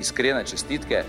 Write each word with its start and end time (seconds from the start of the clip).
Iskrene 0.00 0.44
čestitke. 0.44 1.02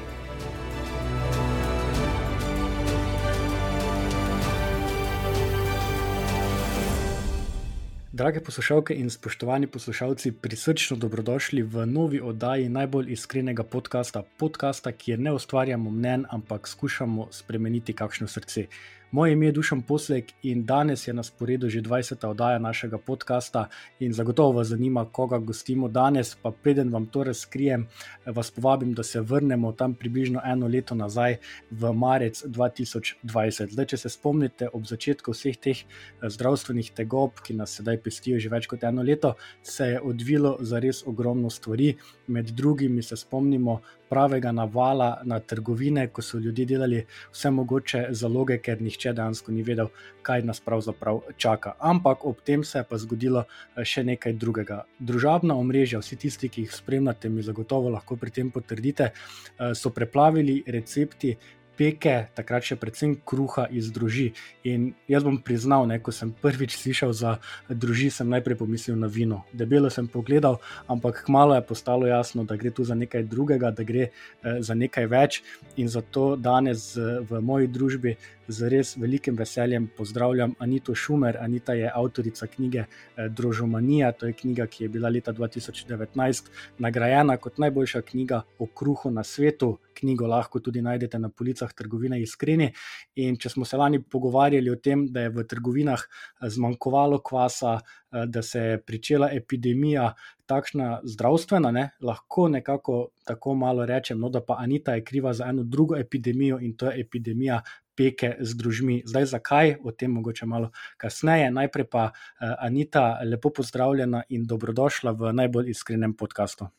Drage 8.12 8.40
poslušalke 8.40 8.96
in 8.96 9.10
spoštovani 9.10 9.68
poslušalci, 9.68 10.32
prisrčno 10.32 10.98
dobrodošli 10.98 11.62
v 11.62 11.86
novi 11.86 12.22
oddaji 12.22 12.70
najbolj 12.70 13.12
iskrenega 13.12 13.64
podcasta, 13.64 14.24
podcasta, 14.38 14.92
kjer 14.92 15.20
ne 15.20 15.34
ustvarjamo 15.34 15.92
mnen, 15.92 16.26
ampak 16.30 16.68
skušamo 16.68 17.28
spremeniti 17.32 17.94
kakšno 17.94 18.28
srce. 18.28 18.66
Moje 19.12 19.34
ime 19.34 19.46
je 19.46 19.52
Dušan 19.52 19.82
Poslek 19.82 20.32
in 20.44 20.66
danes 20.66 21.08
je 21.08 21.14
na 21.14 21.24
sporedu 21.24 21.70
že 21.70 21.82
20. 21.82 22.28
oddaja 22.28 22.60
našega 22.60 22.98
podcasta. 22.98 23.70
In 24.00 24.14
zagotovo 24.14 24.52
vas 24.52 24.68
zanima, 24.68 25.06
koga 25.06 25.38
gostimo 25.38 25.88
danes. 25.88 26.36
Pa 26.36 26.52
preden 26.52 26.90
vam 26.90 27.06
to 27.06 27.24
razkrijem, 27.24 27.88
vas 28.26 28.52
povabim, 28.52 28.94
da 28.94 29.04
se 29.04 29.22
vrnemo 29.22 29.72
tam 29.72 29.94
približno 29.94 30.42
eno 30.46 30.68
leto 30.68 30.96
nazaj, 30.96 31.38
v 31.72 31.94
marec 31.94 32.44
2020. 32.46 33.72
Zdaj, 33.72 33.86
če 33.86 33.98
se 33.98 34.10
spomnite, 34.10 34.68
ob 34.74 34.84
začetku 34.86 35.32
vseh 35.32 35.56
teh 35.58 35.78
eh, 35.78 36.30
zdravstvenih 36.30 36.92
tegob, 36.92 37.40
ki 37.40 37.54
nas 37.54 37.80
sedaj 37.80 38.02
pestijo 38.04 38.40
že 38.40 38.50
več 38.50 38.68
kot 38.68 38.84
eno 38.84 39.04
leto, 39.08 39.36
se 39.64 39.88
je 39.88 40.02
odvilo 40.02 40.58
za 40.60 40.84
res 40.84 41.04
ogromno 41.08 41.50
stvari. 41.50 41.96
Med 42.28 42.52
drugim 42.52 43.00
se 43.04 43.16
spomnimo 43.16 43.80
pravega 44.10 44.52
navala 44.52 45.22
na 45.24 45.40
trgovine, 45.40 46.08
ko 46.08 46.22
so 46.22 46.40
ljudje 46.40 46.66
delali 46.66 47.06
vse 47.32 47.52
mogoče 47.52 48.06
zaloge, 48.12 48.60
ker 48.64 48.82
nihče 48.98 49.14
dejansko 49.14 49.52
ni 49.52 49.64
vedel, 49.64 49.90
kaj 50.22 50.42
nas 50.44 50.60
pravzaprav 50.60 51.22
čaka. 51.38 51.76
Ampak 51.80 52.26
ob 52.26 52.42
tem 52.42 52.64
se 52.64 52.80
je 52.80 52.84
pa 52.84 52.98
zgodilo 52.98 53.46
eh, 53.46 53.84
še 53.86 54.04
nekaj 54.04 54.34
drugega. 54.34 54.86
Družabna 55.00 55.56
omrežja, 55.56 56.00
vsi 56.02 56.18
tisti, 56.18 56.50
ki 56.50 56.66
jih 56.66 56.74
spremljate, 56.74 57.30
mi 57.30 57.44
zagotovo 57.44 57.90
lahko 57.90 58.18
pri 58.18 58.32
tem 58.32 58.52
potrdite, 58.52 59.12
eh, 59.12 59.74
so 59.76 59.90
preplavili 59.90 60.64
recepti 60.66 61.38
peke, 61.78 62.16
takrat 62.36 62.66
še 62.66 62.78
predvsem 62.82 63.16
kruha 63.28 63.68
iz 63.74 63.92
druži. 63.94 64.32
In 64.68 64.90
jaz 65.10 65.26
bom 65.26 65.38
priznal, 65.44 65.86
ne, 65.90 66.00
ko 66.02 66.12
sem 66.16 66.34
prvič 66.34 66.76
slišal 66.80 67.14
za 67.14 67.38
druži, 67.70 68.10
sem 68.14 68.30
najprej 68.30 68.58
pomislil 68.60 68.98
na 69.00 69.10
vino. 69.12 69.44
Debelo 69.54 69.92
sem 69.94 70.10
pogledal, 70.10 70.60
ampak 70.90 71.24
kmalo 71.28 71.56
je 71.58 71.66
postalo 71.70 72.10
jasno, 72.10 72.48
da 72.50 72.58
gre 72.58 72.74
tu 72.74 72.86
za 72.88 72.98
nekaj 72.98 73.28
drugega, 73.30 73.72
da 73.72 73.86
gre 73.88 74.10
eh, 74.10 74.60
za 74.60 74.74
nekaj 74.74 75.10
več. 75.12 75.42
In 75.78 75.92
zato 75.94 76.36
danes 76.36 76.96
eh, 76.98 77.22
v 77.22 77.42
moji 77.42 77.70
družbi 77.70 78.18
z 78.48 78.70
res 78.70 78.96
velikim 78.98 79.36
veseljem 79.36 79.88
pozdravljam 79.98 80.54
Anito 80.60 80.96
Šumer. 80.96 81.38
Anita 81.42 81.74
je 81.74 81.92
avtorica 81.94 82.48
knjige 82.48 82.80
eh, 82.80 83.30
Drožomanija, 83.30 84.12
to 84.12 84.28
je 84.28 84.34
knjiga, 84.34 84.68
ki 84.68 84.84
je 84.84 84.90
bila 84.90 85.10
leta 85.10 85.34
2019 85.34 86.50
nagrajena 86.80 87.38
kot 87.38 87.58
najboljša 87.58 88.02
knjiga 88.02 88.42
o 88.60 88.66
kruhu 88.66 89.12
na 89.12 89.24
svetu. 89.24 89.78
Knjigo 89.94 90.28
lahko 90.28 90.60
tudi 90.60 90.82
najdete 90.82 91.20
na 91.20 91.30
policah 91.30 91.74
trgovine 91.74 92.22
Iskreni. 92.22 92.72
In 93.16 93.38
če 93.38 93.50
smo 93.50 93.66
se 93.66 93.78
lani 93.78 94.02
pogovarjali 94.04 94.70
o 94.70 94.76
tem, 94.76 95.08
da 95.12 95.26
je 95.26 95.30
v 95.30 95.44
trgovinah 95.44 96.04
eh, 96.08 96.50
zmanjkovalo 96.50 97.20
kvasa, 97.20 97.80
eh, 97.80 98.26
da 98.26 98.42
se 98.42 98.60
je 98.60 98.82
začela 99.08 99.30
epidemija, 99.32 100.14
takšna 100.48 101.02
zdravstvena, 101.04 101.72
ne, 101.72 101.90
lahko 102.02 102.48
nekako 102.48 103.10
tako 103.26 103.56
malo 103.56 103.86
rečem, 103.86 104.20
no, 104.20 104.30
da 104.30 104.42
pa 104.42 104.56
Anita 104.60 104.96
je 104.96 105.04
kriva 105.04 105.34
za 105.34 105.46
eno 105.50 105.64
drugo 105.64 105.98
epidemijo 105.98 106.60
in 106.60 106.74
to 106.78 106.88
je 106.88 107.02
epidemija 107.02 107.62
peke 107.98 108.36
z 108.40 108.58
družmi. 108.58 109.02
Zdaj, 109.06 109.26
zakaj, 109.34 109.76
o 109.84 109.92
tem 109.92 110.14
mogoče 110.14 110.46
malo 110.46 110.72
kasneje. 110.98 111.52
Najprej 111.52 111.90
pa 111.90 112.10
uh, 112.12 112.56
Anita, 112.60 113.20
lepo 113.26 113.50
pozdravljena 113.50 114.24
in 114.30 114.46
dobrodošla 114.48 115.12
v 115.18 115.34
najbolj 115.34 115.74
iskrenem 115.74 116.14
podkastu. 116.14 116.70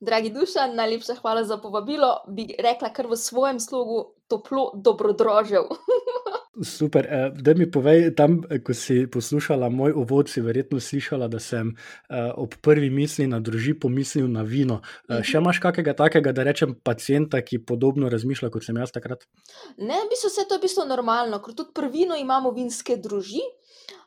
Dragi 0.00 0.30
duša, 0.30 0.66
najlepša 0.72 1.18
hvala 1.20 1.44
za 1.44 1.58
povabilo. 1.58 2.22
Bi 2.28 2.54
rekla, 2.58 2.92
kar 2.94 3.06
v 3.10 3.18
svojem 3.18 3.60
slogu 3.60 4.14
toplo 4.28 4.70
dobrodrožil. 4.74 5.66
Super. 6.64 7.06
Eh, 7.10 7.30
da 7.34 7.54
mi 7.54 7.70
povej, 7.70 8.14
tam, 8.16 8.40
eh, 8.50 8.62
ko 8.64 8.74
si 8.74 9.06
poslušala 9.06 9.68
moj 9.68 9.92
uvod, 9.92 10.28
si 10.28 10.40
verjetno 10.40 10.80
slišala, 10.80 11.28
da 11.28 11.38
sem 11.38 11.74
uh, 11.76 12.32
ob 12.36 12.54
prvi 12.62 12.90
misli 12.90 13.26
na 13.26 13.40
druži 13.40 13.74
pomislil 13.74 14.28
na 14.28 14.42
vino. 14.42 14.80
Uh, 15.08 15.20
še 15.20 15.36
imaš 15.36 15.60
kakega 15.60 15.92
takega, 15.92 16.32
da 16.32 16.46
rečem, 16.48 16.72
pacijenta, 16.74 17.42
ki 17.44 17.60
podobno 17.68 18.08
razmišlja 18.08 18.48
kot 18.50 18.64
sem 18.64 18.76
jaz 18.80 18.94
takrat? 18.94 19.28
Ne, 19.76 20.00
v 20.06 20.08
bistvu 20.08 20.32
vse 20.32 20.46
to 20.48 20.56
je 20.56 20.62
v 20.62 20.64
bistvu 20.64 20.88
normalno, 20.88 21.42
ker 21.44 21.52
tudi 21.52 21.76
pri 21.76 21.92
vinu 21.92 22.16
imamo 22.16 22.54
vinske 22.56 22.96
druži. 22.96 23.44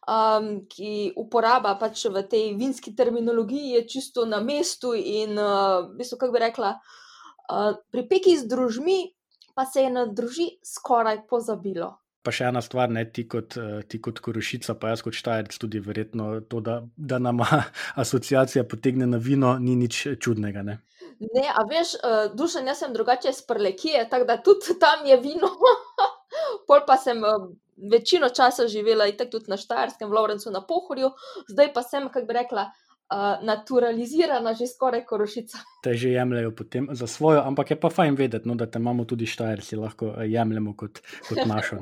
Um, 0.09 0.65
ki 0.65 1.13
uporaba 1.21 1.75
pač 1.77 2.07
v 2.09 2.23
tej 2.25 2.55
vinski 2.57 2.95
terminologiji, 2.97 3.77
je 3.77 3.85
čisto 3.93 4.25
na 4.25 4.41
mestu, 4.41 4.95
in 4.97 5.37
uh, 5.37 5.85
v 5.85 6.01
bistvu, 6.01 6.17
kako 6.17 6.33
bi 6.33 6.41
rekla, 6.47 6.73
uh, 6.73 7.77
pri 7.93 8.07
peki 8.09 8.33
z 8.41 8.49
družmi, 8.49 8.99
pa 9.53 9.69
se 9.69 9.85
je 9.85 9.93
na 9.93 10.09
druži 10.09 10.55
skoraj 10.65 11.27
pozabilo. 11.29 11.99
Pa 12.23 12.33
še 12.35 12.49
ena 12.49 12.59
stvar, 12.61 12.91
ne 12.91 13.05
ti 13.07 13.23
kot, 13.31 13.55
eh, 13.57 13.79
ti 13.87 14.01
kot 14.03 14.19
korošica, 14.23 14.75
pa 14.79 14.91
jaz 14.91 15.03
kot 15.05 15.15
štajerc, 15.15 15.55
tudi 15.61 15.79
verjetno 15.83 16.41
to, 16.51 16.59
da, 16.59 16.81
da 16.97 17.19
nama 17.19 17.47
asociacija 18.03 18.65
potegne 18.67 19.07
na 19.07 19.17
vino, 19.17 19.55
ni 19.59 19.77
nič 19.79 20.01
čudnega. 20.19 20.65
Ne, 20.67 20.79
ne 21.19 21.45
a 21.47 21.63
veš, 21.69 21.95
uh, 22.01 22.19
dušen, 22.35 22.67
jaz 22.67 22.83
sem 22.83 22.93
drugače 22.93 23.31
iz 23.31 23.39
prlekije, 23.47 24.03
tako 24.11 24.27
da 24.27 24.37
tudi 24.43 24.75
tam 24.81 25.07
je 25.07 25.17
vino. 25.23 25.53
Pol 26.67 26.83
pa 26.87 26.99
sem 26.99 27.23
uh, 27.23 27.47
večino 27.91 28.29
časa 28.35 28.67
živela 28.67 29.07
in 29.07 29.15
tako 29.17 29.37
tudi 29.37 29.55
na 29.55 29.57
Štajerskem, 29.57 30.11
v 30.11 30.19
Lovrencu 30.19 30.51
na 30.51 30.61
Pohorju, 30.65 31.13
zdaj 31.47 31.73
pa 31.73 31.83
sem, 31.87 32.11
kako 32.11 32.27
bi 32.27 32.35
rekla, 32.41 32.67
uh, 32.67 32.88
naturalizirana, 33.41 34.53
že 34.53 34.67
skoraj 34.67 35.05
korošica 35.05 35.57
te 35.81 35.93
že 35.93 36.09
jemljajo 36.09 36.51
potem 36.51 36.87
za 36.91 37.07
svojo, 37.07 37.41
ampak 37.41 37.71
je 37.71 37.79
pa 37.79 37.89
fajn 37.89 38.15
vedeti, 38.15 38.47
no, 38.47 38.55
da 38.55 38.65
te 38.65 38.79
imamo 38.79 39.05
tudi 39.05 39.25
štajerci, 39.25 39.75
lahko 39.75 40.13
eh, 40.17 40.27
jemljemo 40.27 40.75
kot, 40.77 40.99
kot 41.29 41.39
našo. 41.45 41.79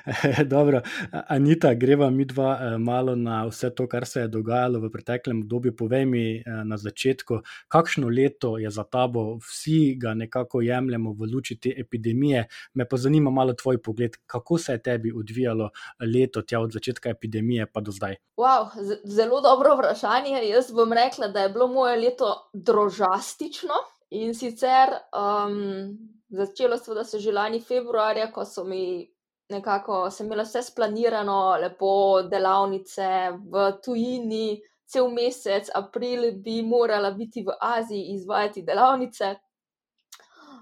Dobro, 0.54 0.80
Anita, 1.28 1.74
greva 1.74 2.10
mi 2.10 2.24
dva 2.24 2.52
eh, 2.54 2.78
malo 2.78 3.16
na 3.16 3.44
vse 3.46 3.70
to, 3.74 3.88
kar 3.88 4.06
se 4.06 4.20
je 4.20 4.28
dogajalo 4.28 4.80
v 4.80 4.90
preteklem 4.90 5.42
obdobju. 5.42 5.76
Povej 5.76 6.06
mi 6.06 6.42
na 6.64 6.76
začetku, 6.76 7.40
kakšno 7.68 8.08
leto 8.08 8.56
je 8.58 8.70
za 8.70 8.84
tabo, 8.84 9.38
vsi 9.42 9.94
ga 9.98 10.14
nekako 10.14 10.60
jemljemo 10.60 11.12
v 11.12 11.30
luči 11.32 11.56
te 11.60 11.74
epidemije. 11.76 12.46
Me 12.74 12.86
pa 12.88 12.96
zanima 12.96 13.30
malo 13.30 13.54
tvoj 13.54 13.82
pogled, 13.82 14.16
kako 14.26 14.58
se 14.58 14.72
je 14.72 14.82
tebi 14.82 15.12
odvijalo 15.12 15.70
leto 16.00 16.42
tja 16.42 16.60
od 16.60 16.72
začetka 16.72 17.10
epidemije 17.10 17.66
pa 17.66 17.80
do 17.80 17.92
zdaj. 17.92 18.16
Wow, 18.36 18.70
zelo 19.04 19.40
dobro 19.40 19.74
vprašanje. 19.74 20.42
Jaz 20.48 20.69
bom 20.74 20.92
rekla, 20.92 21.28
da 21.28 21.42
je 21.42 21.48
bilo 21.54 21.66
moje 21.68 21.96
leto 21.96 22.50
drožast 22.52 23.38
drastično. 23.40 23.74
In 24.10 24.34
sicer 24.34 24.90
um, 25.14 25.98
začelo 26.28 26.76
se, 26.78 26.94
da 26.94 27.04
so 27.04 27.18
že 27.18 27.32
lani 27.32 27.60
februarja, 27.60 28.32
ko 28.32 28.44
so 28.44 28.64
mi 28.64 29.06
nekako, 29.50 30.10
sem 30.10 30.26
imela 30.26 30.42
vse 30.42 30.62
splanirano, 30.62 31.56
lepo 31.62 32.22
delavnice 32.22 33.10
v 33.50 33.66
tujini, 33.84 34.60
cel 34.86 35.10
mesec, 35.14 35.70
april 35.74 36.32
bi 36.42 36.62
morala 36.62 37.10
biti 37.10 37.44
v 37.46 37.54
Aziji 37.60 38.14
izvajati 38.14 38.62
delavnice. 38.66 39.36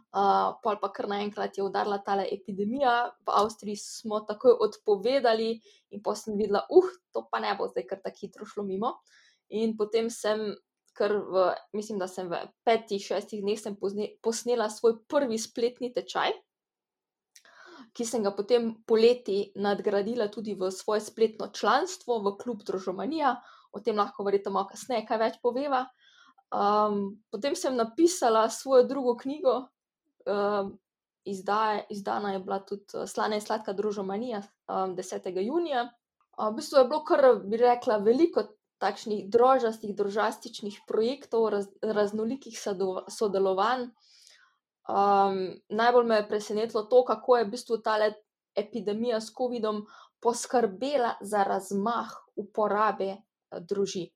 Uh, 0.09 0.57
pol 0.65 0.79
pa 0.81 0.89
kar 0.93 1.09
naenkrat 1.09 1.59
je 1.59 1.65
udarila 1.65 1.99
ta 2.05 2.17
epidemija, 2.25 3.13
v 3.27 3.33
Avstriji 3.41 3.77
smo 3.77 4.21
takoj 4.21 4.57
odpovedali, 4.65 5.51
in 5.93 6.03
pa 6.03 6.15
sem 6.17 6.37
videla, 6.37 6.65
uh, 6.71 6.89
to 7.13 7.29
pa 7.31 7.41
ne 7.41 7.53
bo 7.57 7.69
zdaj 7.69 7.87
kar 7.87 8.01
tako 8.05 8.21
hitro 8.21 8.47
šlo 8.49 8.65
mimo. 8.65 8.95
In 9.57 9.77
potem 9.77 10.11
sem 10.13 10.53
ker 10.99 11.15
v, 11.15 11.45
mislim, 11.73 12.01
da 12.03 12.09
sem 12.11 12.27
v 12.31 12.41
petih, 12.67 13.03
šestih 13.03 13.43
dneh 13.45 13.61
posnela 14.23 14.67
svoj 14.73 14.99
prvi 15.07 15.39
spletni 15.39 15.93
tečaj, 15.95 16.35
ki 17.95 18.07
sem 18.07 18.25
ga 18.27 18.33
potem 18.35 18.73
poleti 18.87 19.53
nadgradila 19.57 20.29
tudi 20.33 20.57
v 20.59 20.73
svoje 20.75 21.05
spletno 21.07 21.51
članstvo 21.55 22.19
v 22.25 22.35
klub 22.41 22.67
Družomanija, 22.67 23.37
o 23.73 23.81
tem 23.85 23.97
lahko 23.97 24.27
verjetno 24.27 24.53
malo 24.57 24.69
kasneje 24.71 25.07
kaj 25.07 25.23
več 25.23 25.39
poveva. 25.43 25.87
Um, 26.49 27.19
potem 27.31 27.55
sem 27.57 27.77
napisala 27.77 28.49
svojo 28.51 28.87
drugo 28.89 29.15
knjigo, 29.21 29.57
um, 30.27 30.73
izdaje, 31.29 31.85
izdana 31.93 32.33
je 32.33 32.43
bila 32.45 32.59
tudi 32.65 32.97
uh, 32.97 33.05
Slana 33.07 33.37
in 33.37 33.45
sladka 33.45 33.75
Družomanija 33.77 34.41
um, 34.41 34.97
10. 34.97 35.29
junija. 35.45 35.89
Uh, 36.39 36.49
v 36.49 36.61
bistvu 36.61 36.81
je 36.81 36.89
bilo 36.89 37.03
kar, 37.05 37.27
bi 37.45 37.61
rekla, 37.61 38.01
veliko 38.01 38.47
takšnih 38.79 39.27
drožastih, 39.31 39.95
drožastičnih 39.97 40.81
projektov, 40.87 41.49
raz, 41.51 41.67
raznolikih 41.83 42.59
sodelovanj. 43.11 43.89
Um, 44.89 45.41
najbolj 45.69 46.07
me 46.07 46.21
je 46.23 46.29
presenetilo 46.29 46.83
to, 46.89 47.03
kako 47.05 47.37
je 47.37 47.45
v 47.45 47.51
bistvu 47.51 47.81
ta 47.85 47.99
epidemija 48.57 49.21
s 49.21 49.35
COVID-om 49.37 49.83
poskrbela 50.21 51.17
za 51.21 51.45
razmah 51.45 52.15
uporabe 52.37 53.11
uh, 53.17 53.61
družin. 53.61 54.09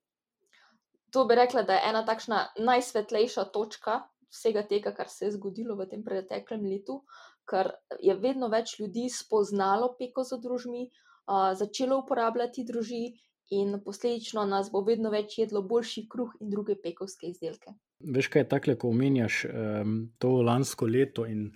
To 1.13 1.27
bi 1.29 1.35
rekla, 1.35 1.61
da 1.61 1.77
je 1.77 1.89
ena 1.89 2.01
takšna 2.05 2.39
najsvetlejša 2.57 3.45
točka 3.53 4.01
vsega 4.33 4.63
tega, 4.65 4.95
kar 4.97 5.09
se 5.09 5.27
je 5.27 5.35
zgodilo 5.35 5.75
v 5.77 5.85
tem 5.91 6.01
preteklem 6.03 6.65
letu, 6.65 7.03
ker 7.45 7.69
je 8.01 8.15
vedno 8.17 8.49
več 8.49 8.79
ljudi 8.79 9.05
spoznalo 9.13 9.91
peko 9.99 10.23
za 10.25 10.39
družmi, 10.41 10.87
uh, 10.87 11.51
začelo 11.59 11.99
uporabljati 12.01 12.65
družbi 12.65 13.03
in 13.51 13.79
posledično 13.85 14.45
nas 14.45 14.69
bo 14.71 14.81
vedno 14.81 15.09
več 15.09 15.37
jedlo 15.37 15.61
boljši 15.61 16.07
kruh 16.09 16.31
in 16.41 16.49
druge 16.49 16.75
pekovske 16.75 17.27
izdelke. 17.27 17.75
Veš, 18.03 18.27
kaj 18.27 18.41
je 18.41 18.49
tako, 18.49 18.75
ko 18.79 18.89
omenjaš 18.89 19.43
um, 19.45 19.97
to 20.19 20.31
lansko 20.41 20.87
leto 20.87 21.25
in 21.25 21.51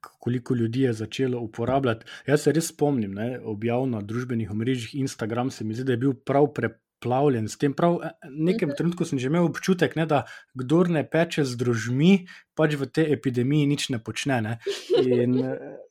koliko 0.00 0.54
ljudi 0.54 0.80
je 0.80 0.92
začelo 0.92 1.40
uporabljati. 1.40 2.06
Jaz 2.26 2.46
se 2.46 2.52
res 2.52 2.70
spomnim, 2.72 3.12
ne, 3.14 3.34
objav 3.44 3.84
na 3.88 4.00
družbenih 4.00 4.50
omrežjih 4.50 4.94
Instagram 5.02 5.50
se 5.50 5.64
mi 5.64 5.74
zdi, 5.74 5.84
da 5.84 5.92
je 5.92 6.02
bil 6.04 6.14
prav 6.14 6.48
preplavljen 6.56 7.48
s 7.48 7.58
tem. 7.60 7.74
Prav 7.76 7.98
v 8.00 8.32
nekem 8.48 8.72
trenutku 8.76 9.04
sem 9.04 9.18
že 9.18 9.28
imel 9.28 9.50
občutek, 9.50 9.96
ne, 10.00 10.06
da 10.06 10.24
kdo 10.56 10.84
ne 10.88 11.04
peče 11.04 11.44
z 11.44 11.60
družmi, 11.60 12.12
pač 12.56 12.80
v 12.80 12.88
tej 12.88 13.12
epidemiji 13.12 13.68
nič 13.68 13.90
ne 13.92 14.00
počne. 14.00 14.40
Ne. 14.40 14.58
In, 15.04 15.36
Eh, 15.44 15.89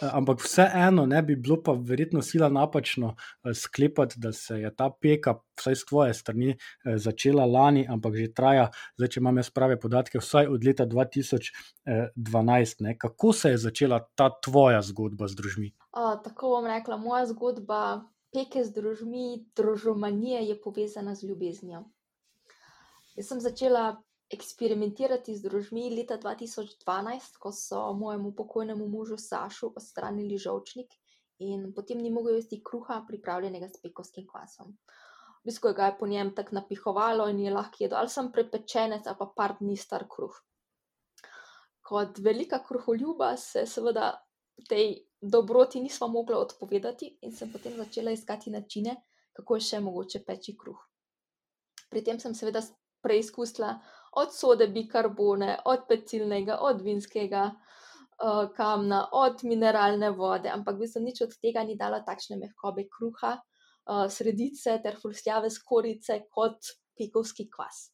ampak 0.00 0.40
vseeno 0.40 1.06
ne 1.06 1.22
bi 1.22 1.36
bilo 1.36 1.62
pa 1.62 1.72
verjetno 1.72 2.22
sila 2.22 2.48
napačno 2.48 3.14
eh, 3.16 3.54
sklepati, 3.54 4.20
da 4.20 4.32
se 4.32 4.60
je 4.60 4.74
ta 4.76 4.90
peka, 5.00 5.34
vsaj 5.58 5.74
z 5.74 5.84
tvoje 5.88 6.14
strani, 6.14 6.50
eh, 6.50 6.98
začela 6.98 7.46
lani, 7.46 7.86
ampak 7.88 8.16
že 8.16 8.32
traja, 8.34 8.70
zdaj, 8.96 9.08
če 9.08 9.20
imam 9.20 9.36
jaz 9.36 9.50
prave 9.50 9.80
podatke, 9.80 10.18
vsaj 10.18 10.46
od 10.46 10.64
leta 10.64 10.86
2012. 10.86 12.80
Ne? 12.80 12.98
Kako 12.98 13.32
se 13.32 13.50
je 13.50 13.58
začela 13.58 14.00
ta 14.14 14.30
tvoja 14.40 14.82
zgodba 14.82 15.28
z 15.28 15.34
družmi? 15.34 15.72
O, 15.92 16.16
tako 16.24 16.56
bom 16.56 16.66
rekla, 16.66 16.96
moja 16.96 17.26
zgodba 17.26 18.04
peke 18.34 18.64
z 18.64 18.72
družmi, 18.76 19.46
družomanije 19.56 20.42
je 20.48 20.60
povezana 20.60 21.14
z 21.14 21.30
ljubeznijo. 21.30 21.84
Jaz 23.16 23.30
sem 23.30 23.40
začela 23.40 23.96
eksperimentirati 24.32 25.36
z 25.36 25.46
družmi 25.46 25.90
leta 25.94 26.18
2012, 26.18 27.38
ko 27.38 27.52
so 27.52 27.92
mojemu 27.94 28.32
pokojnemu 28.34 28.88
možu 28.88 29.18
Sašu 29.18 29.72
odstranili 29.76 30.38
žolčnik 30.38 30.94
in 31.38 31.72
potem 31.74 32.00
ni 32.02 32.10
mogel 32.10 32.38
jesti 32.40 32.62
kruha, 32.64 33.02
pripravljenega 33.08 33.68
s 33.68 33.80
pekovskim 33.82 34.26
kvasom. 34.26 34.76
Bisko 35.46 35.72
ga 35.72 35.86
je 35.86 35.98
po 35.98 36.06
njem 36.06 36.34
tako 36.34 36.54
napihovalo 36.58 37.28
in 37.28 37.40
je 37.40 37.52
lahko 37.54 37.84
jedel, 37.84 37.98
ali 37.98 38.10
sem 38.10 38.32
prepečenec 38.32 39.06
ali 39.06 39.18
pa 39.18 39.26
par 39.36 39.56
dni 39.60 39.76
star 39.76 40.06
kruh. 40.10 40.34
Kot 41.86 42.18
velika 42.18 42.58
kruholjuba 42.66 43.36
se 43.36 43.66
seveda 43.66 44.08
tej 44.68 45.06
dobroti 45.20 45.80
nismo 45.80 46.08
mogli 46.08 46.34
odpovedati 46.34 47.18
in 47.22 47.32
sem 47.32 47.52
potem 47.52 47.76
začela 47.76 48.10
iskati 48.10 48.50
načine, 48.50 48.96
kako 49.32 49.56
je 49.56 49.68
še 49.68 49.80
mogoče 49.80 50.24
peči 50.26 50.56
kruh. 50.58 50.80
Pri 51.90 52.02
tem 52.02 52.18
sem 52.18 52.34
seveda 52.34 52.64
preizkusila 53.02 53.76
od 54.16 54.34
sode 54.34 54.68
bikarbone, 54.68 55.58
od 55.64 55.84
pecilnega, 55.88 56.58
od 56.60 56.80
vinskega 56.82 57.50
uh, 57.50 58.46
kamna, 58.56 59.08
od 59.12 59.44
mineralne 59.44 60.10
vode, 60.10 60.48
ampak 60.48 60.78
bi 60.78 60.88
se 60.88 61.00
nič 61.00 61.20
od 61.26 61.36
tega 61.42 61.64
ni 61.64 61.76
dalo 61.76 62.00
takšne 62.06 62.38
mehkobe 62.40 62.86
kruha, 62.88 63.34
uh, 63.36 64.06
sredice 64.12 64.78
ter 64.82 64.96
fulsljave 65.02 65.50
skorice 65.50 66.22
kot 66.32 66.72
pekovski 66.96 67.48
kvas. 67.52 67.90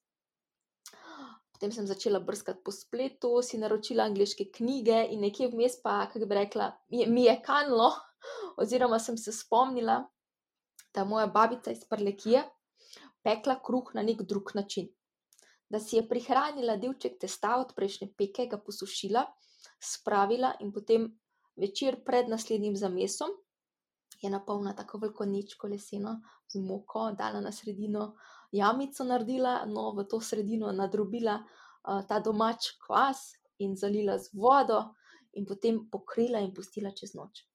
Potem 1.52 1.74
sem 1.74 1.86
začela 1.86 2.22
brskati 2.22 2.62
po 2.64 2.74
spletu, 2.74 3.34
si 3.42 3.58
naročila 3.58 4.06
angliške 4.06 4.50
knjige 4.54 5.02
in 5.10 5.26
nekje 5.26 5.50
vmes 5.50 5.78
pa, 5.82 6.06
kako 6.12 6.26
bi 6.30 6.38
rekla, 6.38 6.70
mi 6.90 7.26
je 7.26 7.36
kanlo, 7.42 7.90
oziroma 8.62 9.02
sem 9.02 9.18
se 9.18 9.34
spomnila, 9.34 10.04
da 10.94 11.04
moja 11.04 11.26
babica 11.26 11.72
iz 11.72 11.86
Prlekije 11.88 12.42
pekla 13.22 13.58
kruh 13.64 13.94
na 13.94 14.02
nek 14.02 14.22
drug 14.28 14.50
način 14.54 14.90
da 15.72 15.80
si 15.80 15.96
je 15.96 16.04
prihranila 16.08 16.76
delček 16.76 17.16
testa 17.20 17.54
od 17.56 17.72
prejšnje 17.76 18.10
peke, 18.18 18.44
ga 18.46 18.58
posušila, 18.60 19.24
spravila 19.80 20.52
in 20.60 20.72
potem 20.72 21.08
večer 21.56 22.02
pred 22.04 22.28
naslednjim 22.28 22.76
zamesom 22.76 23.32
je 24.22 24.30
napolnila 24.30 24.74
tako 24.76 24.98
veliko 24.98 25.24
ničko 25.24 25.68
leseno 25.68 26.20
z 26.48 26.60
moko, 26.60 27.10
dala 27.18 27.40
na 27.40 27.52
sredino 27.52 28.12
jamico, 28.52 29.04
naredila, 29.04 29.64
no 29.66 29.90
v 29.96 30.04
to 30.04 30.20
sredino 30.20 30.72
nadrobila 30.72 31.38
uh, 31.40 32.04
ta 32.08 32.20
domač 32.20 32.74
kvas 32.86 33.32
in 33.58 33.76
zalila 33.76 34.18
z 34.18 34.30
vodo 34.34 34.92
in 35.32 35.46
potem 35.46 35.80
pokrila 35.90 36.38
in 36.38 36.52
pustila 36.54 36.92
čez 36.92 37.16
noč. 37.16 37.46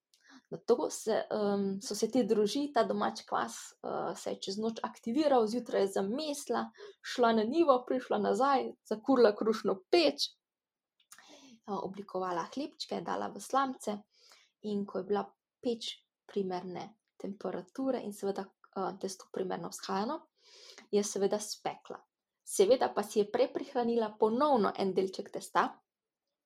Na 0.49 0.57
to 0.57 0.89
se, 0.89 1.23
um, 1.31 1.81
so 1.81 1.95
se 1.95 2.07
te 2.11 2.23
druži, 2.23 2.69
ta 2.73 2.85
domač 2.87 3.25
kvas 3.27 3.55
uh, 3.83 4.13
se 4.15 4.31
je 4.31 4.39
čez 4.45 4.57
noč 4.63 4.79
aktiviral, 4.83 5.47
zjutraj 5.47 5.83
je 5.83 5.89
zamesla, 5.97 6.61
šla 7.03 7.33
na 7.41 7.43
nivo, 7.43 7.75
prišla 7.87 8.21
nazaj, 8.23 8.69
zakurila 8.87 9.33
krušno 9.35 9.75
peč, 9.91 10.29
uh, 11.67 11.75
oblikovala 11.81 12.47
hlebčke, 12.53 13.01
dala 13.03 13.27
v 13.33 13.43
slamce 13.43 13.97
in 14.71 14.85
ko 14.87 15.03
je 15.03 15.09
bila 15.11 15.25
peč 15.59 15.97
primerne 16.25 16.93
temperature 17.19 17.99
in 17.99 18.15
seveda 18.15 18.47
uh, 18.47 18.93
testo 19.01 19.27
primerno 19.33 19.67
vzhajano, 19.75 20.21
je 20.91 21.03
seveda 21.03 21.43
spekla. 21.43 21.99
Seveda 22.47 22.93
pa 22.95 23.03
si 23.03 23.19
je 23.19 23.31
preprihranila 23.31 24.13
ponovno 24.19 24.71
en 24.79 24.95
delček 24.95 25.27
testa, 25.33 25.73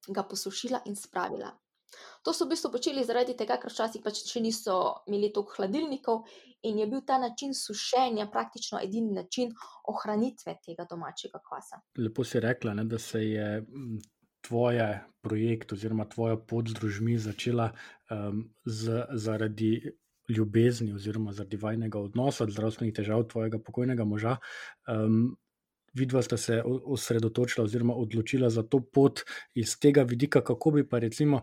ga 0.08 0.24
posušila 0.26 0.82
in 0.90 0.98
spravila 0.98 1.54
To 2.24 2.34
so 2.34 2.46
v 2.46 2.54
bistvu 2.54 2.72
počeli 2.72 3.04
zaradi 3.08 3.36
tega, 3.38 3.58
ker 3.62 3.74
včasih 3.74 4.04
pač 4.04 4.24
še 4.28 4.42
niso 4.44 4.78
imeli 5.10 5.32
toliko 5.34 5.58
hladilnikov 5.58 6.26
in 6.70 6.80
je 6.80 6.88
bil 6.88 7.02
ta 7.08 7.18
način 7.22 7.56
sušenja 7.58 8.28
praktično 8.32 8.80
edini 8.84 9.16
način 9.16 9.54
ohranitve 9.92 10.58
tega 10.66 10.86
domačega 10.90 11.42
kvasa. 11.48 11.82
Lepo 11.98 12.24
si 12.24 12.40
rekla, 12.40 12.76
ne, 12.78 12.86
da 12.86 13.00
se 13.00 13.24
je 13.26 13.48
tvoje 14.42 14.92
projekt 15.22 15.74
oziroma 15.74 16.06
tvoja 16.10 16.38
pot 16.38 16.70
z 16.70 16.78
družmi 16.78 17.18
začela 17.18 17.72
um, 18.10 18.46
z, 18.66 19.04
zaradi. 19.14 19.74
Ljubezni, 20.32 20.94
oziroma 20.96 21.34
zaradi 21.36 21.58
vajnega 21.60 22.00
odnosa, 22.00 22.46
zdravstvenih 22.48 22.94
težav 22.96 23.26
tvojega 23.28 23.58
pokojnega 23.60 24.06
moža, 24.08 24.38
um, 24.88 25.34
vidva 25.98 26.22
sta 26.22 26.38
se 26.38 26.62
osredotočila, 26.66 27.66
oziroma 27.66 27.96
odločila 27.98 28.50
za 28.50 28.64
to 28.64 28.80
pot 28.80 29.26
iz 29.56 29.76
tega 29.80 30.04
vidika, 30.08 30.42
kako 30.42 30.72
bi 30.72 30.88
pa 30.88 31.00
recimo 31.00 31.42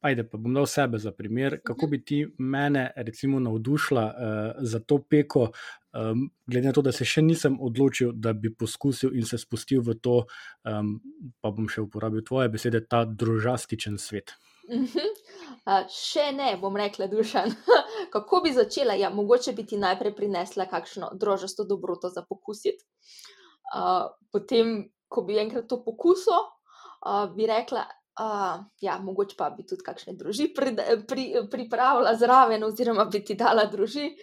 Ajde, 0.00 0.22
pa 0.30 0.38
bom 0.38 0.54
dal 0.54 0.66
sebe 0.70 0.98
za 1.02 1.10
primer, 1.12 1.56
kako 1.66 1.86
bi 1.90 1.98
ti 2.04 2.20
mene, 2.38 2.92
recimo, 2.96 3.40
navdušila 3.40 4.04
uh, 4.04 4.60
za 4.62 4.78
to 4.80 5.00
peko, 5.02 5.48
um, 5.92 6.30
glede 6.46 6.66
na 6.66 6.72
to, 6.72 6.82
da 6.86 6.92
se 6.94 7.04
še 7.04 7.22
nisem 7.26 7.56
odločil, 7.60 8.12
da 8.14 8.32
bi 8.32 8.52
poskusil 8.54 9.16
in 9.18 9.26
se 9.26 9.40
spustil 9.42 9.82
v 9.82 9.96
to, 9.98 10.20
um, 10.70 10.92
pa 11.42 11.50
bom 11.50 11.66
še 11.66 11.82
uporabil 11.82 12.22
tvoje 12.22 12.52
besede, 12.54 12.84
ta 12.86 13.02
družastičen 13.04 13.98
svet. 13.98 14.36
Uh, 14.68 15.82
še 15.90 16.28
ne, 16.36 16.52
bom 16.62 16.78
rekla, 16.78 17.10
dušan. 17.10 17.50
kako 18.14 18.44
bi 18.46 18.54
začela? 18.54 18.94
Ja, 18.94 19.10
mogoče 19.10 19.56
bi 19.58 19.66
ti 19.66 19.82
najprej 19.82 20.14
prinesla 20.14 20.68
kakšno 20.70 21.10
drožasto 21.18 21.66
dobroto 21.66 22.12
za 22.14 22.22
pokusiti. 22.22 22.86
Uh, 23.74 24.14
potem, 24.30 24.92
ko 25.10 25.26
bi 25.26 25.42
enkrat 25.42 25.66
to 25.66 25.82
pokusil, 25.82 26.38
uh, 26.38 27.26
bi 27.34 27.50
rekla, 27.50 27.88
Uh, 28.18 28.64
ja, 28.80 28.98
mogoče 28.98 29.36
pa 29.38 29.46
bi 29.54 29.62
tudi 29.62 29.84
kakšne 29.86 30.16
družine 30.18 30.50
pri, 30.50 30.72
pri, 31.06 31.24
pripravila 31.50 32.16
zraven, 32.18 32.64
oziroma 32.66 33.04
bi 33.06 33.20
ti 33.22 33.36
dala 33.38 33.68
družine. 33.70 34.16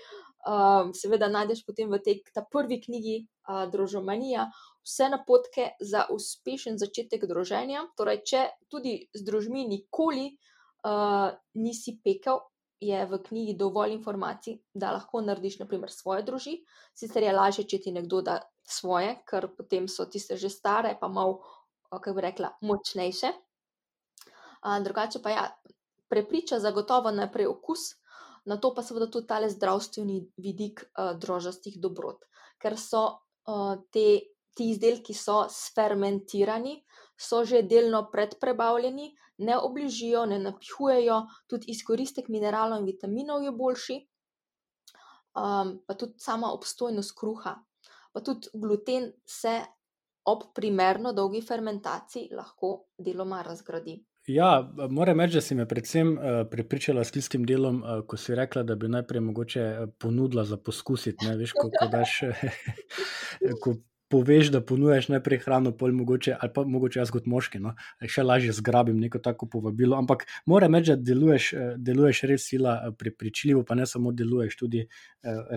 Uh, 0.46 0.92
seveda, 0.94 1.30
najdeš 1.32 1.64
potem 1.66 1.88
v 1.90 2.02
tej 2.04 2.20
prvi 2.52 2.78
knjigi 2.84 3.16
uh, 3.24 3.64
Družomanija 3.72 4.50
vse 4.84 5.08
napotke 5.10 5.70
za 5.80 6.04
uspešen 6.12 6.76
začetek 6.78 7.24
druženja. 7.26 7.86
Torej, 7.98 8.20
če 8.28 8.42
tudi 8.70 8.98
z 9.16 9.24
družmi 9.26 9.64
nikoli 9.72 10.28
uh, 10.36 11.32
nisi 11.56 11.96
pekel, 12.04 12.44
je 12.84 13.00
v 13.08 13.22
knjigi 13.24 13.56
dovolj 13.58 13.96
informacij, 13.96 14.60
da 14.76 14.92
lahko 14.92 15.24
narediš, 15.24 15.62
naprimer, 15.64 15.90
svoje 15.90 16.28
družine. 16.28 16.62
Sicer 16.94 17.24
je 17.24 17.32
lažje, 17.34 17.64
če 17.64 17.80
ti 17.88 17.96
nekdo 17.96 18.20
da 18.22 18.42
svoje, 18.68 19.16
ker 19.24 19.48
potem 19.56 19.88
so 19.88 20.04
tiste 20.06 20.36
že 20.36 20.52
stare, 20.52 20.98
pa 21.00 21.08
malo, 21.08 21.40
kako 21.90 22.20
bi 22.20 22.28
rekla, 22.28 22.52
močnejše 22.60 23.32
drugače 24.84 25.22
pa 25.24 25.30
ja, 25.30 25.46
prepriča 26.10 26.60
zagotovo 26.60 27.12
najprej 27.12 27.48
okus, 27.48 27.80
na 28.46 28.58
to 28.58 28.74
pa 28.76 28.84
seveda 28.84 29.10
tudi 29.12 29.28
ta 29.28 29.42
zdravstveni 29.50 30.22
vidik 30.38 30.84
drožastih 31.22 31.80
dobrot, 31.82 32.26
ker 32.62 32.78
so 32.78 33.06
te, 33.92 34.06
ti 34.56 34.70
izdelki 34.72 35.14
so 35.14 35.46
sfermentirani, 35.52 36.80
so 37.18 37.44
že 37.46 37.64
delno 37.64 38.06
predprebavljeni, 38.12 39.12
ne 39.38 39.58
obližijo, 39.58 40.26
ne 40.26 40.40
napihujejo, 40.40 41.22
tudi 41.48 41.72
izkoristek 41.76 42.30
mineralov 42.32 42.80
in 42.80 42.88
vitaminov 42.88 43.44
je 43.44 43.52
boljši, 43.52 43.98
um, 45.36 45.76
pa 45.88 45.94
tudi 45.94 46.20
sama 46.24 46.54
obstojnost 46.56 47.16
kruha. 47.20 47.56
Pa 48.14 48.22
tudi 48.24 48.48
gluten 48.54 49.12
se 49.28 49.60
ob 50.26 50.44
primerno 50.56 51.12
dolgi 51.14 51.42
fermentaciji 51.42 52.30
lahko 52.34 52.86
deloma 52.98 53.42
razgradi. 53.44 54.00
Ja, 54.28 54.74
moram 54.90 55.20
reči, 55.22 55.38
da 55.38 55.42
si 55.42 55.56
me 55.56 55.68
predvsem 55.70 56.16
uh, 56.18 56.24
prepričala 56.52 57.04
s 57.04 57.14
tistim 57.14 57.44
delom, 57.46 57.84
uh, 57.84 58.00
ko 58.08 58.18
si 58.18 58.36
rekla, 58.36 58.64
da 58.64 58.76
bi 58.76 58.90
najprej 58.90 59.22
mogoče 59.22 59.66
ponudila 60.02 60.44
za 60.46 60.58
poskusiti. 60.58 61.28
Ne, 61.28 61.36
veš, 61.38 61.54
ko, 61.54 61.70
ko, 61.70 61.88
daš, 61.92 62.22
ko 63.64 63.76
poveš, 64.10 64.50
da 64.54 64.62
ponujaš 64.62 65.08
najprej 65.10 65.40
hrano, 65.44 65.72
pol 65.78 65.92
mogoče, 65.94 66.36
ali 66.40 66.52
pa 66.54 66.64
mogoče 66.64 67.00
jaz 67.00 67.12
kot 67.14 67.26
moški, 67.30 67.60
no, 67.62 67.74
še 68.02 68.24
lažje 68.24 68.54
zgrabim 68.60 69.00
neko 69.02 69.20
tako 69.24 69.50
povabilo. 69.52 69.98
Ampak 69.98 70.26
moram 70.50 70.78
reči, 70.78 70.94
da 70.94 71.10
deluješ, 71.12 71.52
deluješ 71.78 72.22
res 72.30 72.48
sila 72.50 72.76
prepričljivo, 72.98 73.64
pa 73.68 73.78
ne 73.78 73.86
samo 73.90 74.14
deluješ, 74.14 74.58
tudi 74.62 74.86
eh, 74.86 74.90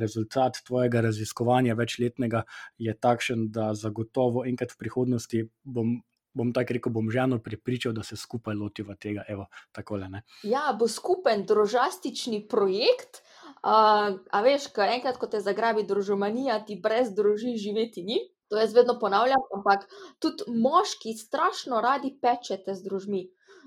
rezultat 0.01 0.63
tvojega 0.67 1.05
raziskovanja 1.09 1.77
večletnega 1.79 2.45
je 2.79 2.95
takšen, 2.95 3.49
da 3.53 3.73
zagotovo 3.75 4.47
enkrat 4.49 4.77
v 4.77 4.85
prihodnosti 4.85 5.45
bom. 5.65 5.99
Bom 6.39 6.53
tako 6.55 6.77
rekel, 6.77 6.93
bom 6.95 7.11
ženo 7.11 7.41
pripričal, 7.43 7.93
da 7.97 8.05
se 8.07 8.17
skupaj 8.17 8.55
lotiva 8.55 8.95
tega. 8.95 9.25
Evo, 9.29 9.49
takole, 9.75 10.07
ja, 10.47 10.69
bo 10.79 10.89
skupen 10.89 11.45
drožastični 11.47 12.45
projekt. 12.49 13.23
Uh, 13.59 14.15
a 14.31 14.41
veš, 14.45 14.69
ko 14.75 14.85
enkrat, 14.87 15.17
ko 15.19 15.27
te 15.27 15.41
zagrabi 15.43 15.83
družomanija, 15.89 16.61
ti 16.67 16.77
brez 16.79 17.11
družine 17.17 17.59
živeti 17.59 18.05
ni. 18.07 18.21
To 18.49 18.57
jaz 18.57 18.73
vedno 18.73 18.95
ponavljam, 19.01 19.43
ampak 19.57 19.89
tudi 20.23 20.47
moški 20.49 21.13
strašno 21.19 21.83
radi 21.85 22.15
pečete 22.23 22.75
z 22.75 22.87
družmi. 22.87 23.27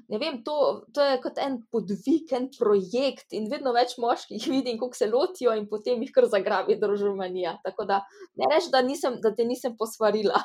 Ne 0.10 0.18
vem, 0.18 0.40
to, 0.44 0.56
to 0.96 1.04
je 1.06 1.20
kot 1.24 1.38
en 1.40 1.60
podvig, 1.72 2.32
en 2.36 2.48
projekt 2.56 3.36
in 3.38 3.46
vedno 3.51 3.75
več 3.75 3.98
moških 4.01 4.48
vidim, 4.56 4.80
kako 4.82 4.98
se 4.98 5.10
lotijo 5.12 5.54
in 5.60 5.68
potem 5.70 6.01
jih 6.01 6.13
kar 6.16 6.28
zagrabi 6.32 6.80
družba. 6.82 7.30
Tako 7.68 7.86
da 7.86 8.01
ne 8.40 8.50
rečem, 8.51 8.72
da, 8.74 9.13
da 9.28 9.36
te 9.36 9.46
nisem 9.46 9.78
posvarila 9.78 10.42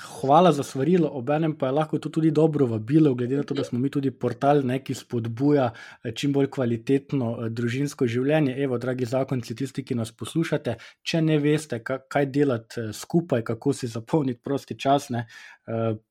hvala 0.00 0.52
za 0.52 0.62
svarilo, 0.62 1.08
obenem 1.08 1.58
pa 1.58 1.66
je 1.66 1.72
lahko 1.72 1.98
to 1.98 2.08
tudi 2.08 2.30
dobro 2.30 2.66
vabilo, 2.66 3.14
glede 3.14 3.36
na 3.36 3.42
to, 3.42 3.54
da 3.54 3.64
smo 3.64 3.78
mi 3.78 3.90
tudi 3.90 4.10
portal, 4.10 4.62
ne, 4.66 4.78
ki 4.84 4.94
spodbuja 4.94 5.70
eh, 6.04 6.12
čim 6.12 6.32
bolj 6.32 6.50
kvalitetno 6.50 7.30
eh, 7.32 7.48
družinsko 7.50 8.06
življenje. 8.06 8.56
Evo, 8.62 8.78
dragi 8.78 9.06
zakonci, 9.06 9.54
tisti, 9.54 9.84
ki 9.84 9.94
nas 9.94 10.12
poslušate, 10.12 10.76
če 11.02 11.22
ne 11.22 11.38
veste, 11.38 11.80
kaj 11.84 12.26
delati 12.26 12.80
eh, 12.80 12.92
skupaj, 12.92 13.44
kako 13.44 13.72
si 13.72 13.90
zapolniti 13.90 14.40
prosti 14.42 14.78
čas, 14.78 15.10
ne, 15.14 15.26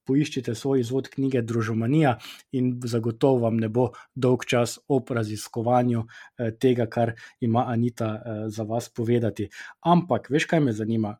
poiščite 0.09 0.55
svoj 0.57 0.79
izvod 0.81 1.11
knjige 1.13 1.43
Družomanija 1.45 2.15
in 2.57 2.71
zagotovo 2.89 3.43
vam 3.43 3.59
ne 3.61 3.67
bo 3.69 3.91
dolg 4.15 4.47
čas 4.49 4.79
ob 4.89 5.11
raziskovanju 5.13 6.01
tega, 6.57 6.87
kar 6.89 7.11
ima 7.39 7.67
Anita 7.69 8.47
za 8.49 8.65
vas 8.65 8.89
povedati. 8.89 9.45
Ampak, 9.85 10.31
veš, 10.33 10.47
kaj 10.49 10.63
me 10.65 10.73
zanima? 10.73 11.13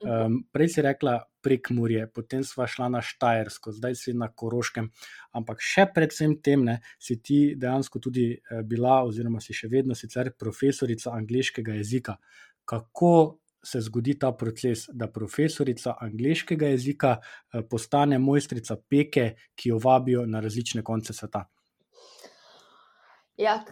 Prej 0.50 0.74
si 0.74 0.82
rekla, 0.82 1.20
prek 1.44 1.70
Murje, 1.76 2.08
potem 2.08 2.44
sva 2.54 2.68
šla 2.70 2.90
na 2.94 3.02
Štajersko, 3.02 3.74
zdaj 3.74 3.98
si 3.98 4.14
na 4.18 4.30
Koroškem. 4.30 4.90
Ampak 5.34 5.62
še 5.64 5.88
predvsem 5.94 6.38
tem, 6.46 6.66
ne, 6.68 6.80
si 7.02 7.18
ti 7.22 7.40
dejansko 7.60 8.02
tudi 8.04 8.30
eh, 8.34 8.62
bila, 8.64 9.02
oziroma 9.08 9.42
si 9.42 9.56
še 9.58 9.72
vedno 9.72 9.98
sicer 9.98 10.34
profesorica 10.38 11.16
angliškega 11.18 11.80
jezika. 11.80 12.18
Kako 12.70 13.16
se 13.64 13.82
zgodi 13.82 14.18
ta 14.20 14.32
proces, 14.36 14.90
da 14.92 15.08
profesorica 15.08 15.96
angliškega 16.04 16.74
jezika 16.74 17.16
eh, 17.18 17.64
postane 17.70 18.20
mojstrica 18.20 18.78
peke, 18.90 19.34
ki 19.56 19.74
jo 19.74 19.80
vabijo 19.84 20.26
na 20.28 20.44
različne 20.44 20.84
konce 20.84 21.16
sveta? 21.16 21.46
Ja, 23.40 23.64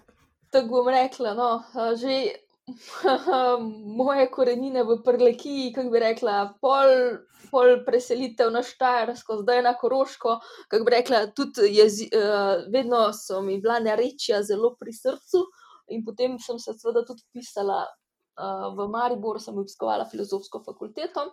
tako 0.49 0.81
bom 0.81 0.89
rekla. 0.89 1.35
No, 1.37 1.51
že 1.99 2.41
moje 3.97 4.31
korenine 4.31 4.83
v 4.83 4.97
Prleki, 5.03 5.71
kako 5.75 5.89
bi 5.89 5.99
rekla, 5.99 6.53
pol, 6.61 7.17
pol 7.51 7.81
preselitev 7.85 8.51
na 8.53 8.63
Štajersko, 8.63 9.41
zdaj 9.41 9.63
na 9.65 9.73
Koroško. 9.77 10.37
Kako 10.69 10.85
bi 10.85 10.95
rekla, 10.95 11.25
tudi 11.35 11.71
jezi, 11.75 12.09
uh, 12.15 12.63
vedno 12.73 13.09
so 13.13 13.41
mi 13.41 13.59
bila 13.61 13.79
narečja 13.79 14.43
zelo 14.43 14.75
pri 14.79 14.93
srcu, 14.93 15.45
in 15.91 16.05
potem 16.05 16.39
sem 16.39 16.59
se 16.59 16.73
seveda 16.77 17.05
tudi 17.05 17.25
pisala 17.33 17.83
uh, 17.83 18.71
v 18.77 18.87
Maribor, 18.91 19.41
sem 19.41 19.57
obiskovala 19.57 20.07
filozofsko 20.09 20.63
fakulteto. 20.65 21.31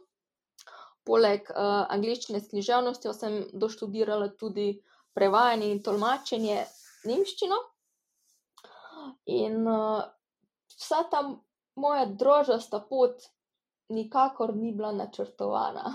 Poleg 1.07 1.49
uh, 1.53 1.87
angliščine 1.89 2.41
s 2.41 2.51
književnostjo 2.53 3.15
sem 3.17 3.41
doštudirala 3.53 4.35
tudi 4.41 4.75
prevajanje 5.17 5.73
in 5.73 5.83
tolmačenje 5.83 6.63
nemščino. 7.09 7.59
In 9.33 9.63
uh, 9.65 10.03
vsa 10.79 11.03
ta 11.11 11.23
moja 11.77 12.07
drožasta 12.07 12.81
pot 12.81 13.27
nikakor 13.89 14.55
ni 14.57 14.73
bila 14.73 14.93
načrtovana. 14.93 15.95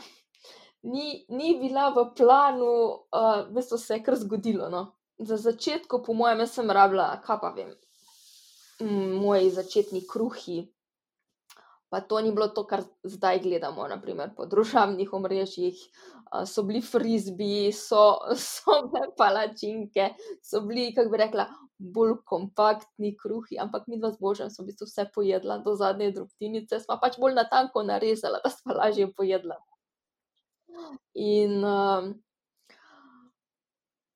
Ni, 0.83 1.25
ni 1.29 1.55
bila 1.59 1.89
v 1.95 2.09
planu, 2.17 2.73
uh, 3.15 3.47
v 3.47 3.55
bistvu 3.55 3.77
se 3.77 3.95
je 3.95 4.03
kar 4.03 4.17
zgodilo. 4.19 4.69
No. 4.69 4.85
Za 5.19 5.37
začetku, 5.37 6.03
po 6.03 6.13
mojem, 6.13 6.43
sem 6.47 6.71
rabila, 6.71 7.21
kaj 7.23 7.39
pa 7.39 7.53
vem, 7.55 7.69
moji 9.21 9.51
začetni 9.53 10.01
kruhi, 10.09 10.65
pa 11.93 12.01
to 12.01 12.19
ni 12.21 12.31
bilo 12.33 12.49
to, 12.49 12.65
kar 12.65 12.81
zdaj 13.03 13.39
gledamo, 13.39 13.87
naprimer 13.87 14.33
po 14.35 14.49
družabnih 14.49 15.13
omrežjih. 15.13 15.77
So 16.49 16.63
bili 16.65 16.81
frizbi, 16.81 17.69
so, 17.71 18.17
so 18.49 18.79
bile 18.89 19.11
palačinke, 19.17 20.15
so 20.41 20.63
bili, 20.65 20.89
kako 20.95 21.13
bi 21.13 21.21
rekla, 21.21 21.45
bolj 21.83 22.17
kompaktni 22.25 23.13
kruhi, 23.17 23.59
ampak 23.59 23.87
mi 23.87 23.99
dva 23.99 24.11
z 24.11 24.19
božjem 24.23 24.49
smo 24.49 24.63
v 24.63 24.71
bistvu 24.71 24.87
vse 24.87 25.05
pojedla 25.15 25.59
do 25.65 25.75
zadnje 25.75 26.11
drobtinice, 26.15 26.79
smo 26.79 26.97
pač 27.01 27.19
bolj 27.19 27.35
na 27.35 27.43
tanko 27.49 27.83
narezala, 27.83 28.39
da 28.43 28.49
smo 28.49 28.75
lažje 28.77 29.09
pojedla. 29.11 29.59
In 31.19 31.59
um, 31.63 32.13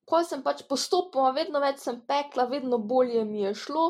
ko 0.07 0.23
sem 0.23 0.43
pač 0.45 0.63
postopoma, 0.69 1.33
vedno 1.35 1.59
več 1.59 1.83
sem 1.83 1.99
pekla, 2.07 2.47
vedno 2.47 2.79
bolje 2.79 3.25
mi 3.27 3.43
je 3.43 3.53
šlo, 3.53 3.89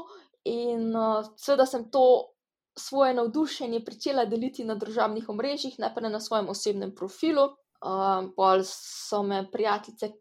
in 0.50 0.90
uh, 0.96 1.30
seveda 1.38 1.68
sem 1.70 1.86
to 1.94 2.34
svoje 2.78 3.14
navdušenje 3.14 3.82
začela 3.86 4.26
deliti 4.26 4.66
na 4.66 4.76
družabnih 4.76 5.30
omrežjih, 5.30 5.80
ne 5.80 5.90
pa 5.94 6.02
na 6.02 6.20
svojem 6.20 6.50
osebnem 6.50 6.94
profilu. 6.96 7.54
Um, 7.78 8.34
pol 8.34 8.64
so 8.66 9.22
me 9.24 9.44
prijateljice 9.52 10.16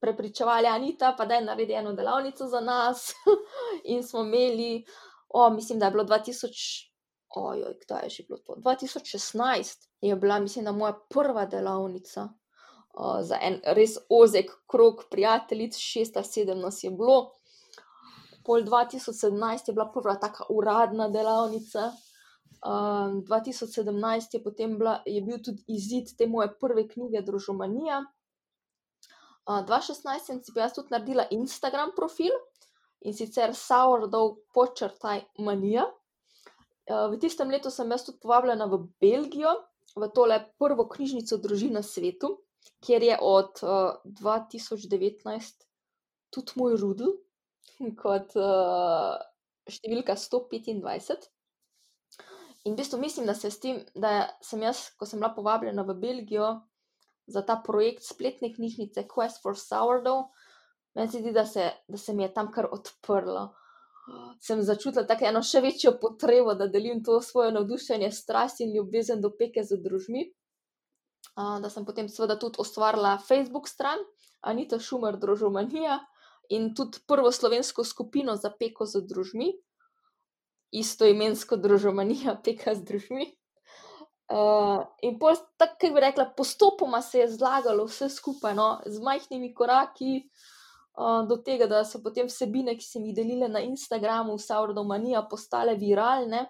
prepričevali, 0.00 0.66
Anita, 0.66 1.14
pa 1.18 1.24
da 1.24 1.34
je 1.34 1.44
naredila 1.44 1.78
eno 1.78 1.92
delavnico 1.92 2.46
za 2.46 2.60
nas. 2.60 3.12
in 3.92 4.02
smo 4.02 4.20
imeli, 4.20 4.84
o, 5.28 5.50
mislim, 5.50 5.78
da 5.78 5.86
je 5.86 5.90
bilo 5.90 6.04
2000, 6.04 6.90
ojoj, 7.36 7.74
kdaj 7.84 8.04
je 8.04 8.10
že 8.10 8.22
bilo 8.28 8.38
to? 8.38 8.54
2016 8.56 9.88
je 10.00 10.16
bila, 10.16 10.38
mislim, 10.38 10.64
da 10.64 10.72
moja 10.72 10.98
prva 11.10 11.46
delavnica. 11.46 12.28
Uh, 12.96 13.18
za 13.20 13.36
en 13.42 13.60
res 13.76 13.98
ozek 14.08 14.50
krog 14.66 15.02
prijateljic, 15.10 15.76
šest 15.76 16.16
ali 16.16 16.24
sedem 16.24 16.60
nas 16.60 16.84
je 16.84 16.90
bilo, 16.90 17.32
pol 18.44 18.62
2017 18.64 19.68
je 19.68 19.74
bila 19.74 19.90
prva 19.92 20.14
taka 20.14 20.44
uradna 20.48 21.08
delavnica. 21.08 21.90
Um, 22.66 23.20
2017 23.28 24.34
je 24.34 24.42
potem 24.42 24.78
bila, 24.78 25.02
je 25.06 25.20
bil 25.22 25.42
tudi 25.44 25.62
izid 25.68 26.16
te 26.18 26.26
moje 26.26 26.54
prve 26.58 26.88
knjige 26.88 27.20
Družomanija. 27.22 28.04
Uh, 29.46 29.62
2016 29.62 30.26
sem 30.26 30.42
si 30.42 30.52
pa 30.52 30.64
jaz 30.64 30.74
tudi 30.74 30.90
naredila 30.90 31.28
Instagram 31.30 31.92
profil 31.94 32.34
in 33.06 33.14
sicer 33.14 33.54
Sourdough 33.54 34.40
počrtaj 34.54 35.22
manija. 35.38 35.86
Uh, 36.90 37.06
v 37.12 37.20
tistem 37.22 37.50
letu 37.54 37.70
sem 37.70 37.90
jaz 37.94 38.06
tudi 38.06 38.18
povabljena 38.22 38.66
v 38.66 38.80
Belgijo, 39.02 39.54
v 39.94 40.10
tole 40.14 40.40
prvo 40.58 40.88
knjižnico 40.90 41.38
Družina 41.38 41.82
svetu, 41.86 42.32
kjer 42.82 43.06
je 43.06 43.18
od 43.22 43.62
uh, 43.62 44.02
2019 44.18 45.66
tudi 46.34 46.58
moj 46.58 46.74
rudl, 46.82 47.14
kot 48.02 48.34
uh, 48.34 49.14
številka 49.70 50.18
125. 50.18 51.30
In 52.66 52.74
v 52.74 52.80
bistvu 52.80 52.98
mislim, 52.98 53.30
da, 53.30 53.34
se 53.38 53.50
tem, 53.62 53.78
da 53.94 54.26
sem 54.42 54.62
jaz, 54.66 54.88
ko 54.98 55.06
sem 55.06 55.22
bila 55.22 55.30
povabljena 55.36 55.86
v 55.86 55.94
Belgijo 56.02 56.56
za 57.26 57.42
ta 57.42 57.56
projekt 57.64 58.04
spletne 58.06 58.52
knjižnice 58.54 59.06
Quest 59.10 59.42
for 59.42 59.58
Sourdough, 59.58 60.30
meni 60.94 61.12
se 61.12 61.20
zdi, 61.20 61.32
da 61.32 61.46
se, 61.46 61.70
da 61.88 61.98
se 61.98 62.14
mi 62.14 62.22
je 62.22 62.32
tam 62.34 62.50
kar 62.52 62.68
odprlo. 62.72 63.48
Sem 64.40 64.62
začutila 64.62 65.02
tako 65.06 65.26
eno 65.26 65.42
še 65.42 65.60
večjo 65.60 65.96
potrebo, 66.00 66.54
da 66.54 66.68
delim 66.70 67.02
to 67.04 67.18
svoje 67.20 67.50
navdušenje, 67.52 68.12
strast 68.14 68.60
in 68.62 68.74
ljubezen 68.76 69.20
do 69.20 69.32
peke 69.38 69.64
z 69.66 69.80
družmi. 69.82 70.28
Uh, 71.36 71.58
da 71.60 71.68
sem 71.68 71.84
potem 71.84 72.06
seveda 72.08 72.38
tudi 72.40 72.62
ustvarila 72.62 73.18
Facebook 73.18 73.66
stran 73.68 73.98
Anita 74.40 74.78
Šumer, 74.78 75.18
Družomanija 75.20 75.98
in 76.54 76.70
tudi 76.74 77.02
prvo 77.06 77.32
slovensko 77.32 77.84
skupino 77.84 78.36
za 78.36 78.52
peko 78.54 78.86
z 78.86 79.02
družmi, 79.10 79.50
isto 80.70 81.06
imensko 81.06 81.58
družomanija, 81.58 82.38
peka 82.46 82.74
z 82.74 82.86
družmi. 82.86 83.26
Uh, 84.26 84.82
in 85.02 85.18
tako 85.56 85.92
bi 85.94 86.00
rekla, 86.00 86.32
postopoma 86.36 87.02
se 87.02 87.18
je 87.18 87.28
zlagalo 87.30 87.84
vse 87.86 88.08
skupaj, 88.10 88.54
no, 88.58 88.80
z 88.86 88.98
majhnimi 89.02 89.52
koraki 89.54 90.16
uh, 90.98 91.28
do 91.28 91.36
tega, 91.46 91.68
da 91.70 91.84
so 91.84 92.00
potem 92.02 92.26
vsebine, 92.26 92.74
ki 92.74 92.82
sem 92.84 93.04
jih 93.06 93.14
delila 93.14 93.46
na 93.48 93.62
Instagramu, 93.62 94.34
Saurdomanija, 94.38 95.22
postale 95.30 95.76
viralne, 95.78 96.42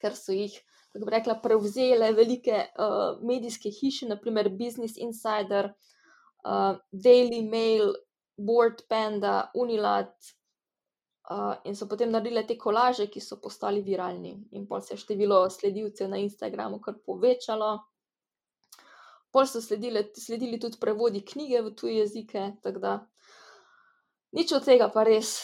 ker 0.00 0.16
so 0.16 0.32
jih, 0.32 0.54
kako 0.94 1.04
bi 1.04 1.16
rekla, 1.18 1.36
prevzele 1.44 2.08
velike 2.16 2.64
uh, 2.80 3.20
medijske 3.20 3.68
hiše, 3.68 4.08
naprimer 4.08 4.48
Business 4.48 4.96
Insider, 4.96 5.74
uh, 6.48 6.80
Daily 6.92 7.44
Mail, 7.44 7.92
Board 8.38 8.86
Panda, 8.88 9.50
Unilat. 9.54 10.14
Uh, 11.28 11.54
in 11.64 11.76
so 11.76 11.84
potem 11.84 12.08
naredili 12.08 12.46
te 12.48 12.54
kolaže, 12.56 13.04
ki 13.12 13.20
so 13.20 13.36
postali 13.36 13.82
viralni, 13.84 14.30
in 14.56 14.64
pol 14.66 14.80
se 14.80 14.94
je 14.94 15.02
število 15.02 15.42
sledilcev 15.52 16.08
na 16.08 16.16
Instagramu 16.22 16.78
kar 16.80 16.94
povečalo. 17.04 17.74
Pol 19.30 19.44
so 19.46 19.60
sledili, 19.60 20.06
sledili 20.16 20.56
tudi 20.60 20.80
prevodi 20.80 21.20
knjige 21.20 21.60
v 21.66 21.74
tuje 21.76 21.98
jezike, 21.98 22.46
tako 22.64 22.80
da 22.80 22.94
nič 24.32 24.54
od 24.56 24.64
tega 24.64 24.88
pa 24.88 25.04
res, 25.04 25.34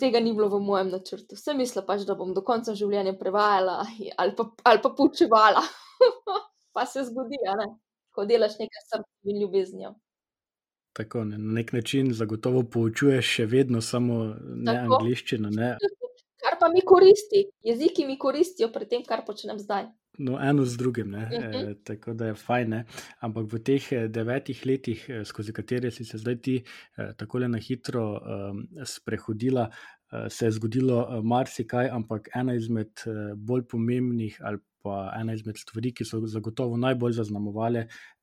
tega 0.00 0.18
ni 0.18 0.34
bilo 0.34 0.50
v 0.50 0.58
mojem 0.58 0.90
načrtu. 0.96 1.38
Vse 1.38 1.54
mislila 1.54 1.86
pač, 1.86 2.02
da 2.02 2.18
bom 2.18 2.34
do 2.34 2.42
konca 2.42 2.74
življenja 2.74 3.14
prevajala 3.20 3.78
ali 4.18 4.34
pa, 4.34 4.50
ali 4.66 4.82
pa 4.82 4.90
poučevala. 4.90 5.62
pa 6.74 6.86
se 6.86 7.06
zgodi, 7.06 7.38
ko 8.10 8.26
delaš 8.26 8.58
nekaj 8.58 8.86
srca 8.90 9.30
in 9.30 9.38
ljubeznijo. 9.44 9.94
Tako, 10.98 11.24
ne, 11.24 11.38
na 11.38 11.52
nek 11.60 11.72
način 11.72 12.10
zagotovo 12.12 12.64
poučuješ 12.66 13.28
še 13.36 13.44
vedno, 13.46 13.80
samo 13.80 14.16
ne 14.42 14.72
Tako. 14.72 14.96
angliščino. 14.98 15.50
Ne. 15.54 15.76
Kar 16.42 16.56
pa 16.58 16.68
mi 16.72 16.82
koristi, 16.86 17.44
jeziki 17.62 18.06
mi 18.06 18.16
koristijo 18.18 18.72
pri 18.74 18.88
tem, 18.90 19.02
kar 19.06 19.22
počnem 19.26 19.58
zdaj. 19.62 19.86
No, 20.18 20.38
eno 20.42 20.64
z 20.66 20.78
drugim, 20.78 21.10
ne? 21.14 21.26
Mhm. 21.26 21.70
e, 21.70 21.74
tako 21.86 22.14
da 22.18 22.32
je 22.32 22.34
fajn. 22.34 22.70
Ne? 22.74 22.80
Ampak 23.22 23.46
v 23.52 23.60
teh 23.62 23.92
eh, 23.92 24.08
devetih 24.10 24.64
letih, 24.66 25.04
eh, 25.08 25.24
skozi 25.24 25.54
katere 25.54 25.90
si 25.94 26.04
se 26.04 26.18
zdaj 26.18 26.40
ti 26.42 26.56
eh, 26.58 27.12
tako 27.18 27.38
na 27.46 27.58
hitro 27.62 28.06
um, 28.18 28.64
sprehodila, 28.84 29.68
eh, 30.12 30.26
se 30.30 30.46
je 30.46 30.56
zgodilo 30.58 30.98
eh, 31.02 31.22
marsikaj, 31.22 31.90
ampak 31.94 32.30
ena 32.34 32.58
izmed 32.58 33.06
eh, 33.06 33.34
bolj 33.36 33.68
pomembnih 33.70 34.40
ali 34.42 34.58
pa 34.82 35.12
ena 35.20 35.34
izmed 35.34 35.58
stvari, 35.58 35.92
ki 35.94 36.04
so 36.04 36.20
zagotovo 36.26 36.76
najbolj 36.76 37.12
zaznamovale 37.12 37.86
eh, 37.86 38.17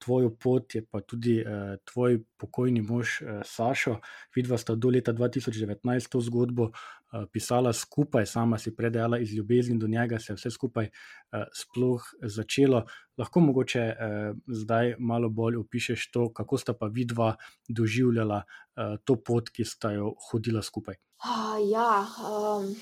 tvojo 0.00 0.30
pot, 0.30 0.74
je 0.74 0.82
pa 0.86 1.00
tudi 1.00 1.38
eh, 1.40 1.76
tvoj 1.84 2.20
pokojni 2.36 2.80
mož 2.82 3.20
eh, 3.22 3.40
Sašo. 3.44 3.98
Vidva 4.36 4.58
sta 4.58 4.74
do 4.74 4.88
leta 4.88 5.12
2019 5.12 6.08
to 6.10 6.20
zgodbo 6.20 6.70
eh, 6.70 7.26
pisala 7.32 7.72
skupaj, 7.72 8.26
sama 8.26 8.58
si 8.58 8.72
predajala 8.76 9.18
iz 9.18 9.34
ljubezni 9.34 9.78
do 9.78 9.88
njega, 9.88 10.18
se 10.18 10.32
je 10.32 10.36
vse 10.36 10.50
skupaj 10.50 10.88
eh, 10.88 11.44
sploh 11.52 12.06
začelo. 12.22 12.84
Lahko 13.18 13.40
mogoče 13.40 13.80
eh, 13.80 14.32
zdaj 14.46 14.94
malo 14.98 15.28
bolj 15.28 15.60
opišeš 15.60 16.10
to, 16.10 16.30
kako 16.32 16.56
sta 16.56 16.72
pa 16.72 16.86
vidva 16.86 17.34
doživljala 17.68 18.42
eh, 18.42 18.96
to 19.04 19.16
pot, 19.16 19.50
ki 19.50 19.64
sta 19.64 19.92
jo 19.92 20.14
hodila 20.30 20.62
skupaj. 20.62 20.96
Ah, 21.20 21.58
ja, 21.68 22.06
um, 22.24 22.72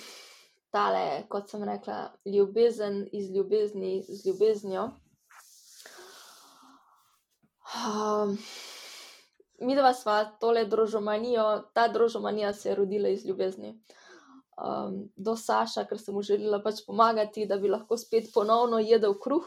tale, 0.70 1.24
kot 1.28 1.50
sem 1.50 1.64
rekla, 1.66 2.12
ljubezen 2.24 3.06
iz 3.12 3.30
ljubezni 3.34 4.04
z 4.08 4.26
ljubeznijo. 4.28 4.90
Um, 7.68 8.38
mi 9.60 9.76
dva 9.76 9.92
sva 9.94 10.22
tole 10.40 10.64
družomanijo, 10.70 11.46
ta 11.74 11.88
družomanija 11.92 12.52
se 12.56 12.70
je 12.70 12.74
rodila 12.78 13.08
iz 13.12 13.26
ljubezni. 13.26 13.74
Um, 14.58 15.04
do 15.16 15.36
Saša, 15.36 15.84
ker 15.86 16.00
sem 16.00 16.14
mu 16.14 16.22
želela 16.22 16.62
pač 16.62 16.80
pomagati, 16.86 17.46
da 17.46 17.58
bi 17.60 17.70
lahko 17.70 17.96
spet 17.96 18.32
ponovno 18.34 18.80
jedel 18.82 19.14
kruh. 19.20 19.46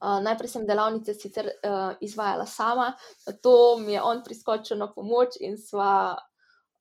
Uh, 0.00 0.16
najprej 0.24 0.48
sem 0.48 0.62
delavnice 0.66 1.12
sicer 1.14 1.50
uh, 1.50 1.90
izvajala 2.00 2.46
sama, 2.48 2.92
to 3.42 3.76
mi 3.82 3.92
je 3.92 4.02
on 4.02 4.22
priskočil 4.24 4.78
na 4.80 4.88
pomoč 4.92 5.36
in 5.44 5.58
sva 5.60 6.16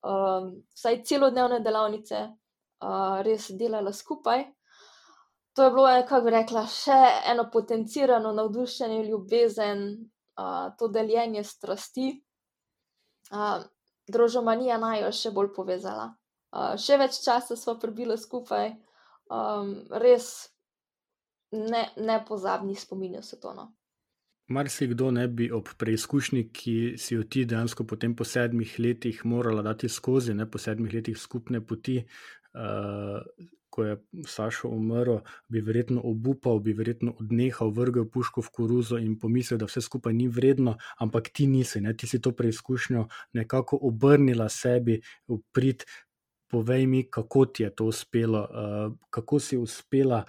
um, 0.08 0.54
vsaj 0.76 1.02
celodnevne 1.04 1.60
delavnice 1.60 2.22
uh, 2.30 3.20
res 3.28 3.50
delala 3.60 3.92
skupaj. 3.92 4.46
To 5.60 5.64
je 5.64 5.72
bilo, 5.72 5.90
eh, 5.90 6.06
kako 6.08 6.24
bi 6.24 6.32
rekla, 6.32 6.62
še 6.72 6.98
eno 7.28 7.44
potencirano 7.52 8.30
navdušenje, 8.32 9.02
ljubezen, 9.10 9.82
uh, 10.40 10.70
to 10.80 10.88
deljenje 10.88 11.44
strasti. 11.44 12.06
Uh, 13.32 13.66
Družomanija 14.08 14.78
naj 14.80 15.02
jo 15.02 15.10
še 15.12 15.34
bolj 15.36 15.50
povezala. 15.58 16.06
Uh, 16.56 16.78
še 16.80 16.96
več 17.04 17.20
časa 17.26 17.60
smo 17.60 17.76
prebili 17.76 18.16
skupaj, 18.18 18.72
um, 19.28 19.76
res 20.06 20.32
ne, 21.52 21.84
nepozabni 22.08 22.80
spominjajo 22.80 23.28
se 23.28 23.44
to. 23.44 23.52
No. 23.60 23.68
Marsikdo 24.56 25.12
ne 25.12 25.28
bi 25.28 25.52
ob 25.52 25.76
preizkušnji, 25.76 26.48
ki 26.56 26.80
si 26.96 27.20
jo 27.20 27.28
ti 27.28 27.44
dejansko 27.44 27.84
po 27.84 28.24
sedmih 28.24 28.80
letih 28.80 29.26
morala 29.26 29.68
dati 29.74 29.92
skozi, 29.92 30.40
ne 30.40 30.48
po 30.48 30.58
sedmih 30.58 31.02
letih 31.02 31.20
skupne 31.20 31.60
poti, 31.60 32.00
uh, 32.56 33.20
ko 33.80 33.86
je 33.86 33.96
Sašo 34.28 34.68
umrl, 34.68 35.22
bi 35.48 35.62
verjetno 35.64 36.02
obupal, 36.04 36.60
bi 36.60 36.74
verjetno 36.76 37.14
odnehal, 37.20 37.72
vrgel 37.72 38.10
puško 38.12 38.42
v 38.44 38.52
koruzo 38.52 38.98
in 39.00 39.14
pomislil, 39.20 39.62
da 39.62 39.70
vse 39.70 39.82
skupaj 39.86 40.14
ni 40.14 40.28
vredno, 40.28 40.76
ampak 41.00 41.30
ti 41.32 41.48
nisi, 41.48 41.80
ne? 41.82 41.94
ti 41.96 42.08
si 42.08 42.20
to 42.20 42.34
preizkušnjo 42.36 43.06
nekako 43.40 43.80
obrnila 43.88 44.50
sebi 44.50 45.00
v 45.28 45.40
prid. 45.56 45.86
Povej 46.52 46.88
mi, 46.90 47.04
kako 47.06 47.46
ti 47.46 47.64
je 47.64 47.70
to 47.76 47.86
uspelo, 47.94 48.42
uh, 48.42 48.94
kako 49.10 49.40
si 49.40 49.58
uspela 49.58 50.24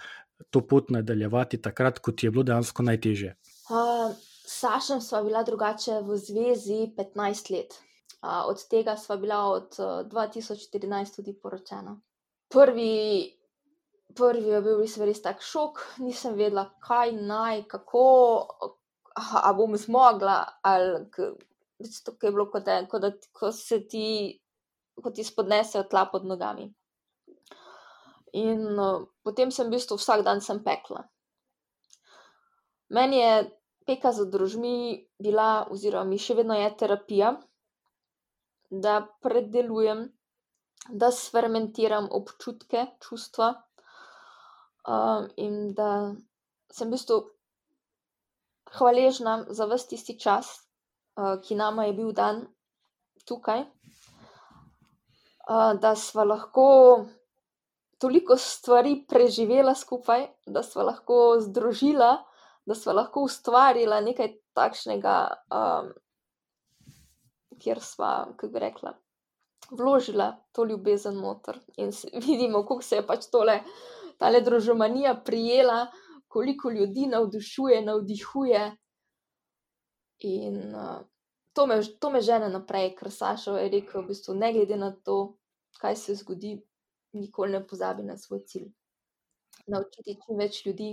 to 0.51 0.61
pot 0.67 0.91
nadaljevati 0.91 1.59
takrat, 1.63 1.99
ko 1.99 2.13
ti 2.13 2.27
je 2.27 2.31
bilo 2.31 2.45
dejansko 2.45 2.87
najtežje. 2.87 3.35
Uh, 3.71 4.15
Sašem 4.47 5.01
sva 5.01 5.23
bila 5.23 5.43
drugače 5.43 6.01
v 6.05 6.19
zvezi 6.19 6.79
15 6.97 7.51
let. 7.55 7.75
Uh, 8.21 8.47
od 8.53 8.63
tega 8.69 8.97
sva 9.01 9.17
bila 9.17 9.43
od 9.49 9.81
uh, 9.81 10.07
2014 10.13 11.17
tudi 11.17 11.35
poročena. 11.35 11.97
Prvi, 12.51 13.40
prvi 14.17 14.49
je 14.49 14.61
bil 14.65 14.81
res, 14.81 14.97
res 14.99 15.23
tak 15.23 15.43
šok, 15.45 15.81
nisem 16.05 16.37
vedela, 16.39 16.67
kaj 16.85 17.13
naj, 17.15 17.65
kako, 17.71 18.05
a 19.17 19.53
bom 19.57 19.77
zmogla. 19.77 20.39
Ali, 20.63 21.07
to 22.05 22.15
je 22.23 22.31
bilo 22.31 22.49
kot, 22.53 22.69
en, 22.69 22.89
kot 22.91 23.03
da 23.03 23.13
ko 23.37 23.53
se 23.53 23.83
ti, 23.89 24.07
ko 25.01 25.13
ti 25.15 25.25
spodnesejo 25.25 25.87
tla 25.91 26.07
pod 26.13 26.27
nogami. 26.29 26.69
In 28.41 28.79
uh, 28.79 29.07
potem 29.27 29.51
sem 29.51 29.67
v 29.67 29.75
bistvu 29.75 29.99
vsak 29.99 30.23
dan 30.27 30.43
sem 30.45 30.63
pekla. 30.63 31.03
Meni 32.95 33.19
je 33.19 33.35
peka 33.87 34.13
za 34.15 34.27
družmi 34.31 35.07
bila, 35.19 35.67
oziroma 35.71 36.07
mi 36.07 36.19
še 36.19 36.37
vedno 36.39 36.55
je 36.55 36.69
terapija, 36.79 37.35
da 38.71 39.01
predelujem, 39.23 40.05
da 40.91 41.11
sfermentiram 41.11 42.07
občutke, 42.15 42.87
čustva 43.03 43.51
in 45.37 45.75
da 45.77 46.15
sem 46.73 46.89
v 46.89 46.93
bistvu 46.95 47.21
hvaležna 48.77 49.45
za 49.51 49.67
vse 49.67 49.89
tisti 49.93 50.19
čas, 50.19 50.47
uh, 51.19 51.37
ki 51.43 51.55
nama 51.59 51.85
je 51.89 51.93
bil 51.99 52.13
dan 52.13 52.47
tukaj, 53.27 53.67
uh, 55.49 55.73
da 55.81 55.95
sva 55.97 56.25
lahko 56.25 56.67
toliko 58.01 58.37
stvari 58.37 59.05
preživela 59.09 59.75
skupaj, 59.75 60.27
da 60.47 60.63
sva 60.63 60.83
lahko 60.89 61.41
združila 61.41 62.17
da 62.71 62.75
smo 62.75 62.93
lahko 62.93 63.21
ustvarili 63.21 64.01
nekaj 64.05 64.29
takšnega, 64.55 65.15
um, 65.51 65.89
kjer 67.59 67.81
smo, 67.81 68.11
kako 68.37 68.53
bi 68.53 68.59
rekla, 68.59 68.93
vložila 69.71 70.37
to 70.53 70.65
ljubezen 70.65 71.19
noter. 71.19 71.59
In 71.77 71.91
vidimo, 72.27 72.63
kako 72.63 72.83
se 72.83 73.01
je 73.01 73.07
pač 73.07 73.27
tole, 73.33 73.61
ta 74.21 74.31
družomanija 74.41 75.15
prijela, 75.25 75.87
koliko 76.29 76.71
ljudi 76.71 77.07
navdušuje, 77.07 77.83
navdihuje. 77.83 78.77
In 80.29 80.59
uh, 80.75 81.01
to, 81.53 81.67
me, 81.67 81.81
to 82.01 82.11
me 82.11 82.21
žene 82.21 82.51
naprej, 82.53 82.93
ker 82.99 83.11
Sašo 83.11 83.57
je 83.57 83.71
rekel, 83.73 84.03
v 84.03 84.13
bistvu, 84.13 84.37
ne 84.37 84.53
glede 84.53 84.77
na 84.77 84.93
to, 84.93 85.39
kaj 85.81 85.97
se 85.97 86.15
zgodi, 86.21 86.59
nikoli 87.17 87.57
ne 87.57 87.63
pozabi 87.67 88.05
na 88.05 88.19
svoj 88.21 88.45
cilj. 88.47 88.69
Naučiti 89.67 90.19
čim 90.27 90.39
več 90.39 90.61
ljudi, 90.67 90.91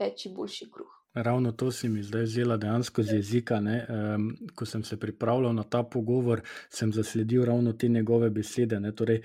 peči 0.00 0.32
boljši 0.32 0.70
kruh. 0.72 0.99
Ravno 1.14 1.52
to 1.52 1.72
si 1.72 1.88
mi 1.88 2.02
zdaj 2.02 2.22
vzela 2.22 2.56
dejansko 2.56 3.02
z 3.02 3.12
jezika. 3.12 3.58
Um, 3.58 4.36
ko 4.54 4.66
sem 4.66 4.84
se 4.84 4.96
pripravljal 4.96 5.54
na 5.54 5.62
ta 5.62 5.82
pogovor, 5.82 6.40
sem 6.68 6.92
zasledil 6.92 7.44
ravno 7.44 7.72
te 7.72 7.88
njegove 7.88 8.30
besede. 8.30 8.80
Ne? 8.80 8.92
Torej, 8.94 9.22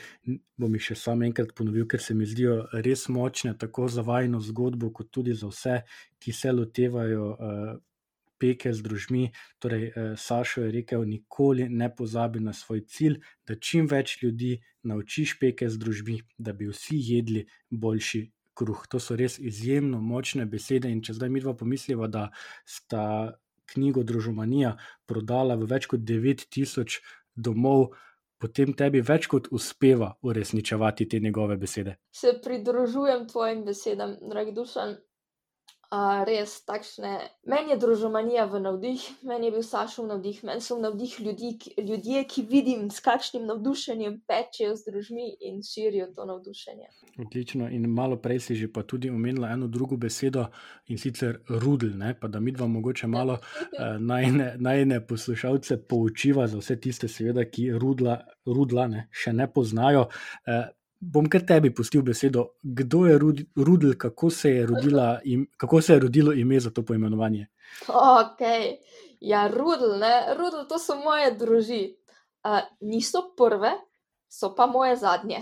bom 0.57 0.73
jih 0.73 0.81
še 0.81 0.95
sam 0.95 1.21
enkrat 1.21 1.53
ponovil, 1.53 1.85
ker 1.87 2.01
se 2.01 2.13
mi 2.13 2.25
zdijo 2.25 2.63
res 2.73 3.05
močne, 3.07 3.53
tako 3.57 3.87
za 3.87 4.01
vajno 4.01 4.41
zgodbo, 4.41 4.89
kot 4.89 5.11
tudi 5.11 5.33
za 5.33 5.51
vse, 5.51 5.81
ki 6.19 6.33
se 6.33 6.51
lotevajo 6.51 7.27
uh, 7.29 7.75
peke 8.41 8.73
z 8.73 8.81
družmi. 8.81 9.29
Torej, 9.61 9.91
uh, 9.91 10.17
Sašo 10.17 10.65
je 10.65 10.71
rekel: 10.79 11.05
nikoli 11.05 11.69
ne 11.69 11.91
pozabi 11.95 12.41
na 12.41 12.53
svoj 12.53 12.81
cilj, 12.89 13.21
da 13.45 13.61
čim 13.61 13.85
več 13.85 14.17
ljudi 14.23 14.55
naučiš 14.89 15.37
peke 15.37 15.69
z 15.69 15.77
družbi, 15.77 16.17
da 16.37 16.53
bi 16.53 16.65
vsi 16.73 16.97
jedli 17.13 17.45
boljši 17.69 18.25
kruh. 18.55 18.85
To 18.89 18.99
so 18.99 19.17
res 19.19 19.37
izjemno 19.39 20.01
močne 20.01 20.45
besede. 20.49 20.91
In 20.91 21.03
če 21.03 21.17
zdaj 21.19 21.31
mi 21.31 21.43
dva 21.43 21.53
pomisliva, 21.57 22.07
da 22.07 22.29
sta 22.65 23.35
knjigo 23.73 24.03
Družomanija 24.03 24.75
prodala 25.09 25.57
v 25.59 25.69
več 25.69 25.87
kot 25.91 26.05
9000 26.05 26.99
domov, 27.35 27.89
potem 28.41 28.75
tebi 28.77 29.01
več 29.01 29.27
kot 29.31 29.49
uspeva 29.55 30.11
uresničevati 30.21 31.07
te 31.09 31.19
njegove 31.19 31.57
besede. 31.57 31.97
Se 32.11 32.35
pridružujem 32.43 33.27
tvojim 33.31 33.65
besedam, 33.65 34.17
dragi 34.29 34.53
Dušan. 34.55 34.95
Uh, 35.93 36.23
res 36.25 36.63
takšne. 36.65 37.11
Meni 37.45 37.73
je 37.73 37.77
družomanija 37.77 38.47
v 38.49 38.59
navdih, 38.63 39.03
meni 39.21 39.47
je 39.47 39.53
bil 39.53 39.63
Sašov 39.63 40.07
navdih, 40.09 40.39
meni 40.47 40.61
so 40.61 40.79
navdih 40.81 41.13
ljudi, 41.21 41.51
ljudje, 41.77 42.23
ki 42.25 42.43
vidim, 42.49 42.87
s 42.89 43.03
kakšnim 43.05 43.45
navdušenjem 43.45 44.15
pečejo 44.25 44.73
z 44.75 44.89
družmi 44.89 45.27
in 45.45 45.61
širijo 45.63 46.07
to 46.15 46.25
navdušenje. 46.25 46.89
Odlično. 47.21 47.69
In 47.69 47.85
malo 47.93 48.17
prej 48.17 48.39
si 48.47 48.55
že 48.55 48.71
pa 48.73 48.81
tudi 48.83 49.09
omenila 49.09 49.51
eno 49.53 49.67
drugo 49.67 49.97
besedo 49.97 50.47
in 50.87 50.97
sicer 50.97 51.37
rudl. 51.49 51.93
Ne? 51.93 52.15
Pa 52.19 52.27
da 52.27 52.39
mi 52.39 52.51
dva 52.51 52.67
mogoče 52.67 53.07
malo 53.07 53.37
uh, 53.37 53.99
najne, 53.99 54.55
najne 54.57 55.03
poslušalce 55.07 55.83
poučiva 55.87 56.47
za 56.47 56.57
vse 56.57 56.79
tiste, 56.81 57.07
seveda, 57.07 57.45
ki 57.45 57.69
rudla, 57.77 58.23
rudla 58.45 58.87
ne, 58.87 59.07
še 59.11 59.33
ne 59.33 59.47
poznajo. 59.53 60.09
Uh, 60.47 60.65
bom 61.11 61.29
kar 61.29 61.45
tebi 61.47 61.73
pustil 61.73 62.01
besedo. 62.01 62.45
Kdo 62.61 63.05
je 63.05 63.19
Rudel, 63.55 63.93
kako 63.97 64.29
se 64.29 64.49
je, 64.49 64.65
rodila, 64.65 65.19
im, 65.23 65.47
kako 65.57 65.81
se 65.81 65.93
je 65.93 65.99
rodilo 65.99 66.33
ime 66.33 66.59
za 66.59 66.69
to 66.69 66.85
poimenovanje? 66.85 67.47
Ok, 67.87 68.41
ja, 69.19 69.47
Rudel, 69.47 69.99
ne, 69.99 70.35
Rudel, 70.37 70.65
to 70.69 70.79
so 70.79 70.95
moje 70.95 71.31
druži. 71.31 71.95
Uh, 72.45 72.61
niso 72.81 73.33
prve, 73.37 73.71
so 74.29 74.53
pa 74.55 74.65
moje 74.65 74.95
zadnje. 74.95 75.41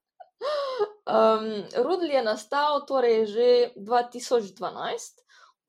um, 1.16 1.48
Rudel 1.84 2.10
je 2.10 2.22
nastal 2.22 2.84
torej 2.86 3.26
že 3.26 3.48
2012. 3.76 5.23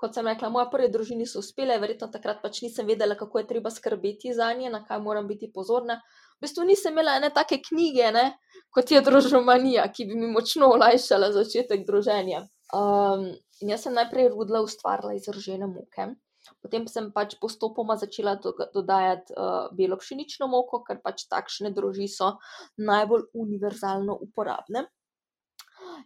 Kot 0.06 0.14
sem 0.14 0.28
rekla, 0.30 0.52
moje 0.54 0.68
prve 0.70 0.86
družine 0.94 1.26
so 1.26 1.42
uspele, 1.42 1.80
verjetno 1.82 2.12
takrat 2.14 2.38
pač 2.44 2.60
nisem 2.62 2.86
vedela, 2.86 3.16
kako 3.18 3.40
je 3.42 3.48
treba 3.50 3.72
skrbeti 3.74 4.36
za 4.38 4.52
nje, 4.54 4.70
na 4.70 4.84
kaj 4.86 5.00
moram 5.02 5.26
biti 5.26 5.48
pozorna. 5.50 5.96
V 6.38 6.46
bistvu 6.46 6.66
nisem 6.70 6.94
imela 6.94 7.16
ene 7.18 7.32
take 7.34 7.58
knjige, 7.66 8.12
ne, 8.14 8.26
kot 8.70 8.94
je 8.94 9.02
družomanija, 9.02 9.88
ki 9.90 10.06
bi 10.06 10.20
mi 10.20 10.30
močno 10.30 10.70
olajšala 10.76 11.32
začetek 11.34 11.88
druženja. 11.88 12.44
Um, 12.78 13.32
in 13.66 13.74
jaz 13.74 13.88
sem 13.88 13.98
najprej 13.98 14.30
rudla 14.36 14.62
ustvarila 14.62 15.16
iz 15.18 15.26
ržene 15.34 15.72
moke. 15.72 16.06
Potem 16.62 16.86
sem 16.92 17.10
pač 17.16 17.34
postopoma 17.42 17.98
začela 17.98 18.36
do, 18.38 18.54
dodajati 18.76 19.34
uh, 19.34 19.72
belo 19.74 19.98
pšenično 19.98 20.46
moko, 20.54 20.84
ker 20.86 21.02
pač 21.02 21.26
takšne 21.32 21.74
druži 21.74 22.06
so 22.14 22.36
najbolj 22.78 23.26
univerzalno 23.34 24.22
uporabne. 24.28 24.86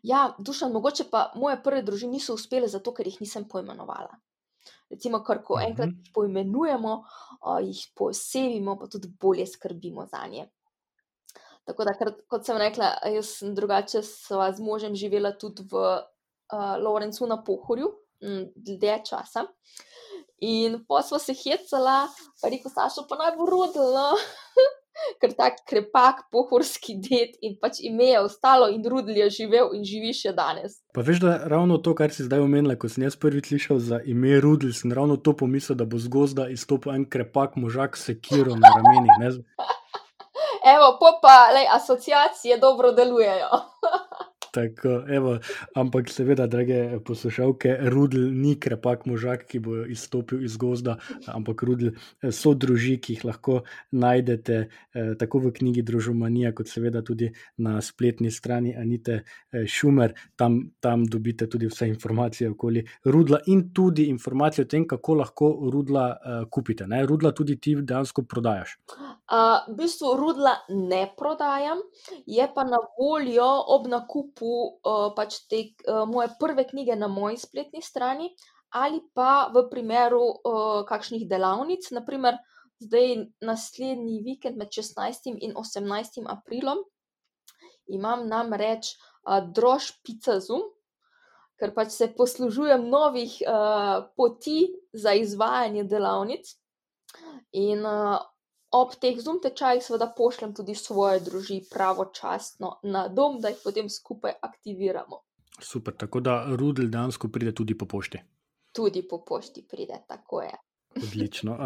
Ja, 0.04 0.36
dušan, 0.40 0.72
mogoče 0.72 1.04
pa 1.12 1.32
moje 1.36 1.64
prve 1.64 1.82
družine 1.82 2.12
niso 2.12 2.34
uspele 2.34 2.68
zato, 2.68 2.94
ker 2.94 3.08
jih 3.08 3.22
nisem 3.22 3.48
poimenovala. 3.50 4.16
Recimo, 4.90 5.24
kar 5.24 5.44
ko 5.44 5.60
enkrat 5.62 5.90
Mhm. 5.90 6.14
poimenujemo, 6.14 6.94
uh, 7.46 7.60
jih 7.62 7.82
posebimo, 7.96 8.78
pa 8.80 8.88
tudi 8.88 9.08
bolje 9.22 9.46
skrbimo 9.48 10.06
za 10.06 10.28
nje. 10.28 10.50
Tako 11.66 11.84
da, 11.86 11.94
ker, 11.94 12.14
kot 12.28 12.46
sem 12.46 12.58
rekla, 12.58 12.96
jaz 13.14 13.28
sem 13.40 13.56
drugače 13.56 14.02
sva 14.04 14.52
z 14.52 14.60
možem 14.60 14.96
živela 14.96 15.32
tudi 15.38 15.62
v 15.72 15.76
uh, 15.76 16.76
Lorencu 16.82 17.28
na 17.28 17.38
Pohorju, 17.44 17.92
dlje 18.56 19.02
časa. 19.06 19.46
In 20.42 20.86
pa 20.88 21.02
smo 21.04 21.20
se 21.20 21.34
hecala, 21.34 22.08
pa 22.42 22.50
rekel, 22.50 22.72
Sašo, 22.72 23.06
pa 23.10 23.16
naj 23.16 23.36
bo 23.38 23.46
rodilo, 23.46 24.16
ker 25.22 25.34
ta 25.38 25.50
krepak 25.54 26.26
pohorski 26.32 26.98
ded 27.02 27.38
in 27.42 27.58
pač 27.62 27.80
ime 27.86 28.12
je 28.12 28.20
ostalo 28.22 28.70
in 28.74 28.84
rudil 28.86 29.18
je 29.24 29.30
živel 29.42 29.74
in 29.78 29.84
živi 29.88 30.14
še 30.16 30.34
danes. 30.36 30.80
Pa 30.96 31.06
veš, 31.06 31.22
da 31.24 31.36
ravno 31.52 31.78
to, 31.78 31.96
kar 31.98 32.14
si 32.14 32.26
zdaj 32.28 32.44
omenila, 32.44 32.78
ko 32.80 32.90
sem 32.92 33.06
jaz 33.08 33.18
prvič 33.20 33.52
slišal 33.52 33.80
za 33.80 34.02
ime 34.06 34.40
Rudel, 34.42 34.74
sem 34.74 34.94
ravno 34.94 35.18
to 35.18 35.36
pomislil, 35.38 35.78
da 35.78 35.86
bo 35.86 36.00
z 36.02 36.12
gozda 36.12 36.50
izstopil 36.50 36.96
en 36.96 37.06
krepak 37.06 37.56
možak 37.56 37.98
s 37.98 38.10
sekiro 38.10 38.58
na 38.58 38.74
ramenih. 38.76 39.16
Ne? 39.22 39.30
Evo, 40.76 40.98
pa 41.00 41.12
pa, 41.22 41.38
lej, 41.56 41.68
asociacije 41.72 42.58
dobro 42.58 42.92
delujejo. 42.92 43.50
Tako, 44.52 45.04
evo, 45.08 45.38
ampak 45.76 46.10
seveda, 46.10 46.48
drage 46.48 47.00
poslušalke, 47.06 47.76
Rudel 47.94 48.32
ni 48.34 48.56
krepak 48.60 49.06
možak, 49.06 49.46
ki 49.50 49.60
bo 49.62 49.84
izstopil 49.86 50.42
iz 50.46 50.58
gozda, 50.58 50.98
ampak 51.28 51.64
Rudel 51.68 51.92
so 52.34 52.56
druži, 52.58 52.98
ki 52.98 53.18
jih 53.18 53.26
lahko 53.30 53.60
najdete 53.92 54.58
eh, 54.60 55.12
tako 55.20 55.44
v 55.46 55.54
knjigi 55.60 55.84
Družomanija, 55.86 56.54
kot 56.58 56.72
seveda 56.72 57.04
tudi 57.06 57.30
na 57.58 57.78
spletni 57.82 58.32
strani 58.32 58.74
Anite 58.78 59.22
eh, 59.22 59.68
Šumer. 59.68 60.16
Tam, 60.36 60.60
tam 60.80 61.06
dobite 61.06 61.50
tudi 61.50 61.70
vse 61.70 61.88
informacije 61.90 62.50
okoli 62.50 62.86
Rudla 63.06 63.44
in 63.54 63.70
tudi 63.74 64.10
informacije 64.10 64.66
o 64.66 64.70
tem, 64.70 64.88
kako 64.88 65.20
lahko 65.22 65.52
Rudla 65.74 66.10
eh, 66.10 66.42
kupite. 66.50 66.88
Ne? 66.88 67.06
Rudla 67.06 67.32
tudi 67.38 67.60
ti 67.62 67.76
dejansko 67.76 68.24
prodajaš. 68.24 68.78
Uh, 69.30 69.62
v 69.70 69.76
bistvu 69.84 70.16
rudla 70.18 70.56
ne 70.70 71.04
prodajam, 71.18 71.78
je 72.26 72.48
pa 72.54 72.64
na 72.66 72.80
voljo 72.98 73.46
ob 73.76 73.86
nakupu 73.88 74.39
uh, 74.48 75.10
pač 75.16 75.42
te 75.50 75.62
uh, 75.88 76.06
moje 76.10 76.30
prve 76.40 76.66
knjige 76.70 76.96
na 76.96 77.08
moji 77.08 77.38
spletni 77.38 77.82
strani, 77.82 78.30
ali 78.70 79.02
pa 79.14 79.50
v 79.54 79.66
primeru 79.72 80.22
uh, 80.22 80.86
kakšnih 80.88 81.26
delavnic, 81.30 81.90
naprimer 81.92 82.38
zdaj 82.80 83.16
naslednji 83.44 84.22
vikend 84.24 84.58
med 84.58 84.72
16. 84.72 85.36
in 85.42 85.56
18. 85.58 86.24
aprilom 86.30 86.84
imam 87.90 88.28
namreč 88.30 88.94
uh, 88.94 89.42
drož 89.44 89.92
Pizza 90.06 90.40
Zoom. 90.40 90.64
Ker 91.60 91.74
pač 91.76 91.92
se 91.92 92.08
poslužujem 92.16 92.86
novih 92.88 93.34
uh, 93.44 94.08
poti 94.16 94.70
za 94.96 95.12
izvajanje 95.20 95.84
delavnic, 95.92 96.54
in 97.52 97.86
uh, 97.86 98.20
ob 98.72 98.96
teh 99.02 99.18
zum 99.22 99.40
tečajih, 99.44 99.84
seveda, 99.84 100.10
pošljem 100.18 100.54
tudi 100.54 100.76
svoje 100.76 101.20
druži 101.20 101.62
pravočasno 101.72 102.80
na 102.84 103.08
dom, 103.08 103.40
da 103.42 103.50
jih 103.50 103.62
potem 103.64 103.90
skupaj 103.90 104.38
aktiviramo. 104.42 105.24
Super, 105.60 105.96
tako 105.98 106.20
da 106.20 106.46
Rudel 106.56 106.90
dejansko 106.90 107.28
pride 107.28 107.54
tudi 107.56 107.78
po 107.78 107.86
pošti. 107.86 108.22
Tudi 108.72 109.04
po 109.08 109.24
pošti 109.26 109.66
pride, 109.70 110.04
tako 110.08 110.42
je. 110.42 110.54
Odlično. 110.96 111.58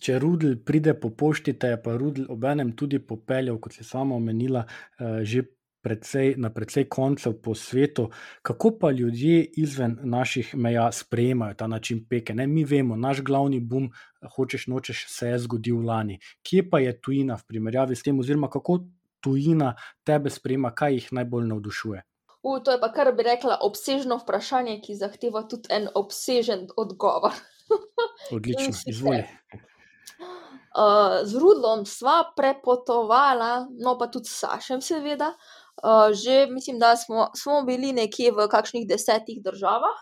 Če 0.00 0.18
Rudel 0.18 0.58
pride 0.64 0.94
po 1.00 1.10
pošti, 1.10 1.58
te 1.58 1.72
je 1.72 1.82
pa 1.82 1.96
Rudel 1.96 2.26
obenem 2.30 2.74
tudi 2.76 2.98
popeljal, 2.98 3.58
kot 3.58 3.74
si 3.74 3.84
sama 3.84 4.14
omenila, 4.16 4.64
že 5.22 5.42
precej, 5.82 6.34
na 6.36 6.50
precej 6.52 6.88
koncev 6.88 7.40
po 7.42 7.54
svetu. 7.54 8.08
Kako 8.42 8.78
pa 8.80 8.90
ljudje 8.90 9.44
izven 9.56 9.98
naših 10.02 10.54
meja 10.54 10.92
sprejemajo 10.92 11.54
ta 11.54 11.66
način 11.66 12.04
peke? 12.08 12.34
Ne? 12.34 12.46
Mi 12.46 12.64
vemo, 12.64 12.96
naš 12.96 13.22
glavni 13.22 13.60
boom, 13.60 13.90
hočeš 14.36 14.66
nočeš, 14.66 15.06
se 15.08 15.28
je 15.28 15.38
zgodil 15.38 15.84
lani. 15.86 16.18
Kje 16.42 16.70
pa 16.70 16.80
je 16.80 17.00
tujina 17.00 17.36
v 17.36 17.46
primerjavi 17.48 17.96
s 17.96 18.02
tem, 18.02 18.18
oziroma 18.18 18.50
kako 18.50 18.78
tujina 19.20 19.74
tebe 20.04 20.30
sprejema, 20.30 20.74
kaj 20.74 20.94
jih 20.94 21.12
najbolj 21.12 21.46
navdušuje? 21.46 22.02
U, 22.42 22.58
to 22.64 22.72
je 22.72 22.80
pa 22.80 22.88
kar 22.92 23.12
bi 23.12 23.22
rekla 23.22 23.58
obsežno 23.60 24.16
vprašanje, 24.16 24.78
ki 24.80 24.96
zahteva 24.96 25.42
tudi 25.48 25.68
en 25.76 25.88
obsežen 25.94 26.68
odgovor. 26.76 27.36
Odlično, 28.36 28.64
In 28.64 28.72
sicer, 28.72 28.94
izvoli. 28.94 29.24
Uh, 30.70 31.20
z 31.26 31.36
Rudlom 31.36 31.84
sva 31.86 32.22
prepotovala, 32.36 33.66
no 33.82 33.98
pa 33.98 34.06
tudi 34.08 34.30
s 34.30 34.40
Sašem, 34.40 34.80
seveda. 34.80 35.34
Uh, 35.34 35.59
že 36.12 36.46
mislim, 36.50 36.78
da 36.78 36.96
smo, 36.96 37.30
smo 37.36 37.62
bili 37.62 37.92
nekje 37.92 38.32
v 38.32 38.48
kakšnih 38.48 38.88
desetih 38.88 39.42
državah. 39.42 39.96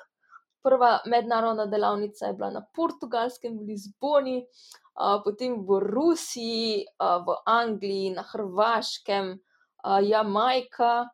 Prva 0.62 0.98
mednarodna 1.06 1.66
delavnica 1.66 2.26
je 2.26 2.34
bila 2.34 2.50
na 2.50 2.64
Portugalskem, 2.74 3.58
v 3.58 3.70
Lizboni, 3.70 4.42
uh, 4.42 5.22
potem 5.24 5.54
v 5.62 5.78
Rusiji, 5.80 6.82
uh, 6.98 7.22
v 7.22 7.36
Angliji, 7.46 8.10
na 8.10 8.26
Hrvaškem, 8.26 9.38
uh, 9.38 10.00
Jamajka, 10.02 11.06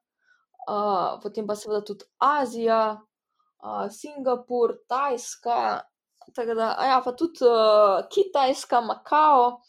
uh, 0.65 1.21
potem 1.23 1.47
pa 1.47 1.57
seveda 1.61 1.85
tudi 1.85 2.09
Azija, 2.19 2.97
uh, 2.97 3.87
Singapur, 3.93 4.79
Tajska, 4.89 5.85
tako 6.33 6.55
da, 6.57 6.73
ja, 6.81 7.03
pa 7.05 7.13
tudi 7.13 7.45
uh, 7.45 8.01
Kitajska, 8.09 8.81
Makao. 8.81 9.61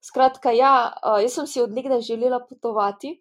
Skratka, 0.00 0.48
ja, 0.56 0.96
uh, 1.04 1.20
jaz 1.20 1.36
sem 1.36 1.46
si 1.46 1.60
od 1.60 1.76
nekdaj 1.76 2.00
želela 2.08 2.40
potovati 2.40 3.18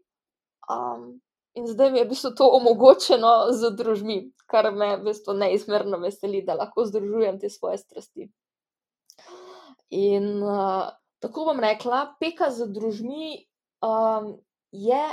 um, 0.70 1.22
in 1.54 1.68
zdaj 1.68 1.92
mi 1.92 2.00
je 2.00 2.06
v 2.06 2.10
bistvu 2.10 2.32
to 2.38 2.50
omogočeno 2.58 3.52
z 3.52 3.72
družmi, 3.76 4.20
kar 4.48 4.72
me 4.72 4.96
v 4.98 5.10
bistvu 5.10 5.34
neizmerno 5.34 6.00
veseli, 6.02 6.44
da 6.46 6.58
lahko 6.58 6.86
združujem 6.86 7.40
te 7.40 7.50
svoje 7.50 7.78
strasti. 7.82 8.30
In 9.90 10.44
uh, 10.44 10.90
tako 11.20 11.50
bom 11.50 11.60
rekla, 11.60 12.16
peka 12.20 12.52
z 12.54 12.70
družmi 12.74 13.46
um, 13.82 14.38
je 14.72 15.04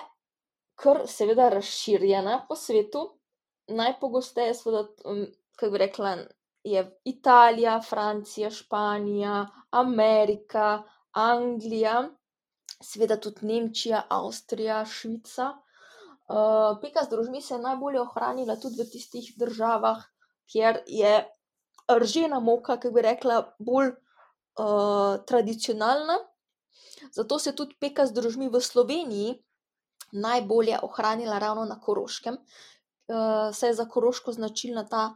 kar 0.76 1.06
seveda 1.08 1.48
razširjena 1.48 2.44
po 2.48 2.56
svetu. 2.56 3.06
Najpogosteje, 3.68 4.54
seveda, 4.54 4.84
um, 5.04 5.24
kako 5.56 5.72
bi 5.72 5.78
rekla, 5.78 6.16
je 6.66 6.82
Italija, 7.04 7.80
Francija, 7.80 8.50
Španija, 8.50 9.46
Amerika, 9.70 10.82
Anglija, 11.12 12.10
seveda 12.82 13.16
tudi 13.20 13.46
Nemčija, 13.46 14.04
Avstrija, 14.10 14.84
Švica. 14.84 15.52
Uh, 16.26 16.74
peka 16.82 17.04
z 17.06 17.12
družmi 17.12 17.40
se 17.42 17.54
je 17.54 17.62
najbolje 17.62 18.00
ohranila 18.02 18.56
tudi 18.58 18.82
v 18.82 18.88
tistih 18.90 19.28
državah, 19.38 20.02
kjer 20.50 20.82
je 20.86 21.12
ržena 21.88 22.40
moka, 22.40 22.76
kako 22.76 22.94
bi 22.96 23.04
rekla, 23.06 23.42
bolj 23.58 23.92
uh, 23.92 25.22
tradicionalna. 25.26 26.18
Zato 27.12 27.38
se 27.38 27.54
tudi 27.54 27.76
peka 27.80 28.06
z 28.06 28.16
družmi 28.16 28.48
v 28.50 28.60
Sloveniji 28.60 29.36
najbolje 30.12 30.78
ohranila 30.82 31.38
ravno 31.38 31.64
na 31.64 31.78
Koroškem, 31.80 32.34
uh, 32.34 33.54
saj 33.54 33.70
je 33.70 33.78
za 33.78 33.86
Koroško 33.86 34.32
značilna 34.32 34.86
ta 34.88 35.14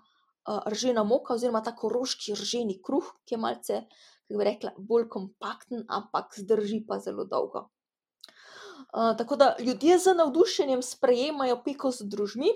uh, 0.48 0.62
ržena 0.66 1.05
moka 1.05 1.35
oziroma 1.35 1.62
ta 1.62 1.76
koroški 1.76 2.35
rženi 2.35 2.81
kruh, 2.83 3.05
ki 3.24 3.35
je 3.35 3.38
malce, 3.38 3.83
kako 4.29 4.38
bi 4.38 4.44
rekla, 4.44 4.72
bolj 4.79 5.09
kompakten, 5.09 5.85
ampak 5.88 6.35
zdrži 6.38 6.85
pa 6.88 6.98
zelo 6.98 7.24
dolgo. 7.24 7.68
Uh, 8.94 9.16
tako 9.18 9.37
da 9.37 9.57
ljudje 9.59 9.98
z 9.98 10.14
navdušenjem 10.14 10.83
sprejemajo 10.83 11.62
peko 11.64 11.90
z 11.90 12.09
družmi. 12.09 12.50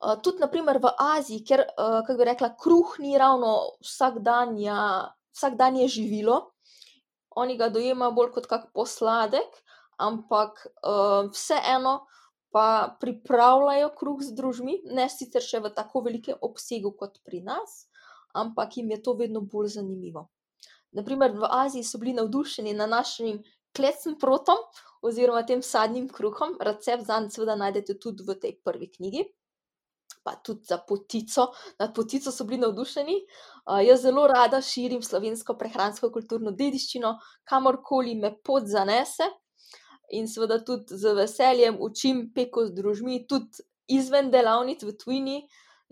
Uh, 0.00 0.22
tudi, 0.22 0.40
naprimer, 0.40 0.78
v 0.82 0.90
Aziji, 0.98 1.44
ker, 1.44 1.66
uh, 1.66 2.00
kako 2.06 2.18
bi 2.18 2.24
rekla, 2.24 2.54
kruh 2.58 2.96
ni 2.98 3.18
ravno 3.18 3.58
vsakdanje 3.82 5.88
živilo, 5.88 6.52
oni 7.36 7.56
ga 7.56 7.68
dojemajo 7.68 8.12
bolj 8.12 8.32
kot 8.32 8.46
kak 8.46 8.72
posladek, 8.74 9.62
ampak 9.98 10.66
uh, 10.82 11.30
vseeno 11.32 12.06
pa 12.52 12.96
pripravljajo 13.00 13.88
kruh 13.96 14.20
z 14.20 14.36
družmi, 14.36 14.82
ne 14.92 15.08
sicer 15.08 15.42
še 15.44 15.62
v 15.64 15.72
tako 15.72 16.04
velikem 16.04 16.36
obsegu 16.44 16.92
kot 16.92 17.18
pri 17.24 17.40
nas, 17.40 17.86
ampak 18.36 18.76
jim 18.76 18.92
je 18.92 19.00
to 19.02 19.16
vedno 19.16 19.40
bolj 19.40 19.78
zanimivo. 19.78 20.28
Naprimer, 20.92 21.32
v 21.32 21.48
Aziji 21.48 21.84
so 21.88 21.98
bili 21.98 22.12
navdušeni 22.12 22.74
nad 22.76 22.90
našim 22.92 23.40
klecnim 23.76 24.18
protom 24.20 24.60
oziroma 25.02 25.46
tem 25.48 25.62
sadnim 25.62 26.08
kruhom. 26.08 26.58
Recept 26.60 27.06
za 27.08 27.20
njega, 27.20 27.32
seveda, 27.32 27.56
najdete 27.56 27.96
tudi 27.98 28.26
v 28.28 28.36
tej 28.36 28.58
prvi 28.64 28.90
knjigi. 28.92 29.24
Pa 30.22 30.36
tudi 30.36 30.68
za 30.68 30.78
potico, 30.78 31.48
nad 31.80 31.94
potico 31.94 32.30
so 32.30 32.44
bili 32.44 32.60
navdušeni. 32.60 33.16
Uh, 33.64 33.80
jaz 33.82 34.04
zelo 34.04 34.26
rada 34.28 34.60
širim 34.62 35.02
slovensko 35.02 35.56
prehransko 35.58 36.12
kulturno 36.12 36.52
dediščino, 36.52 37.16
kamorkoli 37.48 38.14
me 38.20 38.36
pot 38.44 38.68
zanese, 38.68 39.26
in 40.12 40.28
seveda 40.28 40.60
tudi 40.64 40.96
z 40.96 41.14
veseljem 41.16 41.78
učim 41.80 42.26
peko 42.34 42.66
z 42.66 42.74
družmi, 42.76 43.22
tudi 43.28 43.64
izven 43.88 44.30
delavnic 44.30 44.84
v 44.84 44.96
Twini. 44.96 45.38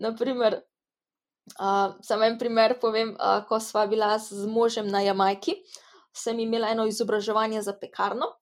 Naprimer, 0.01 0.61
uh, 1.59 1.95
samo 2.01 2.25
en 2.25 2.37
primer 2.41 2.77
povem, 2.81 3.15
uh, 3.17 3.41
ko 3.49 3.59
sva 3.59 3.87
bila 3.87 4.15
z 4.19 4.47
možem 4.49 4.87
na 4.87 5.01
Jamajki, 5.01 5.57
sem 6.13 6.39
imela 6.39 6.71
eno 6.71 6.87
izobraževanje 6.89 7.61
za 7.61 7.73
pekarno. 7.77 8.35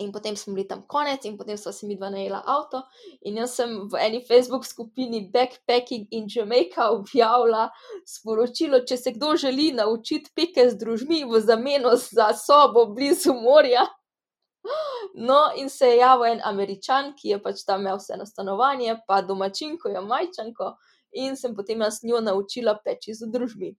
In 0.00 0.12
potem 0.12 0.36
smo 0.36 0.54
bili 0.54 0.64
tam 0.68 0.86
konec, 0.88 1.24
in 1.28 1.36
potem 1.36 1.58
smo 1.60 1.72
si 1.72 1.86
mi 1.86 1.96
dva 1.96 2.08
najela 2.10 2.40
avto. 2.48 2.80
In 3.28 3.36
jaz 3.36 3.56
sem 3.58 3.74
v 3.92 4.00
eni 4.00 4.22
Facebook 4.24 4.64
skupini 4.64 5.26
Backpacking 5.32 6.06
in 6.10 6.28
Jamaica 6.34 6.88
objavila 6.94 7.68
sporočilo, 8.08 8.80
če 8.88 8.96
se 8.96 9.12
kdo 9.12 9.36
želi 9.36 9.72
naučiti 9.76 10.32
peke 10.34 10.70
z 10.70 10.78
družmi 10.80 11.24
v 11.28 11.40
zameno 11.44 11.92
za 11.96 12.32
sobo 12.32 12.86
blizu 12.94 13.36
morja. 13.36 13.84
No, 15.14 15.50
in 15.56 15.68
se 15.70 15.86
je 15.86 15.96
javil 15.96 16.32
en 16.32 16.40
američan, 16.44 17.12
ki 17.16 17.34
je 17.34 17.38
pač 17.42 17.64
tam 17.66 17.80
imel 17.80 17.98
vse 17.98 18.16
na 18.16 18.26
stanovanje, 18.26 18.96
pa 19.06 19.20
domačinko, 19.22 19.90
jo 19.92 20.02
majčanko, 20.06 20.72
in 21.12 21.36
sem 21.36 21.56
potem 21.56 21.80
jaz 21.84 22.00
njo 22.02 22.20
naučila 22.20 22.78
peči 22.84 23.14
z 23.14 23.28
družbi. 23.32 23.74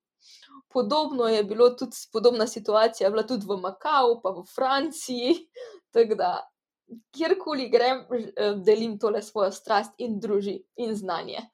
Podobno 0.74 1.28
je 1.28 1.44
bilo 1.44 1.70
tudi, 1.78 1.98
podobna 2.14 2.48
situacija 2.48 3.08
je 3.08 3.12
bila 3.12 3.24
tudi 3.28 3.46
v 3.50 3.58
Makau, 3.62 4.20
pa 4.24 4.34
v 4.36 4.46
Franciji. 4.56 5.34
Tako 5.94 6.16
da, 6.16 6.32
kjerkoli 7.16 7.70
grem, 7.70 8.06
delim 8.66 8.98
tole 9.00 9.22
svojo 9.22 9.52
strast 9.52 9.94
in 9.98 10.20
druži 10.20 10.60
in 10.76 10.96
znanje. 10.96 11.48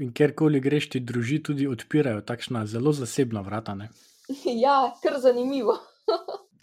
In 0.00 0.12
kjerkoli 0.14 0.60
greš, 0.60 0.90
ti 0.90 1.00
druži 1.00 1.42
tudi 1.42 1.66
odpirajo 1.66 2.20
takšna 2.20 2.66
zelo 2.66 2.92
zasebna 2.92 3.40
vrata. 3.40 3.74
Ne? 3.74 3.88
Ja, 4.64 4.94
kar 5.02 5.18
zanimivo. 5.20 5.78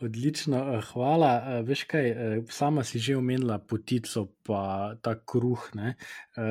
Odlično, 0.00 0.58
eh, 0.58 0.80
hvala. 0.92 1.42
Eh, 1.46 1.62
veš 1.62 1.84
kaj, 1.84 2.10
eh, 2.10 2.42
sama 2.48 2.84
si 2.84 2.98
že 2.98 3.16
omenila 3.16 3.58
potico, 3.58 4.28
pa 4.42 4.94
ta 5.02 5.14
kruh. 5.26 5.70
Ne? 5.74 5.94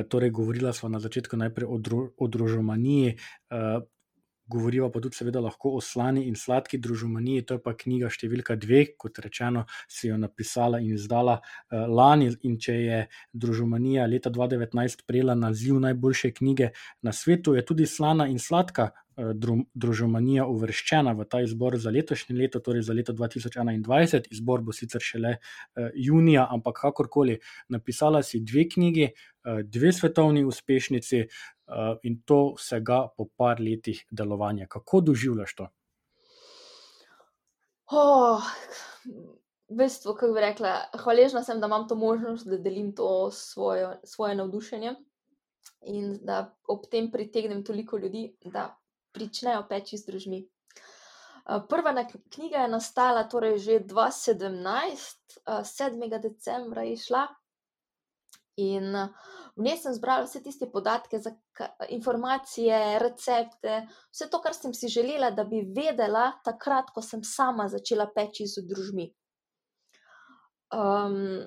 Torej, 0.09 0.29
govorila 0.29 0.73
smo 0.73 0.89
na 0.89 0.99
začetku 0.99 1.37
najprej 1.37 1.67
o, 1.69 1.77
dro, 1.77 2.09
o 2.17 2.27
družomaniji, 2.27 3.15
govoriva 4.47 4.91
pa 4.91 4.99
tudi, 4.99 5.15
seveda, 5.15 5.39
lahko 5.39 5.69
o 5.75 5.81
slani 5.81 6.27
in 6.27 6.35
sladki 6.35 6.77
družomaniji. 6.77 7.45
To 7.45 7.53
je 7.53 7.63
pa 7.63 7.73
knjiga 7.73 8.09
številka 8.09 8.55
dve, 8.55 8.85
kot 8.97 9.19
rečeno, 9.19 9.65
si 9.87 10.07
jo 10.07 10.17
napisala 10.17 10.79
in 10.79 10.93
izdala 10.95 11.39
lani. 11.71 12.35
In 12.43 12.59
če 12.59 12.73
je 12.73 13.07
družomanija 13.33 14.07
leta 14.07 14.29
2019 14.29 15.07
prejela 15.07 15.35
naziv 15.35 15.79
najboljše 15.79 16.31
knjige 16.31 16.71
na 17.01 17.11
svetu, 17.11 17.55
je 17.55 17.65
tudi 17.65 17.85
slana 17.85 18.27
in 18.27 18.39
sladka 18.39 18.91
družomanija 19.17 20.45
uvrščena 20.45 21.13
v 21.17 21.25
ta 21.25 21.41
izbor 21.41 21.77
za 21.81 21.89
letošnje 21.93 22.35
leto, 22.37 22.61
torej 22.61 22.85
za 22.85 22.93
leto 22.93 23.13
2021. 23.17 24.27
Izbor 24.31 24.61
bo 24.61 24.75
sicer 24.75 25.01
šele 25.01 25.37
junija, 25.95 26.47
ampak 26.51 26.83
kakorkoli, 26.83 27.39
napisala 27.73 28.21
si 28.23 28.43
dve 28.45 28.67
knjigi, 28.69 29.09
dve 29.63 29.93
svetovni 29.93 30.45
uspešnici 30.45 31.23
in 32.03 32.21
to 32.25 32.53
vsega 32.57 33.07
po 33.17 33.25
par 33.25 33.59
letih 33.59 34.05
delovanja. 34.11 34.67
Kako 34.69 35.01
doživljaš 35.09 35.55
to? 35.55 35.69
Oh, 37.91 38.43
v 39.69 39.77
bistvu, 39.79 40.13
kako 40.13 40.33
bi 40.35 40.43
rekla, 40.43 40.73
hvaležna 41.03 41.43
sem, 41.43 41.59
da 41.59 41.67
imam 41.67 41.87
to 41.87 41.95
možnost, 41.95 42.47
da 42.47 42.57
delim 42.59 42.93
to 42.95 43.31
svojo, 43.31 43.95
svoje 44.03 44.35
navdušenje 44.35 44.95
in 45.87 46.17
da 46.21 46.55
ob 46.67 46.85
tem 46.91 47.11
pritegnem 47.11 47.63
toliko 47.63 47.97
ljudi, 47.97 48.35
da 48.43 48.75
pričnejo 49.13 49.65
peči 49.69 49.97
z 49.97 50.09
družmi. 50.11 50.39
Prva 51.69 51.93
knjiga 52.29 52.65
je 52.65 52.67
nastala 52.67 53.23
torej 53.23 53.57
že 53.57 53.79
2017, 53.79 55.37
7. 55.63 56.19
decembra 56.19 56.83
je 56.83 56.97
šla. 56.97 57.27
In 58.57 58.89
v 59.55 59.63
njej 59.63 59.77
sem 59.77 59.93
zbrala 59.93 60.25
vse 60.25 60.41
tiste 60.43 60.65
podatke, 60.71 61.19
informacije, 61.89 62.99
recepte, 62.99 63.85
vse 64.11 64.27
to, 64.33 64.41
kar 64.41 64.53
sem 64.53 64.73
si 64.73 64.89
želela, 64.89 65.29
da 65.31 65.45
bi 65.45 65.61
vedela, 65.61 66.31
takrat, 66.43 66.89
ko 66.93 67.01
sem 67.01 67.23
sama 67.23 67.67
začela 67.69 68.09
peči 68.15 68.47
z 68.49 68.65
družmi. 68.65 69.07
Um, 70.73 71.45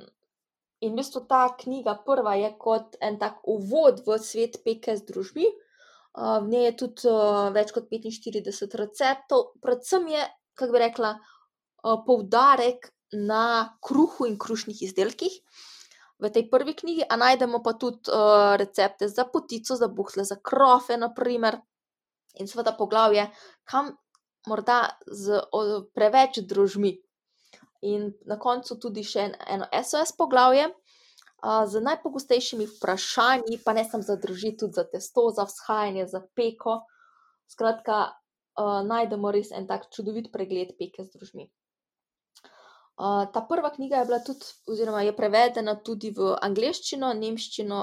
in 0.80 0.94
v 0.94 1.02
bistvu 1.02 1.26
ta 1.28 1.48
knjiga, 1.60 1.98
prva 2.06 2.38
je 2.40 2.54
kot 2.58 2.96
en 3.04 3.18
tak 3.18 3.42
uvod 3.44 4.00
v 4.06 4.16
svet 4.22 4.62
peke 4.64 4.96
z 4.96 5.04
družmi, 5.10 5.50
v 6.18 6.46
njej 6.50 6.64
je 6.64 6.76
tudi 6.76 7.12
več 7.54 7.72
kot 7.74 7.90
45 7.90 8.78
receptov, 8.80 9.52
predvsem 9.62 10.08
je, 10.10 10.24
kako 10.58 10.74
bi 10.74 10.82
rekla, 10.82 11.12
poudarek 12.06 12.90
na 13.12 13.76
kruhu 13.82 14.26
in 14.26 14.38
krušnih 14.38 14.82
izdelkih. 14.82 15.32
V 16.20 16.28
tej 16.28 16.50
prvi 16.52 16.74
knjigi, 16.76 17.06
a 17.08 17.16
najdemo 17.16 17.62
pa 17.64 17.72
tudi 17.80 18.12
uh, 18.12 18.52
recepte 18.60 19.08
za 19.08 19.24
potico, 19.24 19.72
za 19.76 19.88
buhle, 19.88 20.24
za 20.28 20.36
krofe, 20.36 20.98
naprimer, 21.00 21.56
in 22.36 22.48
seveda 22.48 22.74
poglavje, 22.76 23.30
kam 23.64 23.94
morda 24.46 24.98
z 25.06 25.40
o, 25.52 25.88
preveč 25.96 26.42
družmi. 26.44 26.92
In 27.88 28.10
na 28.28 28.36
koncu 28.36 28.76
tudi 28.76 29.04
še 29.04 29.30
eno 29.48 29.64
SOS 29.72 30.12
poglavje, 30.18 30.68
z 31.66 31.80
najpogostejšimi 31.80 32.66
vprašanji, 32.66 33.60
pa 33.64 33.72
ne 33.72 33.84
samo 33.84 34.02
za 34.02 34.16
družiti, 34.16 34.58
tudi 34.60 34.76
za 34.76 34.84
testo, 34.84 35.30
za 35.30 35.46
vzhajanje, 35.48 36.06
za 36.06 36.20
peko. 36.36 36.80
Skratka, 37.48 38.12
uh, 38.60 38.80
najdemo 38.86 39.32
res 39.32 39.50
en 39.56 39.66
tak 39.66 39.88
čudovit 39.94 40.30
pregled 40.32 40.76
peke 40.78 41.04
z 41.04 41.16
družmi. 41.16 41.48
Uh, 43.00 43.24
ta 43.32 43.40
prva 43.48 43.70
knjiga 43.72 44.02
je 44.02 44.08
bila 44.10 44.18
tudi, 44.20 44.48
oziroma 44.68 45.02
je 45.02 45.16
prevedena 45.16 45.74
tudi 45.80 46.10
v 46.12 46.34
angleščino, 46.36 47.14
nemščino, 47.16 47.80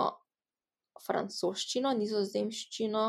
francoščino, 1.01 1.93
nizozemščino, 1.97 3.05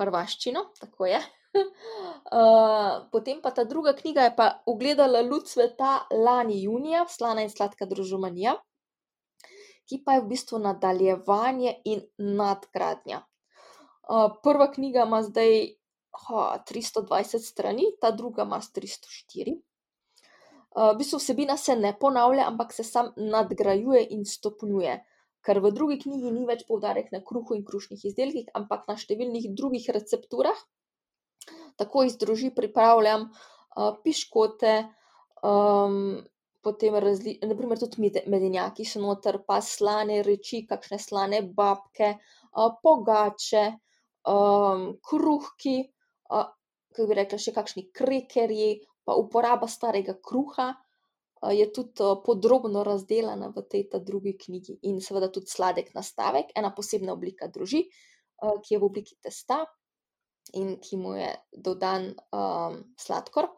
hrvaščino, 0.00 0.64
tako 0.80 1.06
je. 1.06 1.20
uh, 1.60 3.06
potem 3.14 3.38
pa 3.42 3.54
ta 3.54 3.62
druga 3.64 3.94
knjiga 3.94 4.26
je 4.26 4.34
pa 4.34 4.48
ugledala 4.66 5.22
luč 5.22 5.54
sveta 5.54 6.00
lani 6.10 6.58
junija, 6.64 7.06
slana 7.06 7.46
in 7.46 7.54
sladka 7.54 7.86
družomanija 7.86 8.58
ki 9.90 9.98
pa 10.06 10.14
je 10.14 10.22
v 10.22 10.30
bistvu 10.30 10.60
nadaljevanje 10.62 11.74
in 11.90 12.04
nadgradnja. 12.38 13.24
Prva 14.44 14.68
knjiga 14.70 15.02
ima 15.06 15.18
zdaj 15.26 15.56
ha, 16.26 16.44
320 16.70 17.42
strani, 17.42 17.90
ta 18.00 18.10
druga 18.14 18.46
ima 18.46 18.60
304. 18.60 19.56
V 20.70 20.90
bistvu 20.98 21.18
vsebina 21.18 21.56
se 21.58 21.74
ne 21.76 21.90
ponavlja, 21.98 22.46
ampak 22.46 22.72
se 22.72 22.84
sam 22.86 23.10
nadgrajuje 23.16 24.06
in 24.14 24.24
stopnjuje. 24.24 25.00
Ker 25.42 25.58
v 25.58 25.72
drugi 25.74 25.96
knjigi 25.98 26.30
ni 26.30 26.44
več 26.46 26.66
poudarek 26.68 27.10
na 27.14 27.22
kruhu 27.26 27.56
in 27.56 27.64
krušnih 27.66 28.04
izdelkih, 28.06 28.50
ampak 28.54 28.86
na 28.86 28.94
številnih 29.00 29.50
drugih 29.56 29.88
recepturah. 29.96 30.58
Tako 31.80 32.04
iz 32.06 32.18
družbi 32.20 32.52
pripravljam 32.54 33.30
uh, 33.30 33.96
piškote, 34.04 34.74
um, 35.42 36.20
potem 36.62 36.96
razli, 37.00 37.38
naprimer 37.42 37.78
tudi 37.80 38.10
medenjaki 38.28 38.84
so 38.84 39.00
noter, 39.02 39.40
pa 39.46 39.60
slane 39.64 40.20
reči, 40.26 40.64
kakšne 40.68 40.98
slane 41.00 41.40
babke, 41.56 42.14
uh, 42.52 42.76
pogače, 42.82 43.64
um, 44.28 44.86
kruhki, 45.00 45.78
uh, 46.30 46.46
kako 46.90 47.08
bi 47.08 47.18
rekla, 47.20 47.40
še 47.40 47.54
kakšni 47.56 47.88
krekerji, 47.96 48.70
pa 49.06 49.16
uporaba 49.16 49.68
starega 49.70 50.18
kruha 50.20 50.68
uh, 50.74 51.52
je 51.54 51.70
tudi 51.72 52.04
uh, 52.04 52.20
podrobno 52.24 52.84
razdeljena 52.86 53.52
v 53.56 53.64
tej 53.64 53.88
drugi 54.04 54.36
knjigi, 54.38 54.80
in 54.90 55.00
seveda 55.00 55.30
tudi 55.32 55.50
sladek 55.50 55.94
nastavek, 55.96 56.52
ena 56.56 56.74
posebna 56.76 57.16
oblika 57.16 57.48
druži, 57.48 57.86
uh, 58.42 58.58
ki 58.60 58.74
je 58.74 58.80
v 58.80 58.90
obliki 58.90 59.16
testa 59.22 59.64
in 60.56 60.76
ki 60.82 60.96
mu 60.96 61.14
je 61.14 61.30
dodan 61.52 62.10
um, 62.34 62.80
sladkor, 62.98 63.48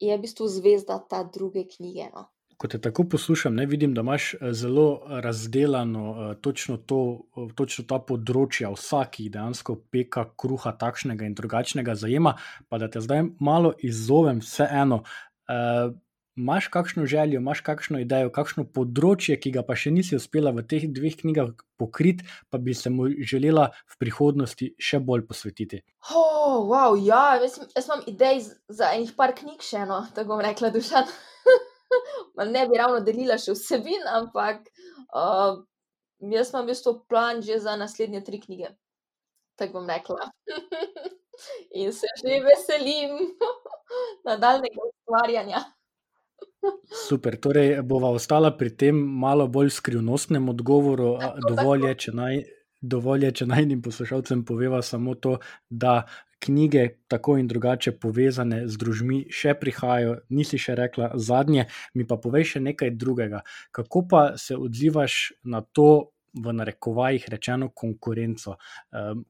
je 0.00 0.12
v 0.12 0.20
bistvu 0.20 0.48
zvezda 0.50 0.98
ta 1.08 1.22
druge 1.24 1.64
knjige. 1.64 2.10
No. 2.12 2.28
Ko 2.56 2.68
te 2.70 2.78
tako 2.78 3.04
poslušam, 3.10 3.54
ne 3.54 3.66
vidim, 3.66 3.94
da 3.94 4.00
imaš 4.04 4.34
zelo 4.52 5.02
razdeljeno 5.08 6.34
točno, 6.40 6.76
to, 6.76 7.00
točno 7.54 7.84
ta 7.88 7.98
področja, 7.98 8.70
vsaki 8.74 9.28
dejansko 9.32 9.76
peka 9.90 10.28
kruha 10.38 10.74
takšnega 10.78 11.26
in 11.26 11.34
drugačnega 11.34 11.96
zajema. 11.98 12.36
Pa 12.68 12.78
da 12.78 12.88
te 12.88 13.02
zdaj 13.04 13.26
malo 13.40 13.74
izzovem, 13.82 14.42
vseeno. 14.44 15.02
Imáš 16.36 16.68
kakšno 16.68 17.06
željo, 17.06 17.38
imaš 17.38 17.60
kakšno 17.62 18.00
idejo, 18.02 18.30
kakšno 18.34 18.64
področje, 18.74 19.36
ki 19.38 19.52
ga 19.54 19.62
pa 19.66 19.76
še 19.78 19.92
nisi 19.94 20.16
uspela 20.18 20.50
v 20.54 20.64
teh 20.66 20.88
dveh 20.90 21.14
knjigah 21.20 21.52
pokriti, 21.78 22.26
pa 22.50 22.58
bi 22.58 22.74
se 22.74 22.90
mu 22.90 23.06
želela 23.22 23.68
v 23.94 24.00
prihodnosti 24.02 24.72
še 24.78 24.98
bolj 24.98 25.28
posvetiti? 25.30 25.84
Oh, 26.10 26.66
wow, 26.70 26.98
ja, 26.98 27.36
jaz, 27.42 27.60
jaz 27.76 27.86
imam 27.86 28.02
idej 28.10 28.42
za 28.66 28.90
enih 28.96 29.14
par 29.14 29.36
knjig, 29.38 29.62
še 29.62 29.84
eno, 29.86 30.02
tako 30.16 30.34
bom 30.34 30.42
rekla, 30.42 30.74
dušan. 30.74 31.14
ne 32.46 32.66
bi 32.68 32.80
ravno 32.80 33.00
delila 33.04 33.38
še 33.40 33.54
vsebin, 33.56 34.06
ampak 34.10 34.66
uh, 35.14 35.60
jaz 36.32 36.52
imam 36.52 36.64
v 36.64 36.72
bistvu 36.72 36.96
plan 37.08 37.42
že 37.42 37.58
za 37.62 37.76
naslednje 37.76 38.24
tri 38.24 38.40
knjige. 38.40 38.74
Tako 39.58 39.80
bom 39.80 39.90
rekla. 39.90 40.30
In 41.80 41.92
se 41.92 42.06
že 42.22 42.40
veselim 42.44 43.16
nadaljnega 44.28 44.90
ustvarjanja. 44.90 45.64
Super, 47.08 47.36
torej 47.40 47.82
bova 47.82 48.10
ostala 48.14 48.52
pri 48.56 48.76
tem 48.76 48.96
malo 48.96 49.48
bolj 49.48 49.70
skrivnostnem 49.70 50.48
odgovoru. 50.48 51.16
Dovolj 51.48 51.88
je, 51.88 51.94
če 52.06 52.14
naj. 52.16 52.42
Dovolj 52.84 53.24
je, 53.24 53.32
če 53.40 53.46
najnim 53.48 53.80
poslušalcem 53.82 54.44
poveva 54.44 54.82
samo 54.84 55.14
to, 55.14 55.38
da 55.70 56.02
knjige, 56.44 56.88
tako 57.08 57.38
in 57.40 57.48
drugače 57.48 57.94
povezane 58.00 58.64
z 58.68 58.80
družmi, 58.80 59.24
še 59.32 59.54
prihajajo, 59.60 60.18
nisi 60.34 60.60
še 60.60 60.76
rekla 60.78 61.12
zadnje, 61.16 61.68
mi 61.94 62.06
pa 62.08 62.18
povej 62.20 62.54
še 62.54 62.64
nekaj 62.64 62.94
drugega. 63.00 63.44
Kako 63.72 64.04
pa 64.10 64.24
se 64.40 64.56
odzivaš 64.56 65.32
na 65.44 65.64
to, 65.64 66.14
v 66.34 66.52
narekovajih 66.52 67.28
rečeno, 67.30 67.68
konkurenco. 67.70 68.56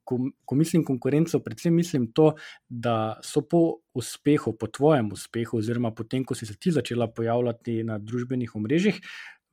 Ko, 0.05 0.18
ko 0.44 0.55
mislim 0.57 0.85
konkurenco, 0.85 1.40
predvsem 1.44 1.74
mislim 1.74 2.07
to, 2.16 2.33
da 2.68 3.18
so 3.22 3.44
po 3.44 3.85
uspehu, 3.94 4.55
po 4.59 4.66
tvojem 4.66 5.12
uspehu, 5.12 5.59
oziroma 5.61 5.92
potem, 5.94 6.24
ko 6.24 6.35
si 6.35 6.46
se 6.46 6.57
ti 6.57 6.72
začela 6.72 7.07
pojavljati 7.12 7.83
na 7.85 7.98
družbenih 7.98 8.57
omrežjih. 8.57 9.00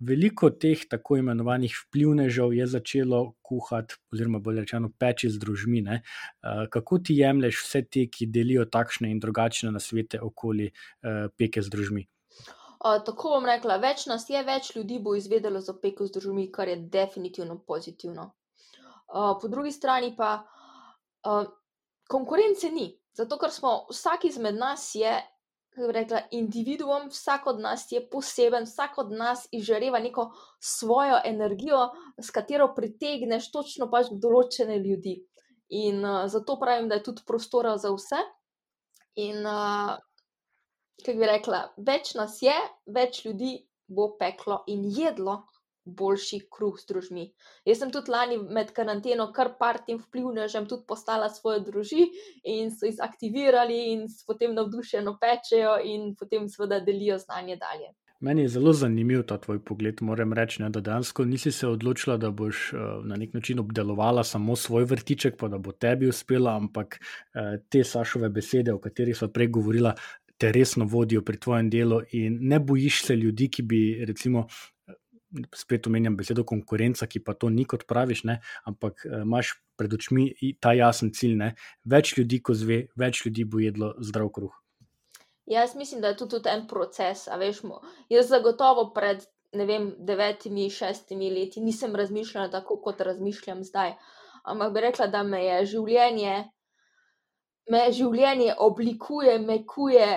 Veliko 0.01 0.49
teh 0.49 0.81
tako 0.89 1.19
imenovanih 1.21 1.75
vplivnežev 1.77 2.55
je 2.57 2.65
začelo 2.67 3.19
kuhati, 3.45 3.99
oziroma 4.13 4.39
bolj 4.41 4.63
rečeno, 4.63 4.89
peči 4.99 5.29
z 5.29 5.37
družmine. 5.41 5.99
Kako 6.73 6.99
ti 7.05 7.19
jemliš 7.19 7.61
vse 7.65 7.83
te, 7.85 8.07
ki 8.09 8.25
delijo 8.33 8.65
takšne 8.65 9.11
in 9.13 9.19
drugačne 9.21 9.69
nasvete 9.71 10.21
okoli 10.21 10.71
peke 11.37 11.61
z 11.61 11.69
družmi? 11.69 12.07
tako 12.81 13.35
bom 13.35 13.45
rekla, 13.45 13.77
več 13.77 14.07
nas 14.09 14.25
je, 14.29 14.41
več 14.43 14.71
ljudi 14.75 14.97
bo 14.99 15.13
izvedelo 15.15 15.61
za 15.61 15.75
peko 15.77 16.07
z 16.07 16.15
družmi, 16.17 16.47
kar 16.51 16.67
je 16.71 16.79
definitivno 16.89 17.59
pozitivno. 17.67 18.31
Po 19.11 19.47
drugi 19.51 19.71
strani 19.71 20.15
pa 20.17 20.41
konkurence 22.09 22.71
ni, 22.73 22.89
zato 23.13 23.37
ker 23.37 23.53
smo 23.53 23.85
vsak 23.91 24.25
izmed 24.31 24.57
nas 24.57 24.89
je. 24.95 25.13
Rekla, 25.75 26.25
individuum, 26.36 27.07
vsak 27.10 27.45
od 27.47 27.60
nas 27.63 27.86
je 27.91 28.01
poseben, 28.10 28.65
vsak 28.67 28.97
od 28.97 29.12
nas 29.15 29.45
izžareva 29.55 29.99
neko 29.99 30.31
svojo 30.60 31.21
energijo, 31.25 31.86
s 32.19 32.31
katero 32.31 32.73
pritegneš 32.75 33.51
točno 33.51 33.88
pač 33.91 34.12
določene 34.12 34.81
ljudi. 34.84 35.15
In 35.71 36.03
uh, 36.03 36.25
zato 36.27 36.57
pravim, 36.60 36.89
da 36.91 36.99
je 36.99 37.05
tudi 37.07 37.23
prostora 37.27 37.77
za 37.79 37.93
vse. 37.95 38.19
In 39.23 39.47
uh, 39.47 39.95
kako 41.05 41.17
bi 41.17 41.29
rekla, 41.31 41.62
več 41.77 42.13
nas 42.19 42.41
je, 42.43 42.55
več 42.91 43.23
ljudi 43.25 43.55
bo 43.88 44.12
peklo 44.19 44.63
in 44.67 44.84
jedlo 44.91 45.41
boljši 45.86 46.39
kruh 46.52 46.78
z 46.80 46.88
družmi. 46.91 47.26
Jaz 47.65 47.82
sem 47.82 47.91
tudi 47.94 48.12
lani 48.12 48.38
med 48.38 48.74
karanteno 48.76 49.32
kar 49.36 49.56
par 49.60 49.82
tem 49.88 49.98
vplivnežem 50.02 50.67
tudi 50.70 50.86
postala 50.88 51.30
svoje 51.30 51.63
druži 51.65 52.08
in 52.44 52.72
so 52.72 52.86
jih 52.86 53.02
aktivirali 53.02 53.80
in 53.94 54.06
potem 54.28 54.54
navdušeno 54.56 55.17
pečejo 55.22 55.80
in 55.84 56.13
potem 56.15 56.48
seveda 56.50 56.80
delijo 56.80 57.17
znanje 57.17 57.58
dalje. 57.58 57.91
Meni 58.22 58.41
je 58.41 58.50
zelo 58.54 58.74
zanimiv 58.74 59.24
ta 59.26 59.39
tvoj 59.41 59.63
pogled. 59.65 60.02
Moram 60.06 60.34
reči, 60.38 60.62
ne, 60.62 60.70
da 60.70 60.82
dejansko 60.82 61.26
nisi 61.26 61.52
se 61.52 61.67
odločila, 61.67 62.17
da 62.22 62.30
boš 62.30 62.74
uh, 62.74 62.82
na 63.06 63.15
nek 63.17 63.34
način 63.34 63.60
obdelovala 63.60 64.24
samo 64.24 64.56
svoj 64.56 64.86
vrtiček, 64.86 65.39
pa 65.39 65.48
da 65.50 65.58
bo 65.58 65.72
tebi 65.72 66.08
uspela, 66.08 66.54
ampak 66.56 67.00
uh, 67.02 67.58
te 67.70 67.84
Sašove 67.84 68.30
besede, 68.30 68.74
o 68.74 68.80
katerih 68.80 69.17
smo 69.17 69.28
prej 69.34 69.48
govorila, 69.48 69.96
te 70.38 70.52
resno 70.52 70.86
vodijo 70.86 71.22
pri 71.26 71.39
tvojem 71.39 71.70
delu, 71.70 72.02
in 72.12 72.38
ne 72.41 72.60
bojiš 72.60 73.04
se 73.06 73.15
ljudi, 73.15 73.50
ki 73.50 73.63
bi, 73.63 73.82
recimo, 74.06 74.46
spet 75.56 75.88
omenjam 75.88 76.15
besedo 76.17 76.44
konkurenca, 76.48 77.08
ki 77.08 77.24
pa 77.24 77.34
to 77.34 77.50
ni 77.50 77.65
kot 77.65 77.86
praviš, 77.88 78.24
ne, 78.30 78.39
ampak 78.67 79.06
imaš 79.06 79.56
pred 79.80 79.94
očmi 79.94 80.30
ta 80.62 80.74
jasen 80.78 81.13
cilj. 81.15 81.36
Ne. 81.39 81.52
Več 81.86 82.15
ljudi, 82.17 82.41
ko 82.44 82.56
zve, 82.58 82.86
več 83.00 83.26
ljudi 83.26 83.46
bo 83.48 83.62
jedlo 83.63 83.94
zdrav 84.00 84.32
kruh. 84.36 84.56
Jaz 85.52 85.76
mislim, 85.76 86.02
da 86.02 86.12
je 86.12 86.20
to 86.22 86.30
tudi 86.32 86.50
en 86.52 86.65
proces. 86.67 87.26
Veš, 87.39 87.63
jaz 88.12 88.30
zagotovo 88.32 88.91
pred 88.96 89.24
vem, 89.52 89.91
devetimi, 90.00 90.70
šestimi 90.72 91.32
leti 91.34 91.63
nisem 91.63 91.96
razmišljala 91.96 92.52
tako, 92.54 92.80
kot 92.84 93.02
razmišljam 93.02 93.63
zdaj. 93.67 93.96
Ampak 94.48 94.74
bi 94.74 94.84
rekla, 94.88 95.08
da 95.12 95.24
me 95.24 95.44
je 95.44 95.65
življenje 95.76 96.36
me 97.70 97.86
življenje 97.94 98.56
oblikuje, 98.58 99.38
mekuje, 99.39 100.08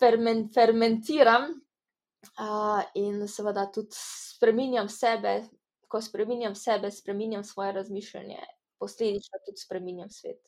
ferment, 0.00 0.48
fermentiram 0.54 1.52
uh, 2.38 2.82
in 2.94 3.28
seveda 3.28 3.66
tudi 3.72 3.94
spremenjam 3.96 4.88
sebe. 4.88 5.44
Ko 5.88 6.00
spremenjam 6.02 6.54
sebe, 6.58 6.90
spremenjam 6.90 7.44
svoje 7.44 7.72
razmišljanje, 7.72 8.40
posledično 8.78 9.38
tudi 9.46 9.60
spremenjam 9.62 10.10
svet. 10.10 10.40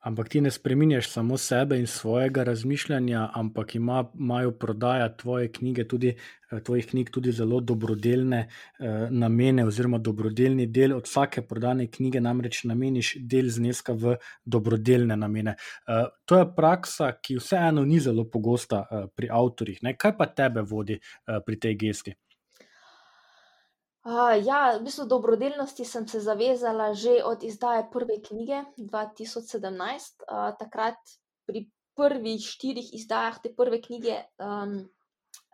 Ampak 0.00 0.28
ti 0.28 0.40
ne 0.40 0.50
spremenjaš 0.50 1.08
samo 1.10 1.36
sebe 1.36 1.78
in 1.78 1.86
svojega 1.86 2.44
razmišljanja, 2.44 3.30
ampak 3.34 3.74
ima, 3.74 4.04
imajo 4.18 4.50
prodaja 4.50 5.08
tvoje 5.16 5.52
knjige, 5.52 5.88
tudi 5.88 6.08
eh, 6.08 6.60
tvojih 6.64 6.86
knjig, 6.86 7.10
tudi 7.10 7.32
zelo 7.32 7.60
dobrodelne 7.60 8.38
eh, 8.38 9.08
namene, 9.10 9.64
oziroma 9.66 9.98
dobrodelni 9.98 10.66
del 10.66 10.94
od 10.96 11.04
vsake 11.04 11.42
prodane 11.42 11.88
knjige, 11.90 12.20
namreč 12.20 12.62
nameniš 12.64 13.16
del 13.18 13.50
zneska 13.50 13.92
v 13.92 14.14
dobrodelne 14.44 15.16
namene. 15.16 15.56
Eh, 15.88 16.06
to 16.24 16.38
je 16.38 16.46
praksa, 16.56 17.12
ki 17.22 17.40
vseeno 17.42 17.84
ni 17.84 17.98
zelo 18.00 18.24
pogosta 18.30 18.86
eh, 18.86 19.10
pri 19.16 19.28
avtorjih. 19.32 19.82
Ne? 19.82 19.96
Kaj 19.98 20.16
pa 20.16 20.30
tebe 20.30 20.62
vodi 20.62 20.94
eh, 20.94 21.42
pri 21.46 21.58
tej 21.58 21.76
gesti? 21.84 22.14
Uh, 24.08 24.40
ja, 24.40 24.80
v 24.80 24.88
bistvu 24.88 25.04
dobrodelnosti 25.04 25.84
sem 25.84 26.08
se 26.08 26.24
zavezala 26.24 26.96
že 26.96 27.20
od 27.20 27.44
izdaje 27.44 27.84
prve 27.92 28.24
knjige 28.24 28.64
2017. 28.80 30.24
Uh, 30.24 30.56
takrat 30.56 30.96
pri 31.44 31.68
prvih 31.92 32.40
štirih 32.40 32.88
izdajah 32.96 33.36
te 33.36 33.52
prve 33.52 33.84
knjige 33.84 34.16
um, 34.40 34.88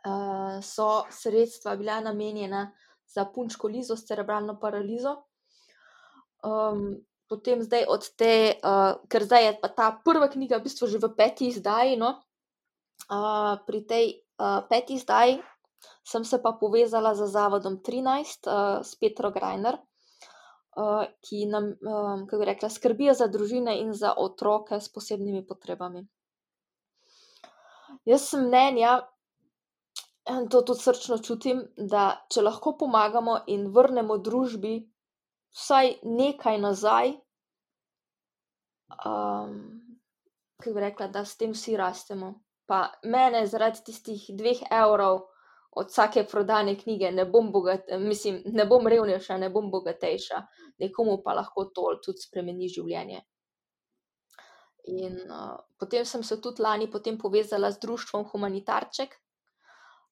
uh, 0.07 0.63
so 0.63 1.03
sredstva 1.11 1.75
bila 1.75 1.99
namenjena 1.99 2.71
za 3.11 3.27
punčko 3.27 3.67
Lizo 3.67 3.99
s 3.99 4.07
cerebralno 4.07 4.55
paralizo. 4.61 5.27
Um, 6.47 7.03
potem 7.27 7.59
zdaj 7.59 7.91
od 7.91 8.07
te, 8.15 8.55
uh, 8.63 9.03
ker 9.11 9.27
zdaj 9.27 9.47
je 9.47 9.53
pa 9.67 9.69
ta 9.75 9.91
prva 9.99 10.31
knjiga 10.31 10.63
v 10.63 10.71
bistvu 10.71 10.87
že 10.87 11.03
v 11.03 11.11
peti 11.19 11.51
izdaji, 11.51 11.99
no, 11.99 12.23
uh, 13.11 13.59
pri 13.67 13.83
tej 13.83 14.07
uh, 14.39 14.63
peti 14.71 14.95
izdaji 14.95 15.43
sem 16.05 16.25
se 16.25 16.43
pa 16.43 16.53
povezala 16.61 17.15
z 17.15 17.27
Zavodom 17.27 17.81
13, 17.83 18.47
uh, 18.47 18.85
s 18.85 18.95
Petro 19.01 19.31
Grajner, 19.31 19.79
uh, 20.77 21.05
ki 21.21 21.47
nam, 21.47 21.73
um, 21.81 22.27
kako 22.27 22.45
rekla, 22.45 22.71
skrbijo 22.71 23.15
za 23.15 23.27
družine 23.27 23.79
in 23.81 23.93
za 23.95 24.15
otroke 24.17 24.81
s 24.81 24.93
posebnimi 24.93 25.47
potrebami. 25.47 26.07
Jaz 28.05 28.29
sem 28.29 28.47
mnenja, 28.47 28.99
in 30.31 30.49
to 30.49 30.63
tudi 30.63 30.81
srčno 30.81 31.19
čutim, 31.19 31.63
da 31.77 32.25
če 32.33 32.43
lahko 32.43 32.75
pomagamo 32.81 33.39
in 33.47 33.69
vrnemo 33.73 34.19
družbi 34.19 34.77
vsaj 35.55 35.99
nekaj 36.03 36.59
nazaj, 36.59 37.13
um, 39.05 39.55
kako 40.59 40.75
bi 40.75 40.81
rekla, 40.81 41.09
da 41.09 41.25
s 41.25 41.37
tem 41.37 41.53
vsi 41.53 41.77
rastemo. 41.77 42.35
Pa 42.67 42.89
mene 43.05 43.45
zaradi 43.47 43.85
tistih 43.85 44.25
dveh 44.37 44.65
evrov 44.73 45.27
od 45.77 45.91
vsake 45.91 46.25
prodane 46.31 46.77
knjige 46.79 47.11
ne 47.13 47.25
bom, 47.25 47.53
bogat, 47.53 47.91
mislim, 47.99 48.43
ne 48.47 48.67
bom 48.67 48.87
revnejša, 48.87 49.39
ne 49.39 49.51
bom 49.51 49.71
bogatejša, 49.71 50.43
nekomu 50.79 51.21
pa 51.25 51.35
lahko 51.35 51.65
to 51.75 51.95
tudi 52.05 52.23
spremeni 52.23 52.69
življenje. 52.69 53.23
In 54.85 55.17
uh, 55.33 55.57
potem 55.81 56.05
sem 56.05 56.23
se 56.23 56.41
tudi 56.41 56.63
lani 56.63 56.91
povezala 56.91 57.71
z 57.73 57.81
društvom 57.81 58.25
Humanitarček. 58.33 59.17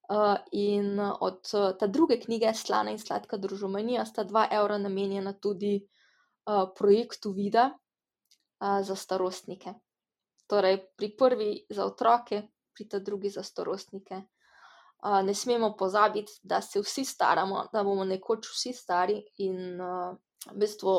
Uh, 0.09 0.35
in 0.51 0.99
od 0.99 1.47
uh, 1.53 1.77
te 1.79 1.87
druge 1.87 2.19
knjige, 2.19 2.53
Slana 2.53 2.91
in 2.91 2.99
sladka 2.99 3.37
družbenija, 3.37 4.05
sta 4.05 4.23
dva 4.23 4.47
evra 4.51 4.77
namenjena 4.77 5.33
tudi 5.39 5.77
uh, 5.79 6.73
projektu 6.75 7.31
Vida 7.31 7.69
uh, 7.69 8.81
za 8.83 8.95
starostnike. 8.95 9.73
Torej, 10.47 10.77
pri 10.97 11.15
prvi 11.17 11.65
za 11.69 11.85
otroke, 11.85 12.41
pri 12.73 12.89
ta 12.89 12.99
drugi 12.99 13.29
za 13.29 13.43
starostnike. 13.43 14.21
Uh, 15.03 15.19
ne 15.25 15.33
smemo 15.35 15.73
pozabiti, 15.75 16.39
da 16.43 16.61
se 16.61 16.79
vsi 16.79 17.03
staramo, 17.05 17.65
da 17.73 17.83
bomo 17.83 18.05
nekoč 18.07 18.47
vsi 18.47 18.71
stari 18.73 19.17
in 19.43 19.81
uh, 19.81 20.15
v 20.51 20.59
bistvu, 20.63 20.93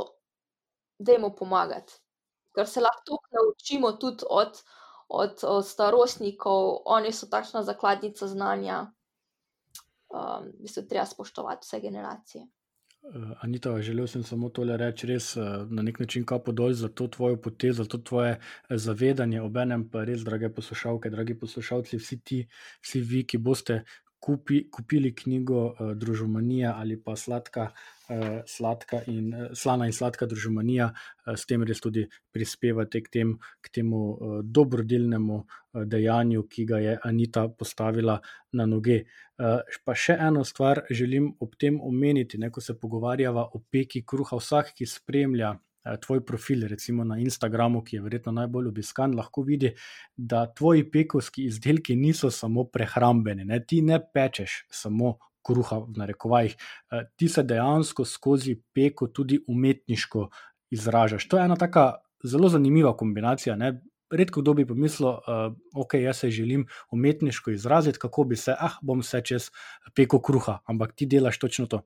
da 0.98 1.16
jim 1.16 1.24
pomagati 1.38 2.04
ker 2.54 2.68
se 2.68 2.80
lahko 2.80 3.18
naučimo 3.30 3.92
tudi 3.92 4.24
od, 4.30 4.62
od, 5.08 5.44
od 5.44 5.66
starostnikov, 5.66 6.82
oni 6.84 7.12
so 7.12 7.26
takšna 7.26 7.62
zakladnica 7.62 8.26
znanja. 8.26 8.86
Um, 10.14 10.52
v 10.54 10.62
bistvu, 10.62 10.84
treba 10.88 11.06
spoštovati 11.06 11.66
vse 11.66 11.80
generacije. 11.80 12.46
Uh, 13.04 13.30
Anita, 13.40 13.82
želel 13.82 14.06
sem 14.06 14.22
samo 14.24 14.48
tole 14.48 14.76
reči, 14.80 15.06
res 15.06 15.34
uh, 15.36 15.44
na 15.68 15.82
nek 15.84 15.98
način 16.00 16.24
kapo 16.24 16.52
dol 16.52 16.72
za 16.72 16.88
to 16.88 17.04
tvojo 17.08 17.36
potezo, 17.36 17.82
za 17.82 17.88
to 17.88 17.98
tvoje 17.98 18.38
uh, 18.38 18.76
zavedanje, 18.80 19.42
obenem 19.44 19.84
pa 19.90 20.06
res, 20.08 20.24
drage 20.24 20.48
poslušalke, 20.48 21.10
dragi 21.12 21.36
poslušalci, 21.38 21.98
vsi 22.00 22.18
ti, 22.24 22.38
vsi 22.80 23.00
vi, 23.00 23.20
ki 23.28 23.38
boste 23.38 23.82
kupi, 24.24 24.62
kupili 24.72 25.12
knjigo 25.12 25.64
uh, 25.66 25.90
Družomanija 26.00 26.74
ali 26.80 26.96
pa 26.96 27.16
Sladka, 27.16 27.66
uh, 28.08 28.38
sladka 28.48 29.02
in, 29.12 29.26
uh, 29.34 29.50
Slana 29.52 29.88
in 29.90 29.92
Sladka 29.92 30.26
Družomanija, 30.30 30.86
uh, 30.94 31.34
s 31.36 31.44
tem 31.50 31.64
res 31.68 31.82
tudi 31.84 32.06
prispevate 32.32 33.02
k, 33.04 33.12
tem, 33.18 33.34
k 33.60 33.74
temu 33.80 34.00
uh, 34.14 34.38
dobrodelnemu 34.44 35.36
uh, 35.42 35.84
dejanju, 35.84 36.46
ki 36.48 36.64
ga 36.70 36.80
je 36.80 36.96
Anita 37.04 37.44
postavila 37.52 38.16
na 38.56 38.68
noge. 38.70 39.02
Uh, 39.36 39.60
pa 39.84 39.98
še 39.98 40.16
eno 40.30 40.46
stvar 40.48 40.84
želim 40.90 41.28
ob 41.44 41.58
tem 41.60 41.76
omeniti, 41.82 42.40
ne, 42.40 42.48
ko 42.54 42.64
se 42.64 42.78
pogovarjava 42.80 43.50
o 43.52 43.60
peki 43.70 44.06
kruha, 44.08 44.40
vsak, 44.40 44.72
ki 44.78 44.88
spremlja. 44.88 45.52
Eh, 45.84 45.96
tvoj 46.00 46.24
profil, 46.24 46.66
recimo 46.68 47.04
na 47.04 47.18
Instagramu, 47.18 47.82
ki 47.84 47.96
je 47.96 48.02
verjetno 48.02 48.32
najbolj 48.32 48.70
obiskan, 48.70 49.12
lahko 49.16 49.42
vidi, 49.42 49.74
da 50.16 50.46
tvoji 50.54 50.86
pekovski 50.90 51.44
izdelki 51.44 51.96
niso 51.96 52.30
samo 52.30 52.64
prehrambeni. 52.64 53.44
Ne? 53.44 53.60
Ti 53.60 53.82
ne 53.82 53.98
pečeš 54.14 54.62
samo 54.72 55.18
kruha, 55.44 55.82
v 55.84 55.98
narekovajih, 56.00 56.54
eh, 56.56 57.04
ti 57.16 57.28
se 57.28 57.42
dejansko 57.42 58.04
skozi 58.04 58.56
peko 58.72 59.06
tudi 59.06 59.42
umetniško 59.46 60.28
izražaš. 60.70 61.28
To 61.28 61.36
je 61.38 61.44
ena 61.44 61.56
tako 61.56 61.92
zelo 62.24 62.48
zanimiva 62.48 62.96
kombinacija. 62.96 63.56
Ne? 63.56 63.82
Redko 64.10 64.40
kdo 64.40 64.54
bi 64.54 64.66
pomislil, 64.66 65.08
uh, 65.08 65.52
okay, 65.74 66.04
jaz 66.04 66.18
se 66.18 66.30
želim 66.30 66.66
umetniško 66.92 67.50
izraziti, 67.50 67.98
kako 67.98 68.24
bi 68.24 68.36
se, 68.36 68.54
ah, 68.58 68.76
bom 68.82 69.02
se 69.02 69.20
čez 69.20 69.50
peko 69.94 70.20
kruha, 70.22 70.58
ampak 70.64 70.92
ti 70.94 71.06
delaš 71.06 71.38
točno 71.38 71.66
to. 71.66 71.80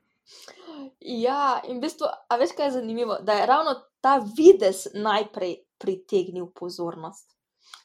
Ja, 1.01 1.61
in 1.65 1.79
v 1.79 1.87
bistvu, 1.87 2.09
a 2.11 2.37
veš, 2.41 2.57
kaj 2.59 2.67
je 2.67 2.77
zanimivo, 2.81 3.19
da 3.23 3.39
je 3.39 3.47
ravno 3.47 3.75
ta 4.03 4.19
videz 4.37 4.87
najprej 4.95 5.55
pritegnil 5.79 6.51
pozornost. 6.55 7.31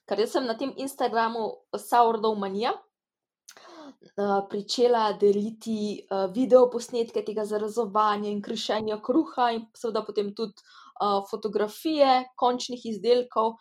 Ker 0.10 0.20
jaz 0.20 0.34
sem 0.34 0.48
na 0.48 0.56
tem 0.58 0.74
Instagramu 0.82 1.46
Sourdough 1.78 2.40
Mania 2.40 2.74
uh, 2.74 4.48
pričela 4.50 5.12
deliti 5.20 6.02
uh, 6.10 6.26
video 6.34 6.70
posnetke 6.72 7.24
tega 7.26 7.46
zarazovanja 7.46 8.32
in 8.32 8.42
krišenja 8.42 8.98
kruha, 9.06 9.52
in 9.54 9.68
seveda 9.78 10.04
potem 10.08 10.34
tudi 10.36 10.58
uh, 10.58 11.22
fotografije 11.30 12.24
končnih 12.36 12.86
izdelkov. 12.96 13.56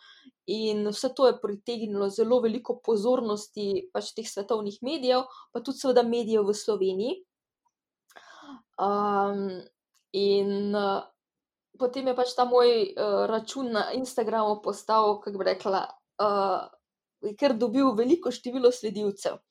In 0.49 0.87
vse 0.89 1.13
to 1.15 1.27
je 1.29 1.37
pritegnilo 1.39 2.09
zelo 2.09 2.41
veliko 2.43 2.79
pozornosti 2.83 3.89
pač 3.93 4.11
teh 4.17 4.27
svetovnih 4.27 4.81
medijev, 4.81 5.23
pa 5.53 5.61
tudi 5.61 5.79
seveda 5.79 6.03
medijev 6.03 6.49
v 6.49 6.57
Sloveniji. 6.57 7.21
Um, 8.79 9.61
in 10.11 10.75
uh, 10.75 11.03
potem 11.79 12.07
je 12.07 12.15
pač 12.17 12.33
ta 12.37 12.45
moj 12.49 12.69
uh, 12.93 13.25
račun 13.29 13.71
na 13.73 13.89
Instagramu 13.97 14.61
postal, 14.63 15.19
kako 15.21 15.41
bi 15.41 15.49
rekla, 15.51 15.83
uh, 16.21 17.33
ker 17.39 17.57
dobil 17.57 17.93
veliko 17.97 18.31
število 18.33 18.71
sledilcev. 18.73 19.41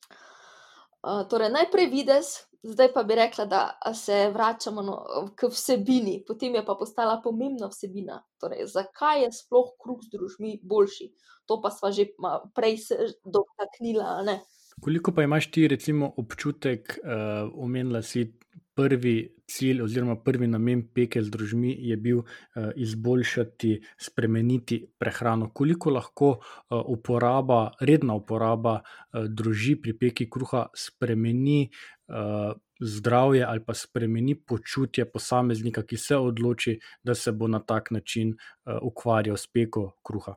Uh, 1.02 1.22
torej, 1.30 1.50
najprej 1.50 1.90
vides, 1.90 2.34
zdaj 2.62 2.92
pa 2.94 3.02
bi 3.02 3.18
rekla, 3.18 3.46
da 3.50 3.94
se 3.94 4.30
vračamo 4.30 4.82
no, 4.86 4.96
k 5.34 5.50
vsebini, 5.50 6.20
potem 6.26 6.54
je 6.54 6.64
pa 6.66 6.76
postala 6.78 7.18
pomembna 7.22 7.66
vsebina. 7.70 8.22
Torej, 8.38 8.68
zakaj 8.70 9.26
je 9.26 9.32
sploh 9.34 9.74
kruh 9.78 9.98
z 10.02 10.14
družmi 10.14 10.60
boljši? 10.62 11.10
To 11.50 11.58
pa 11.62 11.70
smo 11.74 11.90
že 11.90 12.06
prej 12.54 12.78
se 12.78 12.96
dotaknili. 13.26 14.38
Koliko 14.80 15.12
pa 15.12 15.26
imaš 15.26 15.50
ti, 15.50 15.66
recimo, 15.68 16.14
občutek, 16.16 17.00
uh, 17.02 17.50
omenila 17.54 18.02
si 18.02 18.30
prvi 18.74 19.36
cilj 19.46 19.82
oziroma 19.82 20.16
prvi 20.24 20.46
namen 20.46 20.82
peke 20.94 21.22
z 21.22 21.30
družmi 21.30 21.74
je 21.88 21.96
bil 21.96 22.22
uh, 22.22 22.70
izboljšati, 22.76 23.72
spremeniti 24.00 24.80
prehrano. 24.98 25.50
Koliko 25.54 25.90
lahko 25.90 26.30
uh, 26.30 26.80
uporaba, 26.86 27.72
redna 27.80 28.14
uporaba 28.14 28.80
uh, 28.80 29.26
družbi 29.28 29.80
pri 29.82 29.96
peki 29.98 30.28
kruha 30.30 30.66
spremeni 30.74 31.68
uh, 31.68 32.54
zdravje 32.80 33.44
ali 33.44 33.64
pa 33.64 33.74
spremeni 33.74 34.34
počutje 34.34 35.04
posameznika, 35.12 35.82
ki 35.82 35.96
se 35.96 36.16
odloči, 36.16 36.78
da 37.04 37.14
se 37.14 37.32
bo 37.32 37.48
na 37.48 37.60
tak 37.60 37.90
način 37.90 38.32
uh, 38.32 38.80
ukvarjal 38.82 39.36
s 39.36 39.46
peko 39.46 39.92
kruha. 40.02 40.36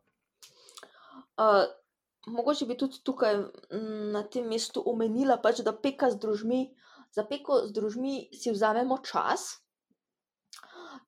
Uh. 1.37 1.65
Mogoče 2.25 2.65
bi 2.65 2.73
tudi 2.73 2.97
tukaj 3.05 3.35
na 4.09 4.23
tem 4.33 4.47
mestu 4.49 4.81
omenila, 4.89 5.35
pač, 5.37 5.59
da 5.61 5.75
peka 5.77 6.07
z 6.09 6.17
družmi 6.17 6.61
uh, 6.63 6.84
za 7.15 7.23
peko 7.23 7.61
z 7.67 7.73
družmi 7.75 8.15
si 8.35 8.51
vzamemo 8.51 8.97
čas, 9.05 9.47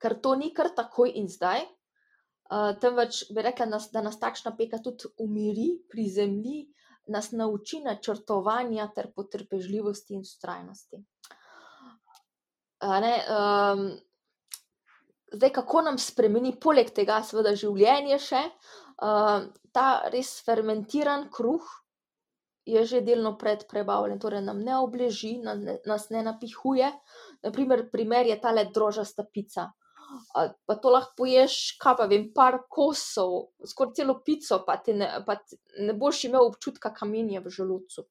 ker 0.01 0.17
to 0.23 0.35
ni 0.39 0.53
kar 0.55 0.71
takoj 0.75 1.11
in 1.19 1.27
zdaj. 1.31 1.65
Uh, 2.47 2.71
temveč 2.79 3.25
bi 3.35 3.43
rekla, 3.43 3.65
nas, 3.67 3.89
da 3.91 3.99
nas 4.01 4.15
takšna 4.21 4.53
peka 4.55 4.79
tudi 4.79 5.09
umiri, 5.19 5.81
prizemlji, 5.91 6.61
nas 7.11 7.33
nauči 7.35 7.81
načrtovanja 7.83 8.87
ter 8.95 9.09
potrpežljivosti 9.15 10.15
in 10.15 10.23
ustrajnosti. 10.23 11.01
Uh, 12.79 13.03
um, 13.03 13.83
zdaj, 15.33 15.51
kako 15.59 15.81
nam 15.89 15.99
spremeni, 15.99 16.53
poleg 16.55 16.93
tega, 16.95 17.19
seveda, 17.25 17.51
življenje 17.57 18.21
še, 18.29 18.43
uh, 19.03 19.49
ta 19.75 19.87
res 20.13 20.37
fermentiran 20.45 21.27
kruh, 21.33 21.67
je 22.67 22.83
že 22.85 23.01
delno 23.01 23.37
predprebavljen, 23.39 24.19
torej 24.19 24.41
nam 24.43 24.59
ne 24.63 24.77
obleži, 24.77 25.37
nas 25.85 26.09
ne 26.09 26.23
napihuje. 26.23 26.91
Naprimer, 27.43 27.87
primer 27.91 28.27
je 28.27 28.39
tale 28.41 28.65
drožasta 28.73 29.23
pica. 29.23 29.69
Pa 30.65 30.75
to 30.79 30.91
lahko 30.91 31.13
poješ, 31.23 31.77
kaj 31.81 31.95
pa 31.99 32.05
vem, 32.07 32.29
par 32.35 32.61
kosov, 32.71 33.55
skoraj 33.67 33.95
celo 33.99 34.19
pico, 34.23 34.61
pa 34.67 34.77
ne, 34.95 35.09
pa 35.27 35.39
ne 35.79 35.95
boš 35.95 36.25
imel 36.29 36.47
občutka 36.47 36.93
kamenja 36.95 37.41
v 37.43 37.51
želodcu. 37.51 38.05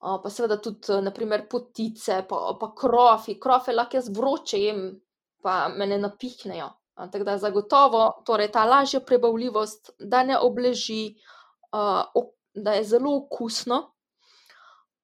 Pa 0.00 0.30
seveda 0.30 0.58
tudi, 0.60 1.00
naprimer, 1.04 1.46
potice, 1.48 2.22
pa, 2.28 2.40
pa 2.60 2.70
krofi, 2.76 3.38
krofe 3.40 3.72
lahko 3.72 4.00
jaz 4.00 4.08
vroče 4.12 4.60
jem, 4.60 4.86
pa 5.44 5.68
me 5.72 5.88
ne 5.88 6.00
napihnejo. 6.00 6.70
Tako 6.94 7.24
da 7.26 7.38
zagotovo, 7.40 8.02
torej 8.26 8.52
ta 8.52 8.64
lažja 8.68 9.00
prebavljivost, 9.00 9.96
da 9.98 10.22
ne 10.22 10.38
obleži, 10.38 11.16
da 12.54 12.78
je 12.78 12.84
zelo 12.84 13.16
okusno. 13.16 13.94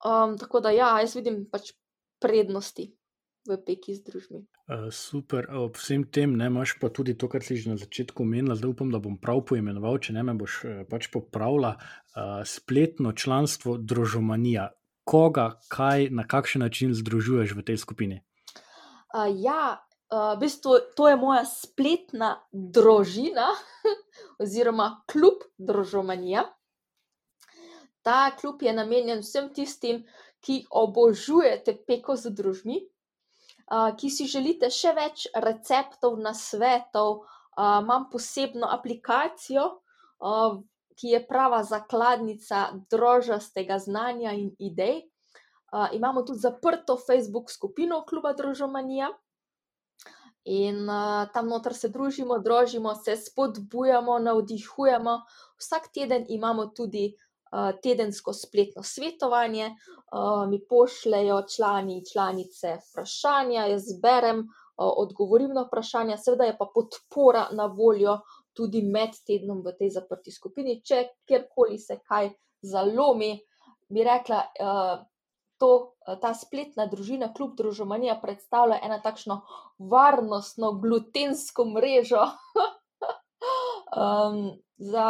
Um, 0.05 0.39
tako 0.39 0.61
da, 0.61 0.71
ja, 0.71 0.95
jaz 1.01 1.17
vidim 1.17 1.45
pač 1.51 1.75
prednosti 2.21 2.89
v 3.49 3.57
peki 3.67 3.95
z 3.97 4.05
družbi. 4.05 4.41
Uh, 4.71 4.89
super, 4.95 5.49
ob 5.57 5.77
vsem 5.81 6.05
tem 6.13 6.33
ne 6.37 6.47
imaš 6.49 6.77
pa 6.81 6.89
tudi 6.93 7.17
to, 7.19 7.29
kar 7.29 7.45
si 7.45 7.57
že 7.57 7.73
na 7.73 7.77
začetku 7.81 8.23
omenila, 8.23 8.57
zdaj 8.57 8.73
upam, 8.73 8.93
da 8.93 9.01
bom 9.03 9.17
prav 9.21 9.43
poimenoval, 9.49 9.99
če 9.99 10.15
ne 10.17 10.25
me 10.25 10.37
boš 10.39 10.61
uh, 10.65 10.83
pač 10.89 11.11
popravila. 11.13 11.75
Uh, 12.15 12.41
spletno 12.47 13.13
članstvo 13.13 13.77
Družomanija. 13.77 14.71
Koga, 15.05 15.59
kaj, 15.73 16.11
na 16.15 16.23
kakšen 16.29 16.63
način 16.63 16.95
združuješ 16.95 17.57
v 17.57 17.65
tej 17.67 17.81
skupini? 17.81 18.21
Uh, 19.11 19.27
ja, 19.33 19.81
uh, 20.13 20.37
v 20.37 20.47
bistvu 20.47 20.77
to 20.95 21.09
je 21.11 21.17
moja 21.19 21.43
spletna 21.49 22.37
družina, 22.53 23.51
oziroma 24.43 25.03
klub 25.11 25.45
Družomanija. 25.59 26.47
Ta 28.03 28.31
klub 28.37 28.63
je 28.63 28.73
namenjen 28.73 29.21
vsem 29.21 29.51
tistim, 29.55 30.05
ki 30.41 30.65
obožujete 30.71 31.75
peko 31.87 32.17
z 32.17 32.33
družmi, 32.33 32.79
ki 33.71 34.11
si 34.11 34.27
želite 34.27 34.71
še 34.73 34.95
več 34.97 35.27
receptov, 35.37 36.17
nasvetov. 36.19 37.23
Imam 37.61 38.07
posebno 38.09 38.71
aplikacijo, 38.73 39.67
ki 40.97 41.13
je 41.13 41.21
prava 41.29 41.61
zakladnica 41.65 42.71
drožastega 42.91 43.79
znanja 43.79 44.33
in 44.33 44.55
idej. 44.59 45.03
Imamo 45.93 46.25
tudi 46.25 46.41
zaprto 46.41 46.97
Facebook 46.97 47.53
skupino 47.53 48.01
Kluba 48.09 48.33
Družomanija. 48.33 49.11
In 50.51 50.89
uh, 50.89 51.29
tam 51.35 51.51
noter 51.53 51.75
se 51.77 51.91
družimo, 51.93 52.39
družimo, 52.41 52.95
se 52.97 53.13
spodbujamo, 53.17 54.17
navdihujemo. 54.25 55.19
Vsak 55.61 55.91
teden 55.93 56.25
imamo 56.33 56.65
tudi 56.75 57.03
uh, 57.13 57.30
tedensko 57.83 58.33
spletno 58.33 58.83
svetovanje, 58.83 59.71
uh, 59.71 60.49
mi 60.51 60.61
pošljajo 60.69 61.43
člani 61.57 61.97
in 61.99 62.05
članice 62.13 62.77
vprašanja, 62.91 63.67
jaz 63.73 63.89
berem, 64.03 64.39
uh, 64.39 64.91
odgovorim 65.05 65.55
na 65.55 65.65
vprašanja, 65.67 66.17
seveda 66.17 66.45
je 66.45 66.57
pa 66.59 66.69
podpora 66.75 67.49
na 67.53 67.67
voljo 67.67 68.21
tudi 68.53 68.83
med 68.83 69.17
tednom 69.27 69.63
v 69.67 69.75
tej 69.79 69.91
zaprti 69.97 70.33
skupini. 70.33 70.81
Če 70.85 71.09
kjerkoli 71.27 71.79
se 71.79 72.01
kaj 72.07 72.31
zalomi, 72.63 73.35
bi 73.91 74.05
rekla, 74.05 74.45
to, 75.61 75.95
eh, 76.09 76.17
ta 76.21 76.33
spletna 76.35 76.87
družina, 76.89 77.29
kljub 77.37 77.57
družovanju, 77.61 78.15
predstavlja 78.23 78.81
eno 78.83 78.99
takšno 79.05 79.41
varnostno, 79.93 80.73
glutensko 80.81 81.67
mrežo 81.75 82.25
um, 83.97 84.41
za 84.93 85.07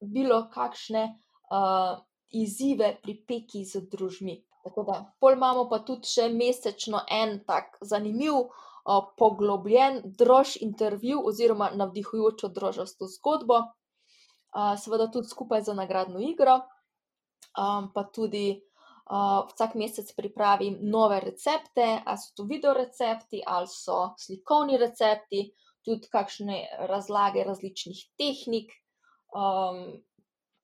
bilo 0.00 0.44
kakšne 0.52 1.04
uh, 1.08 1.98
izzive 2.30 2.96
pri 3.02 3.14
peki 3.28 3.64
z 3.64 3.84
družmi. 3.90 4.36
Tako 4.64 4.84
da, 4.84 4.98
pol 5.20 5.36
imamo 5.38 5.68
pa 5.70 5.80
tudi 5.86 6.10
še 6.10 6.28
mesečno 6.34 7.00
en 7.08 7.38
tak 7.48 7.78
zanimiv, 7.80 8.36
uh, 8.44 9.10
poglobljen, 9.16 10.02
drož 10.18 10.56
intervju 10.64 11.22
oziroma 11.30 11.70
navdihujočo 11.74 12.52
drožasto 12.52 13.08
zgodbo, 13.08 13.62
uh, 13.64 14.74
seveda 14.80 15.08
tudi 15.12 15.28
skupaj 15.28 15.64
za 15.70 15.76
nagradno 15.78 16.20
igro, 16.24 16.60
um, 17.56 17.92
pa 17.94 18.08
tudi 18.12 18.48
Uh, 19.08 19.48
vsak 19.48 19.72
mesec 19.80 20.10
pripravim 20.12 20.74
nove 20.84 21.16
recepte, 21.24 21.84
ali 22.04 22.18
so 22.20 22.34
to 22.36 22.44
video 22.44 22.74
recepti, 22.76 23.40
ali 23.46 23.64
so 23.66 24.10
slikovni 24.20 24.76
recepti, 24.76 25.46
tudi 25.80 26.10
kakšne 26.12 26.58
razlage 26.90 27.44
različnih 27.48 28.02
tehnik, 28.20 28.74
um, 29.38 30.02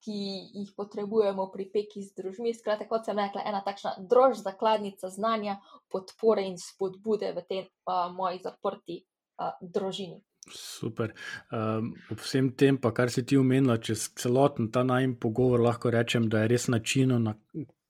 ki 0.05 0.21
jih 0.53 0.73
potrebujemo 0.77 1.47
pri 1.53 1.71
peki 1.73 2.03
z 2.05 2.13
družmi. 2.19 2.53
Skratka, 2.53 2.89
kot 2.91 3.07
sem 3.09 3.17
rekla, 3.17 3.47
ena 3.49 3.63
takšna 3.65 3.97
drož 4.11 4.43
zakladnica 4.45 5.09
znanja, 5.09 5.57
podpore 5.89 6.45
in 6.45 6.59
spodbude 6.61 7.33
v 7.33 7.45
tej 7.49 7.61
uh, 7.65 8.11
moji 8.13 8.43
zaprti 8.45 9.01
uh, 9.01 9.57
družini. 9.63 10.21
Super. 10.53 11.15
Um, 11.49 11.95
ob 12.13 12.21
vsem 12.21 12.51
tem, 12.53 12.77
pa 12.77 12.93
kar 12.93 13.09
si 13.09 13.25
ti 13.25 13.39
omenila, 13.41 13.79
čez 13.81 14.11
celoten 14.21 14.69
ta 14.69 14.85
najmen 14.85 15.17
pogovor, 15.17 15.63
lahko 15.65 15.89
rečem, 15.95 16.29
da 16.29 16.45
je 16.45 16.51
res 16.53 16.69
način, 16.69 17.17
na 17.25 17.33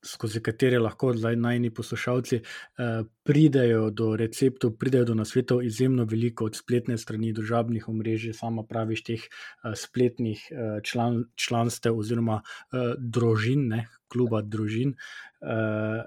skozi 0.05 0.43
katere 0.43 0.79
lahko 0.79 1.13
najni 1.15 1.71
poslušalci 1.75 2.37
eh, 2.37 3.03
pridejo 3.23 3.91
do 3.91 4.17
receptov, 4.17 4.77
pridejo 4.79 5.05
do 5.05 5.15
nasvetov, 5.15 5.63
izjemno 5.63 6.05
veliko 6.05 6.45
od 6.45 6.57
spletne 6.57 6.99
strani 6.99 7.33
družabnih 7.33 7.89
omrežij, 7.89 8.33
sama 8.33 8.65
praviš 8.69 9.05
teh 9.05 9.23
eh, 9.23 9.77
spletnih 9.77 10.49
eh, 10.51 10.81
član, 10.85 11.25
članstev 11.37 11.99
oziroma 11.99 12.43
eh, 12.43 12.95
družin, 12.99 13.69
ne, 13.69 13.87
kluba 14.09 14.43
družin. 14.43 14.97
Eh, 15.43 16.05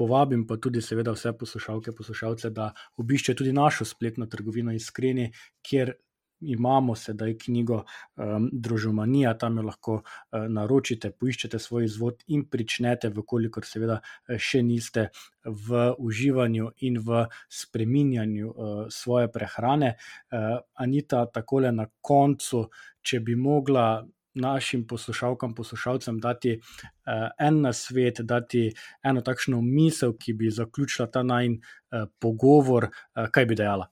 Povabim 0.00 0.46
pa 0.48 0.56
tudi, 0.56 0.80
seveda, 0.80 1.12
vse 1.12 1.34
poslušalke, 1.36 1.92
poslušalce, 1.92 2.48
da 2.56 2.70
obiščejo 3.02 3.36
tudi 3.36 3.52
našo 3.52 3.84
spletno 3.84 4.24
trgovino 4.32 4.72
Iskreni, 4.72 5.26
kjer 5.60 5.92
imamo 6.40 6.94
sedaj 6.94 7.34
knjigo 7.38 7.82
um, 8.16 8.48
Družomanija, 8.52 9.34
tam 9.38 9.58
jo 9.58 9.64
lahko 9.66 9.94
uh, 10.00 10.46
naročite, 10.48 11.10
poiščete 11.10 11.58
svoj 11.58 11.84
izvod 11.84 12.24
in 12.26 12.44
pričnete, 12.50 13.10
vkolikor 13.14 13.66
seveda 13.66 14.00
eh, 14.00 14.38
še 14.38 14.62
niste 14.62 15.08
v 15.44 15.82
uživanju 15.98 16.70
in 16.86 17.00
v 17.04 17.24
spreminjanju 17.48 18.50
uh, 18.50 18.70
svoje 18.92 19.30
prehrane. 19.32 19.94
Uh, 20.30 20.60
Anita, 20.74 21.26
takole 21.26 21.72
na 21.72 21.88
koncu, 22.00 22.68
če 23.02 23.20
bi 23.20 23.36
mogla. 23.36 24.06
Našim 24.40 24.84
poslušalkam, 24.86 25.56
poslušalcem 25.58 26.20
dati 26.22 26.52
uh, 26.54 27.32
en 27.34 27.56
na 27.64 27.72
svet, 27.74 28.20
dati 28.22 28.68
eno 29.02 29.24
takšno 29.26 29.58
misel, 29.58 30.14
ki 30.14 30.36
bi 30.38 30.52
zaključila 30.54 31.08
ta 31.10 31.24
najn 31.26 31.56
uh, 31.58 32.06
pogovor, 32.22 32.86
uh, 32.94 33.26
kaj 33.34 33.48
bi 33.50 33.58
dejala? 33.58 33.90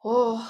Oh 0.00 0.48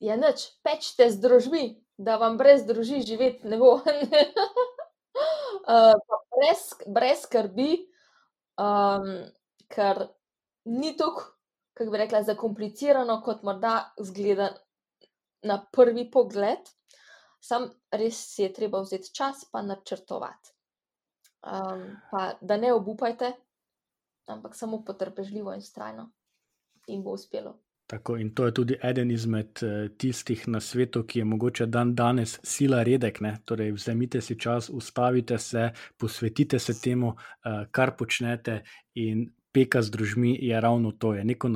je 0.00 0.16
noč, 0.16 0.48
pečte 0.64 1.10
z 1.10 1.20
družbi, 1.20 1.64
da 1.98 2.16
vam 2.20 2.36
brez 2.36 2.66
družbi 2.68 3.02
živeti 3.06 3.48
ne 3.48 3.58
bo. 3.60 3.78
uh, 5.72 5.94
brez, 6.36 6.62
brez 6.86 7.24
skrbi, 7.24 7.70
um, 8.60 9.08
ker 9.72 10.06
ni 10.66 10.96
tako, 10.96 11.24
kako 11.76 11.90
bi 11.92 12.02
rekla, 12.04 12.22
zakomplicirano, 12.28 13.20
kot 13.24 13.44
morda 13.46 13.92
zgleda 14.00 14.50
na 15.46 15.60
prvi 15.72 16.10
pogled. 16.10 16.68
Sam 17.40 17.68
res 17.94 18.18
si 18.32 18.42
je 18.42 18.52
treba 18.52 18.80
vzeti 18.82 19.12
čas, 19.14 19.44
pa 19.52 19.62
načrtovati. 19.62 20.52
Um, 21.46 21.84
pa 22.10 22.32
da 22.40 22.56
ne 22.58 22.72
obupajte, 22.74 23.30
ampak 24.26 24.56
samo 24.58 24.80
potrpežljivo 24.84 25.54
in 25.54 25.62
strajno, 25.62 26.08
in 26.90 27.04
bo 27.04 27.14
uspelo. 27.14 27.54
Tako, 27.86 28.16
in 28.16 28.34
to 28.34 28.46
je 28.46 28.54
tudi 28.54 28.76
eden 28.82 29.10
izmed 29.10 29.62
uh, 29.62 29.86
tistih 29.98 30.48
na 30.48 30.60
svetu, 30.60 31.04
ki 31.06 31.18
je 31.18 31.24
mogoče 31.24 31.66
dan 31.66 31.94
danes 31.94 32.38
sila 32.42 32.82
redek. 32.82 33.20
Ne? 33.20 33.36
Torej, 33.44 33.70
vzemite 33.72 34.20
si 34.20 34.34
čas, 34.38 34.70
ustavite 34.70 35.38
se, 35.38 35.70
posvetite 35.96 36.58
se 36.58 36.74
temu, 36.80 37.08
uh, 37.08 37.62
kar 37.70 37.94
počnete. 37.96 38.62
In 38.94 39.28
peka 39.52 39.82
z 39.82 39.90
družmi 39.90 40.34
je 40.42 40.60
ravno 40.60 40.92
to, 40.92 41.14
je 41.14 41.24
neko 41.24 41.48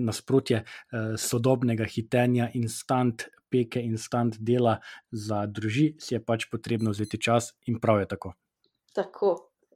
nasprotje 0.00 0.64
uh, 0.64 1.16
sodobnega 1.16 1.84
hitenja, 1.84 2.50
instant 2.54 3.24
peke, 3.48 3.80
instant 3.80 4.36
dela 4.40 4.76
za 5.10 5.46
družbi, 5.46 5.94
si 5.98 6.14
je 6.14 6.20
pač 6.20 6.44
potrebno 6.52 6.92
vzeti 6.92 7.16
čas 7.16 7.54
in 7.66 7.80
prav 7.80 8.02
je 8.04 8.10
tako. 8.12 8.34
Tako, 8.92 9.32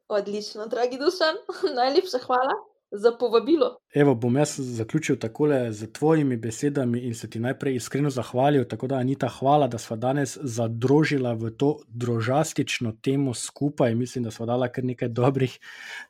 odlično, 0.09 0.69
dragi 0.69 1.01
dušan, 1.01 1.41
najlepša 1.81 2.21
hvala 2.27 2.72
za 2.93 3.13
povabilo. 3.21 3.77
Evo, 3.95 4.15
bom 4.15 4.37
jaz 4.37 4.55
zaključil 4.59 5.17
takole 5.17 5.73
z 5.73 5.93
tvojimi 5.93 6.37
besedami 6.37 7.01
in 7.01 7.15
se 7.15 7.31
ti 7.31 7.41
najprej 7.41 7.75
iskreno 7.77 8.11
zahvalil. 8.11 8.65
Tako 8.65 8.87
da, 8.87 8.97
Anita, 8.97 9.29
hvala, 9.29 9.67
da 9.69 9.79
smo 9.79 9.97
danes 9.97 10.39
zadružili 10.43 11.35
v 11.37 11.51
to 11.51 11.79
drožastično 11.89 12.93
temo 13.03 13.35
skupaj. 13.35 13.95
Mislim, 13.95 14.25
da 14.25 14.31
smo 14.31 14.47
dali 14.47 14.69
kar 14.73 14.85
nekaj 14.85 15.09
dobrih, 15.09 15.59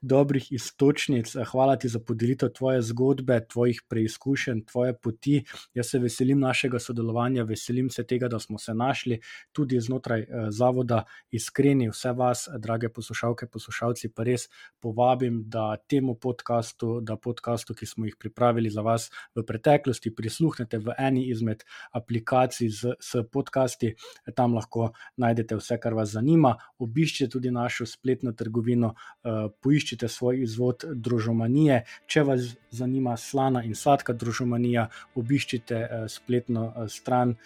dobrih 0.00 0.52
istočnic. 0.52 1.36
Hvala 1.50 1.76
ti 1.76 1.88
za 1.88 2.00
podelitev 2.00 2.48
tvoje 2.48 2.82
zgodbe, 2.82 3.40
tvojih 3.48 3.82
preizkušenj, 3.88 4.64
tvoje 4.64 4.94
poti. 4.94 5.44
Jaz 5.74 5.90
se 5.90 5.98
veselim 5.98 6.40
našega 6.40 6.78
sodelovanja, 6.78 7.42
veselim 7.42 7.90
se 7.90 8.06
tega, 8.06 8.28
da 8.28 8.38
smo 8.38 8.58
se 8.58 8.74
našli 8.74 9.20
tudi 9.52 9.80
znotraj 9.80 10.20
eh, 10.20 10.26
zavoda 10.50 11.04
Iskreni. 11.30 11.88
Vse 11.88 12.12
vas, 12.12 12.48
drage 12.58 12.88
poslušalke, 12.88 13.46
poslušalci, 13.46 14.08
pa 14.08 14.22
res 14.22 14.48
povabim, 14.80 15.42
da 15.46 15.76
temu 15.88 16.14
podkastu, 16.14 16.71
da 17.02 17.16
podkastu 17.16 17.42
podkastu, 17.42 17.74
ki 17.74 17.86
smo 17.86 18.06
jih 18.06 18.16
pripravili 18.18 18.70
za 18.70 18.82
vas 18.82 19.10
v 19.34 19.44
preteklosti, 19.46 20.14
prisluhnete 20.14 20.78
v 20.78 20.94
eni 20.98 21.28
izmed 21.30 21.64
aplikacij 21.92 22.68
z, 22.68 22.94
s 23.00 23.22
podcasti, 23.32 23.94
tam 24.34 24.54
lahko 24.54 24.92
najdete 25.16 25.56
vse, 25.56 25.78
kar 25.78 25.94
vas 25.94 26.12
zanima. 26.12 26.56
Obiščite 26.78 27.30
tudi 27.30 27.50
našo 27.50 27.86
spletno 27.86 28.32
trgovino, 28.32 28.94
uh, 28.94 29.50
poiščite 29.62 30.08
svoj 30.08 30.42
izvod 30.42 30.84
družomanije. 30.94 31.82
Če 32.06 32.22
vas 32.22 32.54
zanima 32.70 33.16
slana 33.16 33.64
in 33.64 33.74
sladka 33.74 34.12
družomanija, 34.12 34.88
obiščite 35.14 35.82
uh, 35.82 36.06
spletno 36.08 36.68
uh, 36.68 36.88
stran. 36.88 37.36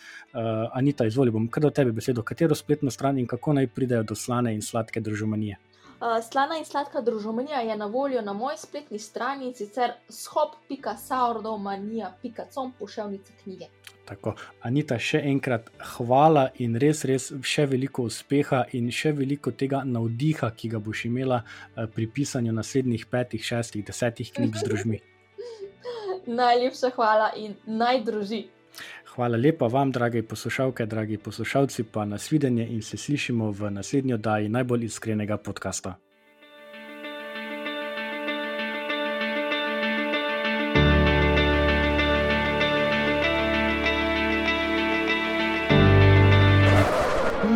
Anita, 0.77 1.07
izvoli, 1.09 1.33
bom 1.33 1.47
kar 1.49 1.65
do 1.65 1.71
tebe 1.73 1.93
besedo, 1.97 2.23
katero 2.27 2.55
spletno 2.55 2.91
stran 2.93 3.19
in 3.19 3.27
kako 3.27 3.55
naj 3.57 3.71
pridejo 3.73 4.03
do 4.05 4.15
slane 4.15 4.53
in 4.55 4.63
sladke 4.63 5.01
družomanije. 5.01 5.57
Uh, 5.97 6.21
slana 6.21 6.59
in 6.61 6.65
sladka 6.65 7.01
družbenija 7.01 7.61
je 7.65 7.77
na 7.77 7.87
voljo 7.87 8.23
na 8.23 8.33
moji 8.33 8.57
spletni 8.61 8.99
strani, 8.99 9.55
sicer 9.55 9.93
shop.saurdomanija.com, 10.09 12.73
pošiljnica 12.79 13.33
knjige. 13.43 13.67
Tako, 14.05 14.35
Anita, 14.61 14.99
še 15.01 15.21
enkrat 15.25 15.71
hvala 15.97 16.49
in 16.61 16.77
res, 16.77 17.05
res 17.09 17.33
še 17.43 17.67
veliko 17.71 18.03
uspeha 18.11 18.65
in 18.77 18.91
še 18.93 19.13
veliko 19.17 19.51
tega 19.51 19.85
navdiha, 19.89 20.51
ki 20.53 20.69
ga 20.75 20.79
boš 20.79 21.05
imela 21.09 21.41
uh, 21.41 21.49
pri 21.89 22.07
pisanju 22.13 22.53
naslednjih 22.53 23.07
petih, 23.11 23.45
šestih, 23.45 23.85
desetih 23.89 24.33
knjig 24.37 24.57
z 24.57 24.63
družmi. 24.69 25.01
Najlepša 26.27 26.91
hvala 26.93 27.31
in 27.41 27.55
naj 27.65 28.05
druži. 28.05 28.56
Hvala 29.17 29.37
lepa 29.37 29.67
vam, 29.67 29.93
dragi 29.93 30.23
poslušalke, 30.23 30.87
dragi 30.87 31.17
poslušalci, 31.19 31.85
pa 31.85 32.05
nasvidenje 32.05 32.67
in 32.69 32.83
se 32.83 32.97
slišimo 32.97 33.51
v 33.51 33.71
naslednji 33.71 34.15
oddaji 34.15 34.49
najbolj 34.49 34.85
iskrenega 34.85 35.37
podcasta. 35.37 35.97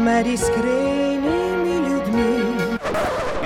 Med 0.05 0.27
iskrenimi 0.27 0.91
ljudmi. 0.91 0.99